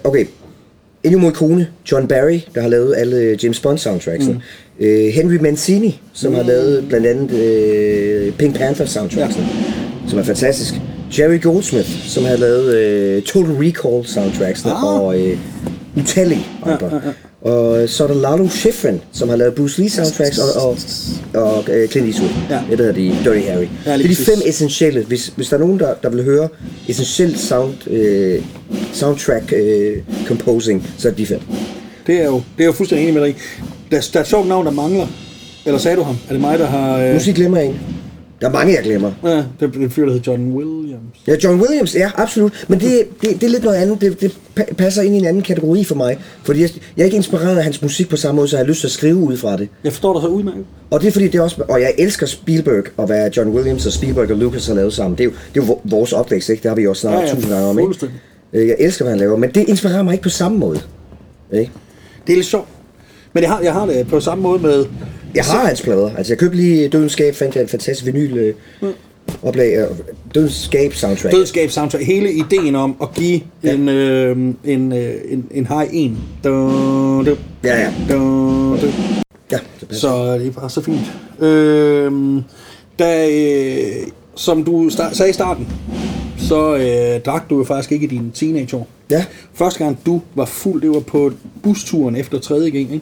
Og- 0.05 0.17
Ennio 1.05 1.19
Morricone, 1.19 1.69
John 1.93 2.07
Barry, 2.09 2.41
der 2.55 2.61
har 2.61 2.69
lavet 2.69 2.95
alle 2.97 3.39
James 3.43 3.61
Bond 3.61 3.79
soundtracksene. 3.79 4.35
Mm. 4.79 4.85
Øh, 4.87 5.09
Henry 5.09 5.35
Mancini, 5.35 6.01
som 6.13 6.31
mm. 6.31 6.37
har 6.37 6.43
lavet 6.43 6.85
blandt 6.89 7.07
andet 7.07 7.31
øh, 7.33 8.33
Pink 8.33 8.57
Panther 8.59 8.87
soundtracksene, 8.87 9.45
ja. 9.45 10.11
som 10.11 10.19
er 10.19 10.23
fantastisk. 10.23 10.75
Jerry 11.19 11.41
Goldsmith, 11.43 11.89
som 11.89 12.25
har 12.25 12.37
lavet 12.37 12.75
øh, 12.75 13.23
Total 13.23 13.53
Recall 13.53 14.07
soundtracksene 14.07 14.73
Ah. 14.73 14.85
og 14.85 15.21
øh, 15.21 15.39
utallige 15.97 16.47
andre. 16.67 16.87
Ja, 16.87 16.95
ja, 16.95 17.01
ja. 17.07 17.13
Og 17.49 17.89
så 17.89 18.05
er 18.05 18.09
der 18.09 18.15
Lalo 18.15 18.49
Schifrin, 18.49 19.01
som 19.13 19.29
har 19.29 19.37
lavet 19.37 19.55
Bruce 19.55 19.81
Lee 19.81 19.91
soundtracks 19.91 20.39
og, 20.39 20.63
og, 20.63 20.79
og 21.35 21.65
øh, 21.71 21.89
Clint 21.89 22.07
Eastwood. 22.07 22.31
Ja. 22.51 22.61
Det 22.71 22.79
hedder 22.79 22.93
de 22.93 23.17
Dirty 23.25 23.49
Harry. 23.49 23.67
Ja, 23.87 23.99
det 23.99 24.05
er 24.05 24.09
de 24.09 24.17
fem 24.17 24.39
essentielle. 24.47 25.05
Hvis, 25.05 25.33
hvis 25.37 25.49
der 25.49 25.57
er 25.57 25.61
nogen, 25.61 25.79
der, 25.79 25.95
der 26.03 26.11
vil 26.11 26.25
høre 26.25 26.49
essentielt 26.89 27.39
sound, 27.39 27.91
øh, 27.91 28.43
soundtrack 28.93 29.53
øh, 29.53 29.97
composing, 30.27 30.87
så 30.99 31.09
er 31.09 31.13
det 31.13 31.19
de 31.19 31.27
fem. 31.27 31.41
Det 32.07 32.21
er 32.21 32.25
jo, 32.25 32.43
det 32.57 32.63
er 32.63 32.67
jo 32.67 32.73
fuldstændig 32.73 33.09
enig 33.09 33.21
med 33.21 33.29
dig. 33.29 33.37
Der, 33.91 34.09
der 34.13 34.19
er 34.19 34.23
et 34.23 34.29
sjovt 34.29 34.49
navn, 34.49 34.67
der 34.67 34.73
mangler. 34.73 35.07
Eller 35.67 35.79
sagde 35.79 35.97
du 35.97 36.03
ham? 36.03 36.17
Er 36.29 36.33
det 36.33 36.41
mig, 36.41 36.59
der 36.59 36.67
har... 36.67 36.99
Øh, 36.99 37.15
Musik 37.15 37.35
glemmer 37.35 37.59
en. 37.59 37.81
Der 38.41 38.49
er 38.49 38.53
mange, 38.53 38.75
jeg 38.75 38.83
glemmer. 38.85 39.13
Ja, 39.25 39.37
det 39.37 39.45
er 39.77 39.81
en 39.81 39.91
fyr, 39.91 40.05
der 40.07 40.13
hedder 40.13 40.33
John 40.33 40.53
Williams. 40.53 41.03
Ja, 41.27 41.35
John 41.45 41.61
Williams, 41.61 41.95
ja, 41.95 42.11
absolut. 42.17 42.65
Men 42.69 42.81
det, 42.81 43.03
det, 43.21 43.31
det 43.31 43.43
er 43.43 43.49
lidt 43.49 43.63
noget 43.65 43.77
andet. 43.77 44.01
Det, 44.01 44.21
det 44.21 44.37
pa- 44.61 44.75
passer 44.75 45.03
ind 45.03 45.15
i 45.15 45.19
en 45.19 45.25
anden 45.27 45.43
kategori 45.43 45.85
for 45.85 45.95
mig. 45.95 46.19
Fordi 46.45 46.61
jeg, 46.61 46.71
jeg 46.97 47.03
er 47.03 47.05
ikke 47.05 47.17
inspireret 47.17 47.57
af 47.57 47.65
hans 47.65 47.83
musik 47.83 48.09
på 48.09 48.17
samme 48.17 48.37
måde, 48.37 48.49
så 48.49 48.57
jeg 48.57 48.65
har 48.65 48.69
lyst 48.69 48.81
til 48.81 48.87
at 48.87 48.91
skrive 48.91 49.17
ud 49.17 49.37
fra 49.37 49.57
det. 49.57 49.69
Jeg 49.85 49.93
forstår 49.93 50.13
dig 50.13 50.23
så 50.23 50.29
udmærket. 50.29 50.65
Og 50.91 51.01
det 51.01 51.07
er 51.09 51.13
fordi, 51.13 51.27
det 51.27 51.35
er 51.35 51.43
også... 51.43 51.63
Og 51.69 51.81
jeg 51.81 51.95
elsker 51.99 52.27
Spielberg, 52.27 52.85
og 52.97 53.07
hvad 53.07 53.31
John 53.31 53.51
Williams 53.51 53.87
og 53.87 53.93
Spielberg 53.93 54.31
og 54.31 54.37
Lucas 54.37 54.67
har 54.67 54.75
lavet 54.75 54.93
sammen. 54.93 55.19
Det 55.19 55.21
er 55.21 55.25
jo, 55.25 55.31
det 55.55 55.63
er 55.63 55.67
jo 55.67 55.79
vores 55.85 56.13
opvækst, 56.13 56.49
ikke? 56.49 56.63
Det 56.63 56.69
har 56.69 56.77
vi 56.77 56.83
jo 56.83 56.91
også 56.91 57.01
snakket 57.01 57.21
Ja, 57.21 57.27
ja, 57.27 57.35
tusind 57.35 57.53
gange 57.53 57.67
om, 57.69 57.79
ikke? 57.79 57.95
Øh, 58.53 58.69
Jeg 58.69 58.77
elsker, 58.79 59.05
hvad 59.05 59.13
han 59.13 59.19
laver, 59.21 59.37
men 59.37 59.51
det 59.51 59.69
inspirerer 59.69 60.03
mig 60.03 60.13
ikke 60.13 60.23
på 60.23 60.29
samme 60.29 60.59
måde. 60.59 60.81
Ikke? 61.53 61.71
Det 62.27 62.33
er 62.33 62.37
lidt 62.37 62.47
sjovt. 62.47 62.69
Men 63.33 63.43
jeg 63.43 63.51
har, 63.51 63.61
jeg 63.61 63.73
har 63.73 63.87
det 63.87 64.07
på 64.09 64.21
samme 64.21 64.43
måde 64.43 64.63
med... 64.63 64.85
Jeg 65.39 65.47
har 65.47 65.67
hans 65.67 65.83
plader. 65.83 66.11
Altså, 66.17 66.33
jeg 66.33 66.39
købte 66.39 66.57
lige 66.57 66.89
Dødens 66.89 67.13
Skab, 67.13 67.35
fandt 67.35 67.55
jeg 67.55 67.63
en 67.63 67.69
fantastisk 67.69 68.07
vinyl 68.07 68.37
øh, 68.39 68.55
oplag. 69.43 69.77
øh, 69.79 69.85
Dødens 70.35 70.53
Skab 70.65 70.95
soundtrack. 70.95 71.35
Dødskab 71.35 71.71
soundtrack. 71.71 72.05
Hele 72.05 72.33
ideen 72.33 72.75
om 72.75 72.97
at 73.03 73.09
give 73.15 73.41
Ja. 73.65 73.75
en, 73.75 73.89
øh, 73.89 74.37
en, 74.65 74.93
øh, 74.93 75.15
en, 75.29 75.47
en 75.51 75.67
high 75.67 75.89
en. 75.93 76.19
Du, 76.45 76.51
du, 77.27 77.37
Ja, 77.65 77.81
ja. 77.81 77.93
Du, 78.11 78.19
du. 78.83 78.87
Ja, 79.53 79.59
det 79.81 79.89
passer. 79.89 80.09
Så 80.09 80.39
det 80.39 80.47
er 80.47 80.51
bare 80.51 80.71
så 80.71 80.81
fint. 80.83 81.01
Øh, 81.49 82.13
da, 82.99 83.29
øh, 83.31 84.07
som 84.37 84.65
du 84.65 84.89
sta- 84.89 85.15
sagde 85.15 85.31
i 85.31 85.33
starten, 85.33 85.69
så 86.39 86.77
øh, 86.77 87.21
drak 87.21 87.51
du 87.51 87.59
jo 87.59 87.65
faktisk 87.65 87.93
ikke 87.93 88.05
i 88.05 88.09
dine 88.09 88.31
teenageår. 88.35 88.89
Ja, 89.11 89.25
Første 89.55 89.85
gang 89.85 89.99
du 90.07 90.21
var 90.35 90.45
fuld, 90.45 90.83
det 90.83 90.91
var 90.91 91.01
på 91.01 91.33
busturen 91.63 92.17
efter 92.17 92.39
3. 92.39 92.71
G, 92.71 92.75
ikke? 92.75 93.01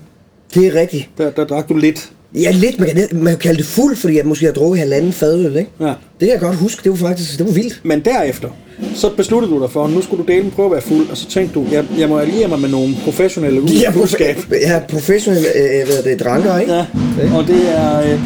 det 0.55 0.66
er 0.66 0.75
rigtigt. 0.81 1.09
Der, 1.18 1.31
der 1.31 1.44
drak 1.44 1.68
du 1.68 1.75
lidt. 1.77 2.12
Ja, 2.37 2.51
lidt. 2.51 2.81
Man 2.81 2.88
kan, 2.88 3.09
man 3.12 3.27
kan 3.33 3.38
kalde 3.38 3.59
det 3.59 3.66
fuld, 3.66 3.96
fordi 3.96 4.16
jeg 4.16 4.27
måske 4.27 4.46
har 4.46 4.53
drukket 4.53 4.79
halvanden 4.79 5.12
fadøl, 5.12 5.57
ikke? 5.57 5.70
Ja. 5.81 5.87
Det 5.87 5.94
kan 6.20 6.29
jeg 6.29 6.40
godt 6.40 6.57
huske. 6.57 6.81
Det 6.85 6.90
var 6.90 7.09
faktisk 7.09 7.38
det 7.38 7.46
var 7.46 7.53
vildt. 7.53 7.81
Men 7.83 8.01
derefter, 8.01 8.49
så 8.94 9.11
besluttede 9.16 9.53
du 9.55 9.62
dig 9.62 9.70
for, 9.70 9.85
at 9.85 9.90
nu 9.90 10.03
skulle 10.03 10.25
du 10.27 10.33
dele 10.33 10.51
prøve 10.51 10.66
at 10.66 10.72
være 10.72 10.83
fuld, 10.83 11.11
og 11.11 11.16
så 11.16 11.29
tænkte 11.29 11.55
du, 11.55 11.66
jeg, 11.72 11.85
jeg 11.99 12.09
må 12.09 12.18
alliere 12.18 12.49
mig 12.49 12.61
med 12.61 12.68
nogle 12.68 12.94
professionelle 13.05 13.62
udskab. 13.62 14.37
ja 14.53 14.81
professionel 14.88 15.44
øh, 15.57 15.87
hvad 15.87 16.03
det, 16.12 16.20
dranker, 16.20 16.59
ikke? 16.59 16.72
Ja, 16.72 16.87
og 17.35 17.46
det 17.46 17.77
er, 17.79 18.12
øh, 18.12 18.20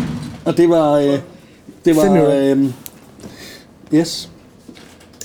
og 0.45 0.57
det 0.57 0.69
var, 0.69 0.93
øh, 0.93 1.19
det 1.85 1.97
var, 1.97 2.05
minutter. 2.05 2.57
øh, 2.57 2.65
yes, 3.95 4.31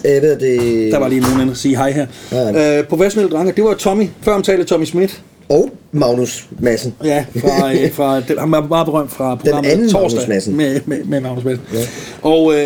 hvad 0.02 0.12
er 0.32 0.38
det? 0.38 0.92
der 0.92 1.00
var 1.00 1.08
lige 1.08 1.22
nogen, 1.22 1.48
der 1.48 1.54
sige 1.54 1.76
hej 1.76 1.92
her. 1.92 2.06
Ja. 2.32 2.80
Øh, 2.80 2.84
professionelle 2.88 3.36
dranker, 3.36 3.54
det 3.54 3.64
var 3.64 3.74
Tommy, 3.74 4.08
før 4.22 4.34
omtalte 4.34 4.64
Tommy 4.64 4.86
Schmidt. 4.86 5.22
Og 5.50 5.70
Magnus 5.92 6.48
Madsen. 6.60 6.94
Ja, 7.04 7.26
fra, 7.40 7.74
øh, 7.76 7.92
fra 7.92 8.16
den, 8.22 8.38
han 8.40 8.52
var 8.52 8.68
meget 8.68 8.86
berømt 8.86 9.12
fra 9.12 9.36
programmet 9.36 9.72
anden 9.72 9.90
Torsdag 9.90 10.18
Magnus 10.20 10.28
Madsen. 10.28 10.56
med, 10.58 10.80
med, 10.86 11.04
med 11.04 11.22
Magnus 11.22 11.44
Madsen. 11.44 11.64
Ja. 11.74 11.80
Og 12.22 12.54
øh, 12.54 12.60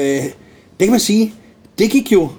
det 0.80 0.80
kan 0.80 0.92
man 0.92 1.00
sige, 1.00 1.34
det 1.80 1.90
gik 1.92 2.12
jo, 2.12 2.30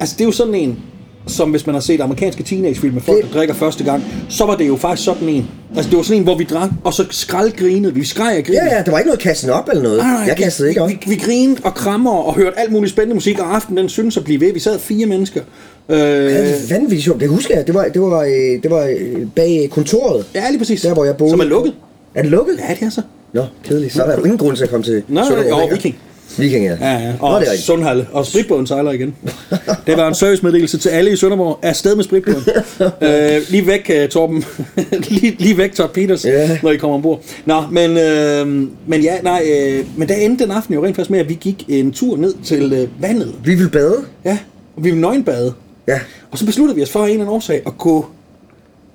altså 0.00 0.14
det 0.18 0.24
er 0.24 0.26
jo 0.26 0.32
sådan 0.32 0.54
en, 0.54 0.78
som 1.26 1.50
hvis 1.50 1.66
man 1.66 1.74
har 1.74 1.80
set 1.80 2.00
amerikanske 2.00 2.42
teenagefilm 2.42 2.94
med 2.94 3.02
folk, 3.02 3.22
Det- 3.22 3.26
der 3.32 3.38
drikker 3.38 3.54
første 3.54 3.84
gang, 3.84 4.02
så 4.28 4.46
var 4.46 4.56
det 4.56 4.68
jo 4.68 4.76
faktisk 4.76 5.04
sådan 5.04 5.28
en. 5.28 5.48
Altså 5.76 5.90
det 5.90 5.96
var 5.96 6.02
sådan 6.02 6.16
en, 6.18 6.24
hvor 6.24 6.34
vi 6.38 6.44
drak, 6.44 6.70
og 6.84 6.94
så 6.94 7.04
skraldgrinede 7.10 7.94
vi. 7.94 8.00
Vi 8.00 8.06
skreg 8.06 8.36
og 8.38 8.44
grinede. 8.44 8.64
Ja, 8.70 8.76
ja, 8.76 8.82
der 8.82 8.90
var 8.90 8.98
ikke 8.98 9.08
noget 9.08 9.20
kassen 9.20 9.50
op 9.50 9.68
eller 9.68 9.82
noget. 9.82 9.98
Nej, 9.98 10.12
nej, 10.12 10.24
jeg 10.26 10.36
kastede 10.36 10.68
ikke 10.68 10.82
op. 10.82 10.88
vi, 10.88 10.98
vi, 11.06 11.10
vi 11.10 11.16
grinede 11.16 11.60
og 11.64 11.74
krammer 11.74 12.10
og 12.12 12.34
hørte 12.34 12.58
alt 12.58 12.72
muligt 12.72 12.92
spændende 12.92 13.14
musik, 13.14 13.38
og 13.38 13.54
aftenen 13.54 13.78
den 13.78 13.88
synes 13.88 14.16
at 14.16 14.24
blive 14.24 14.40
ved. 14.40 14.52
Vi 14.52 14.58
sad 14.58 14.78
fire 14.78 15.06
mennesker. 15.06 15.40
Øh, 15.88 15.98
det 15.98 16.38
er 16.38 16.74
vanvittigt 16.74 17.02
sjovt. 17.04 17.20
Det 17.20 17.28
husker 17.28 17.56
jeg. 17.56 17.66
Det 17.66 17.74
var, 17.74 17.84
det 17.84 18.02
var, 18.02 18.22
øh, 18.22 18.62
det 18.62 18.70
var 18.70 18.94
øh, 18.98 19.26
bag 19.36 19.68
kontoret. 19.70 20.26
ja, 20.34 20.44
lige 20.50 20.58
præcis. 20.58 20.80
Der, 20.80 20.94
hvor 20.94 21.04
jeg 21.04 21.16
boede. 21.16 21.30
Som 21.30 21.40
er 21.40 21.44
lukket. 21.44 21.72
Er 22.14 22.22
det 22.22 22.30
lukket? 22.30 22.56
Ja, 22.68 22.74
det 22.74 22.86
er 22.86 22.90
så. 22.90 23.02
Nå, 23.32 23.44
kedeligt. 23.64 23.92
Så 23.94 24.02
er 24.02 24.06
der 24.06 24.16
jo 24.18 24.24
ingen 24.24 24.38
grund 24.38 24.56
til 24.56 24.64
at 24.64 24.70
komme 24.70 24.84
til 24.84 25.02
Nej, 25.08 25.24
nej, 25.30 25.38
længere. 25.42 25.70
Viking. 25.70 25.96
Viking, 26.38 26.64
ja. 26.64 26.76
Ja, 26.80 26.92
ja. 26.92 27.12
Nå, 27.12 27.16
Og 27.20 27.40
det 27.40 27.48
rigtigt. 27.48 27.66
Sundhalle. 27.66 28.06
Og 28.12 28.26
spritbåden 28.26 28.66
sejler 28.66 28.90
igen. 28.92 29.14
Det 29.86 29.96
var 29.96 30.08
en 30.08 30.14
servicemeddelelse 30.14 30.78
til 30.78 30.88
alle 30.88 31.12
i 31.12 31.16
Sønderborg. 31.16 31.58
Er 31.62 31.72
sted 31.72 31.96
med 31.96 32.04
spritbåden. 32.04 32.42
øh, 33.02 33.40
lige 33.48 33.66
væk, 33.66 33.90
uh, 34.02 34.08
Torben. 34.08 34.44
lige, 35.08 35.36
lige 35.38 35.58
væk, 35.58 35.72
Todd 35.74 35.88
Peters, 35.88 36.24
Ja. 36.24 36.58
når 36.62 36.70
I 36.70 36.76
kommer 36.76 36.94
ombord. 36.94 37.20
Nå, 37.46 37.62
men, 37.70 37.96
øh, 37.98 38.46
men 38.86 39.00
ja, 39.02 39.14
nej, 39.22 39.42
øh, 39.52 39.84
men 39.96 40.08
der 40.08 40.14
endte 40.14 40.44
den 40.44 40.52
aften 40.52 40.74
jo 40.74 40.84
rent 40.84 40.96
faktisk 40.96 41.10
med, 41.10 41.18
at 41.18 41.28
vi 41.28 41.34
gik 41.40 41.64
en 41.68 41.92
tur 41.92 42.16
ned 42.16 42.34
til 42.44 42.72
øh, 42.72 43.02
vandet. 43.02 43.34
Vi 43.44 43.54
vil 43.54 43.68
bade. 43.70 43.96
Ja, 44.24 44.38
og 44.76 44.84
vi 44.84 44.90
ville 44.90 45.00
nøgenbade. 45.00 45.52
Ja. 45.88 46.00
Og 46.30 46.38
så 46.38 46.46
besluttede 46.46 46.76
vi 46.76 46.82
os 46.82 46.90
for 46.90 47.00
af 47.00 47.04
en 47.04 47.10
eller 47.10 47.20
anden 47.24 47.34
årsag 47.36 47.62
at 47.66 47.78
gå 47.78 48.06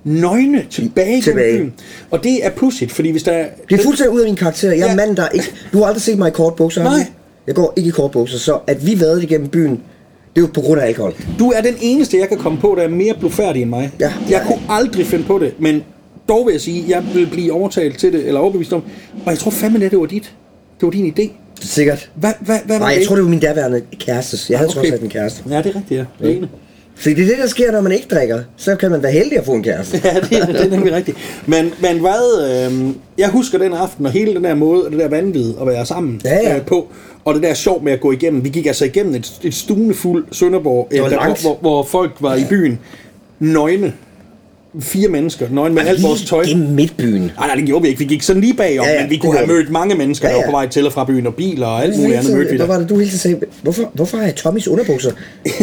nøgne 0.04 0.66
tilbage, 0.70 1.22
Tilbage. 1.22 1.58
byen. 1.58 1.74
Og 2.12 2.24
det 2.24 2.46
er 2.46 2.50
pudsigt, 2.50 2.92
fordi 2.92 3.12
hvis 3.12 3.24
der... 3.24 3.46
Det 3.70 3.80
er 3.80 3.84
fuldstændig 3.84 4.14
ud 4.16 4.20
af 4.22 4.26
min 4.28 4.36
karakter. 4.36 4.72
Jeg 4.72 4.80
er 4.80 4.90
Ja. 4.90 4.96
mand, 4.96 5.16
der 5.16 5.30
ikke... 5.30 5.52
Du 5.74 5.78
har 5.78 5.86
aldrig 5.86 6.02
set 6.02 6.18
mig 6.18 6.28
i 6.28 6.32
kortbukser. 6.32 6.82
har 6.82 6.90
du? 6.90 6.96
Nej. 6.96 7.06
Jeg 7.48 7.56
går 7.56 7.74
ikke 7.76 7.88
i 7.88 7.92
kortbukser, 7.92 8.38
så 8.38 8.60
at 8.68 8.86
vi 8.88 9.00
vadede 9.00 9.24
igennem 9.24 9.48
byen, 9.50 9.72
det 9.72 9.80
er 10.36 10.42
jo 10.42 10.48
på 10.54 10.62
grund 10.62 10.82
af 10.82 10.86
alkohol. 10.88 11.14
Du 11.40 11.50
er 11.52 11.62
den 11.62 11.76
eneste, 11.82 12.18
jeg 12.20 12.28
kan 12.30 12.38
komme 12.38 12.60
på, 12.60 12.74
der 12.78 12.84
er 12.84 12.88
mere 12.90 13.14
blufærdig 13.20 13.62
end 13.62 13.70
mig. 13.70 13.92
Ja. 14.00 14.14
Jeg 14.30 14.44
kunne 14.48 14.60
aldrig 14.70 15.06
finde 15.06 15.24
på 15.26 15.40
det, 15.40 15.54
men 15.60 15.84
dog 16.30 16.46
vil 16.46 16.52
jeg 16.52 16.62
sige, 16.62 16.86
jeg 16.88 17.04
vil 17.14 17.28
blive 17.32 17.54
overtalt 17.54 17.98
til 18.00 18.14
det, 18.14 18.28
eller 18.28 18.40
overbevist 18.40 18.74
om, 18.74 18.84
og 19.26 19.32
jeg 19.32 19.40
tror 19.40 19.52
fandme, 19.52 19.86
at 19.86 19.92
det 19.92 20.00
var 20.00 20.06
dit. 20.06 20.34
Det 20.80 20.86
var 20.86 20.90
din 20.90 21.14
idé. 21.20 21.30
Sikkert. 21.62 22.10
Hvad, 22.16 22.32
hvad, 22.40 22.60
hvad 22.66 22.76
var 22.80 22.86
Nej, 22.86 22.94
det? 22.94 23.00
jeg 23.00 23.08
tror, 23.08 23.16
det 23.16 23.24
var 23.24 23.30
min 23.30 23.40
daværende 23.40 23.82
kæreste. 24.00 24.38
Jeg 24.50 24.60
havde 24.60 24.68
okay. 24.70 24.76
trods 24.80 24.92
alt 24.92 25.02
en 25.04 25.10
kæreste. 25.10 25.44
Ja, 25.50 25.58
det 25.58 25.66
er 25.66 25.76
rigtigt, 25.76 25.92
ja. 26.00 26.06
Det 26.20 26.32
er 26.32 26.36
enig. 26.38 26.50
Så 27.00 27.10
det 27.10 27.20
er 27.20 27.26
det, 27.28 27.38
der 27.38 27.48
sker, 27.48 27.72
når 27.72 27.82
man 27.82 27.92
ikke 27.92 28.08
drikker. 28.12 28.40
Så 28.58 28.76
kan 28.76 28.92
man 28.92 29.04
være 29.04 29.12
heldig 29.12 29.38
at 29.38 29.46
få 29.46 29.52
en 29.54 29.64
kæreste. 29.64 30.02
Ja, 30.04 30.14
det, 30.20 30.38
er- 30.38 30.46
det 30.46 30.62
er 30.62 30.70
nemlig 30.70 30.94
rigtigt. 30.94 31.18
Men, 31.46 31.74
men 31.82 32.00
hvad, 32.00 32.50
øh, 32.72 32.90
jeg 33.18 33.30
husker 33.30 33.58
den 33.58 33.74
aften, 33.74 34.06
og 34.06 34.12
hele 34.12 34.34
den 34.36 34.44
der 34.44 34.56
måde, 34.56 34.86
og 34.86 34.92
det 34.92 35.00
der 35.00 35.08
vanvid 35.08 35.54
at 35.62 35.68
være 35.68 35.86
sammen 35.86 36.22
Ja, 36.26 36.36
ja. 36.50 36.56
Øh, 36.56 36.66
på, 36.66 36.88
og 37.26 37.34
det 37.34 37.44
der 37.44 37.54
sjov 37.54 37.84
med 37.84 37.92
at 37.94 38.00
gå 38.00 38.12
igennem. 38.12 38.44
Vi 38.44 38.50
gik 38.50 38.66
altså 38.66 38.86
igennem 38.86 39.16
et, 39.16 39.40
et 39.44 39.54
stuende 39.54 39.94
fuld 39.96 40.26
Sønderborg, 40.32 40.88
øh, 40.92 40.98
der, 41.00 41.42
hvor, 41.42 41.58
hvor, 41.62 41.84
folk 41.84 42.12
var 42.20 42.36
i 42.36 42.44
byen 42.50 42.80
nøgne. 43.40 43.94
Fire 44.80 45.08
mennesker, 45.08 45.48
nøgne 45.52 45.76
med 45.76 45.84
alt 45.88 46.04
vores 46.04 46.22
tøj. 46.26 46.46
Gennem 46.46 46.68
midtbyen. 46.68 47.22
Nej, 47.22 47.48
nej, 47.48 47.56
det 47.56 47.66
gjorde 47.66 47.82
vi 47.82 47.88
ikke. 47.88 48.00
Vi 48.00 48.06
gik 48.06 48.22
sådan 48.22 48.42
lige 48.42 48.54
bagom, 48.54 48.86
Ja, 48.86 48.92
ja, 48.92 48.96
ja, 48.96 49.02
men 49.02 49.10
vi 49.10 49.18
kunne 49.18 49.38
have 49.38 49.48
mødt 49.48 49.70
mange 49.70 49.96
mennesker, 49.96 50.28
Ja, 50.28 50.34
der 50.34 50.40
var 50.40 50.46
ja. 50.46 50.52
på 50.52 50.56
vej 50.58 50.68
til 50.68 50.86
og 50.86 50.94
fra 50.94 51.06
byen, 51.06 51.28
og 51.28 51.34
biler 51.36 51.68
og 51.68 51.84
alt 51.84 51.98
muligt 51.98 52.18
andet 52.18 52.34
mødte 52.36 52.52
vi 52.52 52.58
der. 52.58 52.66
var 52.66 52.78
det, 52.80 52.90
du 52.90 52.96
hele 52.98 53.08
tiden 53.10 53.20
sagde, 53.20 53.40
hvorfor, 53.62 53.92
hvorfor 53.94 54.18
har 54.18 54.26
jeg 54.26 54.36
Tommys 54.36 54.68
underbukser? 54.68 55.12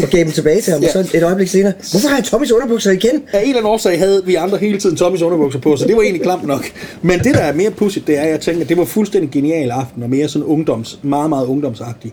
Og 0.03 0.09
gav 0.11 0.20
dem 0.24 0.31
tilbage 0.33 0.61
til 0.61 0.72
ham, 0.72 0.83
og 0.83 0.88
så 0.92 1.11
et 1.14 1.22
øjeblik 1.22 1.48
senere, 1.48 1.72
hvorfor 1.90 2.09
har 2.09 2.16
jeg 2.16 2.24
Tommys 2.24 2.53
underbukser 2.53 2.90
igen? 2.90 3.22
Af 3.33 3.38
en 3.40 3.44
eller 3.48 3.57
anden 3.57 3.72
årsag 3.72 3.98
havde 3.98 4.22
vi 4.27 4.35
andre 4.35 4.59
hele 4.59 4.79
tiden 4.79 4.96
Tommys 4.96 5.22
underbukser 5.22 5.61
på, 5.61 5.77
så 5.77 5.87
det 5.87 5.96
var 5.96 6.03
egentlig 6.03 6.22
klamt 6.22 6.46
nok. 6.46 6.64
Men 7.03 7.18
det, 7.18 7.35
der 7.35 7.40
er 7.40 7.53
mere 7.53 7.70
pudsigt, 7.70 8.07
det 8.07 8.18
er, 8.18 8.22
at 8.22 8.31
jeg 8.31 8.40
tænker, 8.40 8.62
at 8.62 8.68
det 8.68 8.77
var 8.77 8.85
fuldstændig 8.85 9.31
genial 9.31 9.70
aften, 9.70 10.03
og 10.03 10.11
mere 10.11 10.29
sådan 10.29 10.46
ungdoms, 10.46 10.98
meget, 11.03 11.29
meget 11.31 11.46
ungdomsagtig. 11.46 12.12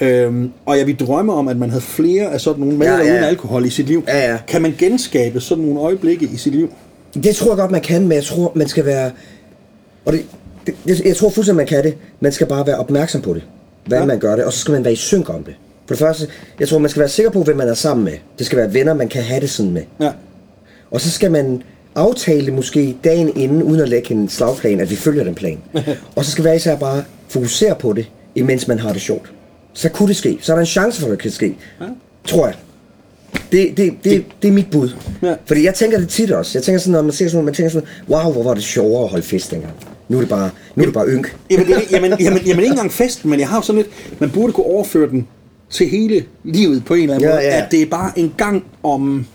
Øhm, 0.00 0.50
og 0.66 0.78
jeg 0.78 0.86
vil 0.86 0.96
drømme 1.00 1.32
om, 1.32 1.48
at 1.48 1.56
man 1.56 1.70
havde 1.70 1.82
flere 1.82 2.32
af 2.32 2.40
sådan 2.40 2.60
nogle 2.60 2.76
med 2.76 2.86
Ja, 2.86 2.96
ja, 2.96 3.02
uden 3.02 3.24
alkohol 3.24 3.64
i 3.64 3.70
sit 3.70 3.86
liv. 3.86 4.04
Ja, 4.08 4.30
ja. 4.30 4.38
Kan 4.48 4.62
man 4.62 4.74
genskabe 4.78 5.40
sådan 5.40 5.64
nogle 5.64 5.80
øjeblikke 5.80 6.28
i 6.32 6.36
sit 6.36 6.54
liv? 6.54 6.72
Det 7.14 7.36
tror 7.36 7.48
jeg 7.50 7.56
godt, 7.56 7.70
man 7.70 7.80
kan, 7.80 8.02
men 8.02 8.12
jeg 8.12 8.24
tror, 8.24 8.52
man 8.54 8.68
skal 8.68 8.84
være... 8.84 9.10
Og 10.04 10.12
det, 10.12 10.24
det, 10.66 11.00
jeg 11.04 11.16
tror 11.16 11.30
fuldstændig, 11.30 11.56
man 11.56 11.66
kan 11.66 11.84
det. 11.84 11.94
Man 12.20 12.32
skal 12.32 12.46
bare 12.46 12.66
være 12.66 12.76
opmærksom 12.76 13.22
på 13.22 13.34
det, 13.34 13.42
hvordan 13.86 14.02
Ja. 14.02 14.06
man 14.06 14.18
gør 14.18 14.36
det, 14.36 14.44
og 14.44 14.52
så 14.52 14.58
skal 14.58 14.72
man 14.72 14.84
være 14.84 14.92
i 14.92 14.96
synk 14.96 15.30
om 15.30 15.44
det. 15.44 15.54
For 15.86 15.94
det 15.94 15.98
første, 15.98 16.26
jeg 16.60 16.68
tror, 16.68 16.78
man 16.78 16.90
skal 16.90 17.00
være 17.00 17.08
sikker 17.08 17.30
på, 17.32 17.42
hvem 17.42 17.56
man 17.56 17.68
er 17.68 17.74
sammen 17.74 18.04
med. 18.04 18.12
Det 18.38 18.46
skal 18.46 18.58
være 18.58 18.74
venner, 18.74 18.94
man 18.94 19.08
kan 19.08 19.22
have 19.22 19.40
det 19.40 19.50
sådan 19.50 19.72
med. 19.72 19.82
Ja. 20.00 20.10
Og 20.90 21.00
så 21.00 21.10
skal 21.10 21.30
man 21.30 21.62
aftale 21.94 22.50
måske 22.52 22.96
dagen 23.04 23.36
inden, 23.36 23.62
uden 23.62 23.80
at 23.80 23.88
lægge 23.88 24.14
en 24.14 24.28
slagplan, 24.28 24.80
at 24.80 24.90
vi 24.90 24.96
følger 24.96 25.24
den 25.24 25.34
plan. 25.34 25.58
og 26.16 26.24
så 26.24 26.30
skal 26.30 26.44
være 26.44 26.56
især 26.56 26.76
bare 26.76 27.04
fokusere 27.28 27.74
på 27.74 27.92
det, 27.92 28.06
imens 28.34 28.68
man 28.68 28.78
har 28.78 28.92
det 28.92 29.02
sjovt. 29.02 29.32
Så 29.74 29.88
kunne 29.88 30.08
det 30.08 30.16
ske. 30.16 30.38
Så 30.40 30.52
er 30.52 30.56
der 30.56 30.60
en 30.60 30.66
chance 30.66 31.00
for, 31.00 31.06
at 31.06 31.10
det 31.10 31.18
kan 31.18 31.30
ske. 31.30 31.56
Ja. 31.80 31.86
Tror 32.24 32.46
jeg. 32.46 32.54
Det, 33.52 33.76
det, 33.76 33.92
det, 34.04 34.24
det 34.42 34.48
er 34.48 34.52
mit 34.52 34.70
bud. 34.70 34.90
Ja. 35.22 35.34
Fordi 35.46 35.64
jeg 35.64 35.74
tænker 35.74 35.98
det 35.98 36.08
tit 36.08 36.30
også. 36.30 36.58
Jeg 36.58 36.62
tænker 36.62 36.78
sådan, 36.78 36.92
når 36.92 37.02
man 37.02 37.12
ser 37.12 37.28
sådan 37.28 37.34
noget, 37.36 37.44
man 37.44 37.54
tænker 37.54 37.70
sådan, 37.70 37.88
wow, 38.08 38.32
hvor 38.32 38.42
var 38.42 38.54
det 38.54 38.62
sjovere 38.62 39.04
at 39.04 39.10
holde 39.10 39.24
fest 39.24 39.50
dengang. 39.50 39.72
Nu 40.08 40.16
er 40.16 40.20
det 40.20 40.28
bare, 40.28 40.50
nu 40.74 40.82
er 40.82 40.86
det 40.86 40.94
bare 40.94 41.06
ynk. 41.08 41.36
Jamen, 41.50 41.66
det, 41.66 41.74
jamen, 41.92 42.10
jamen, 42.20 42.38
jamen, 42.46 42.60
ikke 42.62 42.66
engang 42.72 42.92
festen, 42.92 43.30
men 43.30 43.40
jeg 43.40 43.48
har 43.48 43.56
jo 43.56 43.62
sådan 43.62 43.82
lidt, 43.82 43.88
man 44.18 44.30
burde 44.30 44.52
kunne 44.52 44.66
overføre 44.66 45.10
den 45.10 45.28
til 45.70 45.88
hele 45.88 46.24
livet 46.44 46.84
på 46.84 46.94
en 46.94 47.02
eller 47.02 47.14
anden 47.14 47.28
Ja, 47.28 47.34
måde. 47.34 47.44
ja. 47.46 47.64
At 47.64 47.70
det 47.70 47.82
er 47.82 47.86
bare 47.86 48.12
en 48.18 48.34
gang 48.36 48.64
om, 48.82 49.26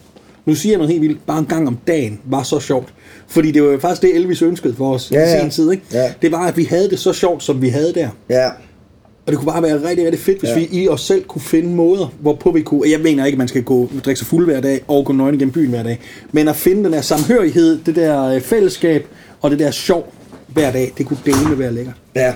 nu 0.46 0.56
siger 0.56 0.74
jeg 0.74 0.78
noget 0.78 0.90
helt 0.92 1.02
vildt, 1.02 1.26
bare 1.28 1.40
en 1.40 1.46
gang 1.46 1.68
om 1.68 1.78
dagen 1.88 2.20
var 2.26 2.44
så 2.44 2.60
sjovt. 2.60 2.94
Fordi 3.28 3.52
det 3.52 3.64
var 3.64 3.70
jo 3.72 3.80
faktisk 3.80 4.02
det, 4.02 4.16
Elvis 4.16 4.42
ønskede 4.42 4.76
for 4.76 4.94
os 4.94 5.12
Ja, 5.12 5.18
i 5.18 5.22
ja. 5.22 5.42
sin 5.42 5.50
tid. 5.50 5.72
Ikke? 5.72 5.84
Ja. 5.94 6.14
Det 6.22 6.32
var, 6.32 6.48
at 6.48 6.58
vi 6.58 6.64
havde 6.64 6.90
det 6.90 7.00
så 7.00 7.14
sjovt, 7.14 7.44
som 7.44 7.62
vi 7.62 7.70
havde 7.70 7.94
der. 7.94 8.10
Ja. 8.30 8.50
Og 9.26 9.32
det 9.32 9.38
kunne 9.40 9.52
bare 9.52 9.64
være 9.64 9.90
rigtig, 9.90 10.06
rigtig 10.06 10.20
fedt, 10.22 10.40
hvis 10.40 10.50
Ja. 10.50 10.56
vi 10.60 10.68
i 10.72 10.88
os 10.90 11.02
selv 11.02 11.24
kunne 11.24 11.42
finde 11.42 11.70
måder, 11.70 12.14
hvorpå 12.20 12.52
vi 12.52 12.62
kunne... 12.62 12.90
Jeg 12.92 13.00
mener 13.00 13.26
ikke, 13.26 13.36
at 13.36 13.38
man 13.38 13.48
skal 13.48 13.64
gå 13.64 13.90
drikke 14.06 14.20
sig 14.20 14.28
fuld 14.28 14.46
hver 14.46 14.62
dag 14.62 14.82
og 14.88 15.06
gå 15.06 15.14
nøgen 15.14 15.40
gennem 15.40 15.52
byen 15.54 15.70
hver 15.70 15.84
dag. 15.84 16.00
Men 16.32 16.48
at 16.48 16.56
finde 16.56 16.84
den 16.84 16.94
der 16.94 17.02
samhørighed, 17.02 17.80
det 17.86 17.96
der 17.96 18.24
øh, 18.26 18.42
fællesskab 18.42 19.06
og 19.42 19.52
det 19.52 19.60
der 19.60 19.72
sjov 19.72 20.14
hver 20.48 20.72
dag, 20.72 20.94
det 20.98 21.06
kunne 21.06 21.18
dele 21.26 21.60
være 21.60 21.74
lækkert. 21.74 21.96
Ja. 22.16 22.34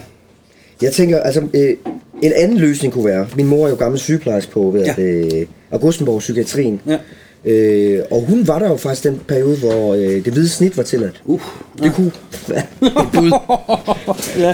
Jeg 0.82 0.94
tænker, 0.94 1.20
altså, 1.20 1.42
øh, 1.54 1.76
en 2.22 2.32
anden 2.36 2.58
løsning 2.58 2.94
kunne 2.94 3.06
være, 3.06 3.28
min 3.36 3.46
mor 3.48 3.66
er 3.66 3.70
jo 3.70 3.76
gammel 3.76 4.00
sygeplejerske 4.00 4.52
på 4.52 4.62
ved, 4.72 4.86
ja. 4.86 5.04
øh, 5.04 5.46
Augustenborg 5.72 6.20
Psykiatrien. 6.20 6.82
Ja. 6.88 6.98
Øh, 7.46 8.00
og 8.12 8.22
hun 8.22 8.48
var 8.48 8.60
der 8.60 8.70
jo 8.70 8.78
faktisk 8.78 9.04
den 9.04 9.22
periode, 9.28 9.58
hvor 9.58 9.94
øh, 9.94 10.26
det 10.26 10.34
hvide 10.34 10.50
snit 10.50 10.78
var 10.78 10.84
tilladt. 10.84 11.22
Uh, 11.26 11.42
Det 11.84 11.94
kunne 11.94 12.12
være 12.48 12.64
bud. 13.14 13.32
ja. 14.44 14.54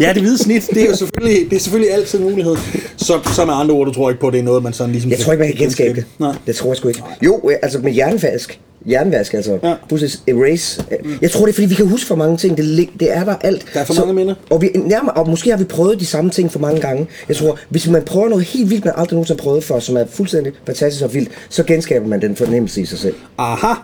ja, 0.00 0.12
det 0.12 0.22
hvide 0.22 0.38
snit, 0.38 0.66
det 0.70 0.82
er 0.82 0.86
jo 0.86 0.96
selvfølgelig, 0.96 1.50
det 1.50 1.56
er 1.56 1.60
selvfølgelig 1.60 1.94
altid 1.94 2.18
en 2.18 2.24
mulighed. 2.30 2.56
Så, 2.96 3.20
så 3.34 3.44
med 3.44 3.54
andre 3.54 3.74
ord, 3.74 3.86
du 3.86 3.92
tror 3.92 4.10
ikke 4.10 4.20
på, 4.20 4.26
at 4.26 4.32
det 4.32 4.38
er 4.38 4.42
noget, 4.42 4.62
man 4.62 4.72
sådan 4.72 4.92
ligesom... 4.92 5.10
Jeg 5.10 5.18
tror 5.18 5.32
ikke, 5.32 5.40
man 5.40 5.52
kan 5.52 5.58
genskabe 5.58 5.94
det. 5.94 6.04
Nej. 6.18 6.34
Det 6.46 6.56
tror 6.56 6.70
jeg 6.70 6.76
sgu 6.76 6.88
ikke. 6.88 7.02
Jo, 7.22 7.40
øh, 7.50 7.56
altså 7.62 7.78
med 7.78 7.94
jernvask. 7.94 8.60
Jernvask, 8.90 9.34
altså. 9.34 9.58
Ja. 9.62 9.74
Pludselig 9.88 10.12
erase. 10.28 10.84
Jeg 11.22 11.30
tror, 11.30 11.40
det 11.46 11.48
er, 11.48 11.54
fordi 11.54 11.66
vi 11.66 11.74
kan 11.74 11.86
huske 11.86 12.06
for 12.06 12.14
mange 12.14 12.36
ting. 12.36 12.56
Det, 12.56 12.88
det 13.00 13.16
er 13.16 13.24
der 13.24 13.36
alt. 13.40 13.64
Der 13.74 13.80
er 13.80 13.84
for 13.84 13.94
mange 13.94 14.14
minder. 14.14 14.34
Og, 14.50 14.62
vi, 14.62 14.70
nærmere, 14.74 15.14
og 15.14 15.28
måske 15.30 15.50
har 15.50 15.56
vi 15.58 15.64
prøvet 15.64 16.00
de 16.00 16.06
samme 16.06 16.30
ting 16.30 16.52
for 16.52 16.58
mange 16.58 16.80
gange. 16.80 17.06
Jeg 17.28 17.36
tror, 17.36 17.58
hvis 17.68 17.88
man 17.88 18.02
prøver 18.02 18.28
noget 18.28 18.44
helt 18.44 18.70
vildt, 18.70 18.84
man 18.84 18.94
aldrig 18.96 19.14
nogensinde 19.14 19.40
har 19.40 19.44
prøvet 19.44 19.64
før, 19.64 19.78
som 19.78 19.96
er 19.96 20.04
fuldstændig 20.10 20.52
fantastisk 20.66 21.04
og 21.04 21.14
vildt, 21.14 21.28
så 21.48 21.62
genskaber 21.64 22.06
man 22.06 22.20
den 22.20 22.36
fornemmelse 22.36 22.80
i 22.80 22.84
sig 22.86 22.98
selv. 22.98 23.14
Aha! 23.38 23.74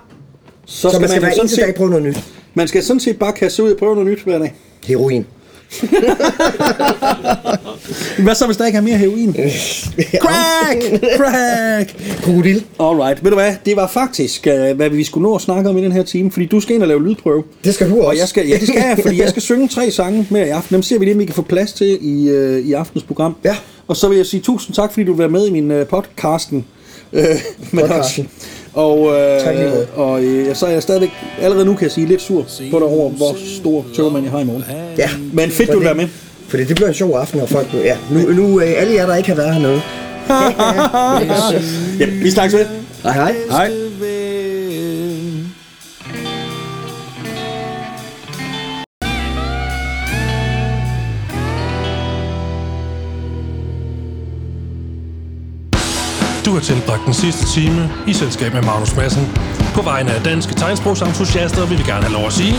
Så, 0.67 0.91
Så 0.91 0.99
man 0.99 1.09
skal 1.09 1.21
jo 1.21 1.27
hver 1.27 1.35
eneste 1.35 1.61
dag 1.61 1.75
prøve 1.75 1.91
noget 1.91 2.05
nyt. 2.05 2.19
man 2.55 2.69
skal 2.69 2.83
sådan 2.83 3.01
set 3.01 3.19
bare 3.19 3.33
kaste 3.33 3.63
ud 3.63 3.71
og 3.73 3.79
prøve 3.79 3.95
noget 3.95 4.11
nyt 4.11 4.23
hver 4.25 4.39
dag. 4.39 4.55
Heroin. 4.87 5.27
Hvad 8.25 8.35
så, 8.35 8.47
hvis 8.47 8.57
der 8.57 8.67
ikke 8.67 8.77
er 8.77 8.83
mere 8.83 8.97
heroin? 8.97 9.35
Crack! 10.21 10.83
Crack! 11.17 11.95
Krokodil. 12.23 12.65
Alright, 12.81 13.25
ved 13.25 13.31
du 13.31 13.37
hvad, 13.37 13.55
det 13.67 13.77
var 13.77 13.87
faktisk, 13.87 14.47
uh, 14.51 14.55
hvad 14.77 14.91
vi 14.91 15.05
skulle 15.05 15.23
nå 15.23 15.35
at 15.35 15.41
snakke 15.41 15.71
om 15.71 15.79
i 15.79 15.83
den 15.83 15.93
her 15.93 16.03
time, 16.03 16.31
fordi 16.31 16.47
du 16.47 16.61
skal 16.61 16.75
ind 16.75 16.83
og 16.83 16.89
lave 16.89 17.09
lydprøve. 17.09 17.43
Det 17.65 17.75
skal 17.75 17.91
du 17.91 17.97
også. 17.97 18.09
Og 18.09 18.17
jeg 18.17 18.29
skal, 18.29 18.49
ja, 18.49 18.55
det 18.55 18.69
skal 18.69 18.81
jeg, 18.81 18.99
fordi 19.03 19.21
jeg 19.21 19.29
skal 19.29 19.43
synge 19.43 19.69
tre 19.69 19.91
sange 19.91 20.27
mere 20.31 20.47
i 20.47 20.51
aften. 20.51 20.75
Dem 20.75 20.83
ser 20.83 20.99
vi 20.99 21.05
lige, 21.05 21.15
om 21.15 21.21
vi 21.21 21.25
kan 21.25 21.35
få 21.35 21.43
plads 21.43 21.73
til 21.73 21.99
i, 22.01 22.31
uh, 22.31 22.59
i 22.59 22.73
aftens 22.73 23.05
program. 23.05 23.37
Ja. 23.45 23.57
Og 23.89 23.97
så 23.97 24.09
vil 24.09 24.17
jeg 24.17 24.27
sige 24.27 24.41
tusind 24.41 24.75
tak, 24.75 24.93
fordi 24.93 25.05
du 25.05 25.13
vil 25.13 25.19
være 25.19 25.29
med 25.29 25.47
i 25.47 25.51
min 25.51 25.71
uh, 25.71 25.87
podcasten. 25.87 26.65
Uh, 27.13 27.19
med 27.73 27.83
Podcasten. 27.83 28.27
os. 28.27 28.62
Og, 28.75 28.99
måde. 28.99 29.87
og 29.95 30.13
uh, 30.13 30.55
så 30.55 30.67
er 30.67 30.71
jeg 30.71 30.83
stadigvæk, 30.83 31.11
allerede 31.41 31.65
nu 31.65 31.75
kan 31.75 31.83
jeg 31.83 31.93
sige, 31.93 32.07
lidt 32.07 32.23
sur 32.23 32.43
på 32.71 32.79
dig 32.79 32.87
over, 32.87 33.11
hvor 33.11 33.37
stor 33.59 33.85
togmand 33.97 34.25
jeg 34.25 34.33
har 34.33 34.41
i 34.41 34.45
morgen. 34.45 34.65
Ja. 34.99 35.09
Men 35.33 35.51
fedt, 35.51 35.73
du 35.73 35.79
vil 35.79 35.85
være 35.85 35.95
med. 35.95 36.09
Fordi 36.49 36.65
det 36.65 36.77
bliver 36.77 36.89
en 36.89 36.95
sjov 36.95 37.17
aften, 37.17 37.41
og 37.41 37.49
folk... 37.49 37.67
Ja, 37.85 37.97
nu, 38.11 38.21
nu 38.21 38.61
øh, 38.61 38.73
alle 38.77 38.95
jer, 38.95 39.07
der 39.07 39.17
ikke 39.17 39.29
har 39.29 39.37
været 39.37 39.55
hernede. 39.55 39.81
Ja, 42.01 42.07
vi 42.07 42.31
snakkes 42.31 42.59
ved. 42.59 42.67
Hej 43.03 43.13
hej. 43.13 43.35
Hej. 43.51 43.71
Tilbragt 56.63 57.07
den 57.07 57.15
sidste 57.15 57.47
time 57.47 57.91
i 58.07 58.13
selskab 58.13 58.53
med 58.53 58.63
Magnus 58.63 58.97
Madsen. 58.97 59.39
På 59.75 59.83
vegne 59.83 60.11
af 60.13 60.23
danske 60.23 60.55
tegnsprogsentusiaster 60.55 61.67
vil 61.67 61.79
vi 61.79 61.83
gerne 61.83 62.03
have 62.03 62.13
lov 62.13 62.27
at 62.27 62.33
sige... 62.33 62.55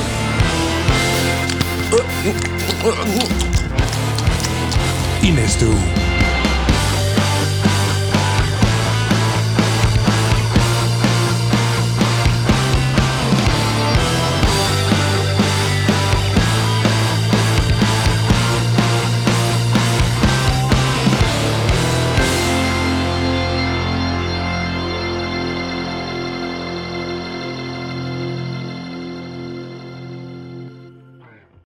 I 5.23 5.31
næste 5.31 5.67
uge. 5.67 6.02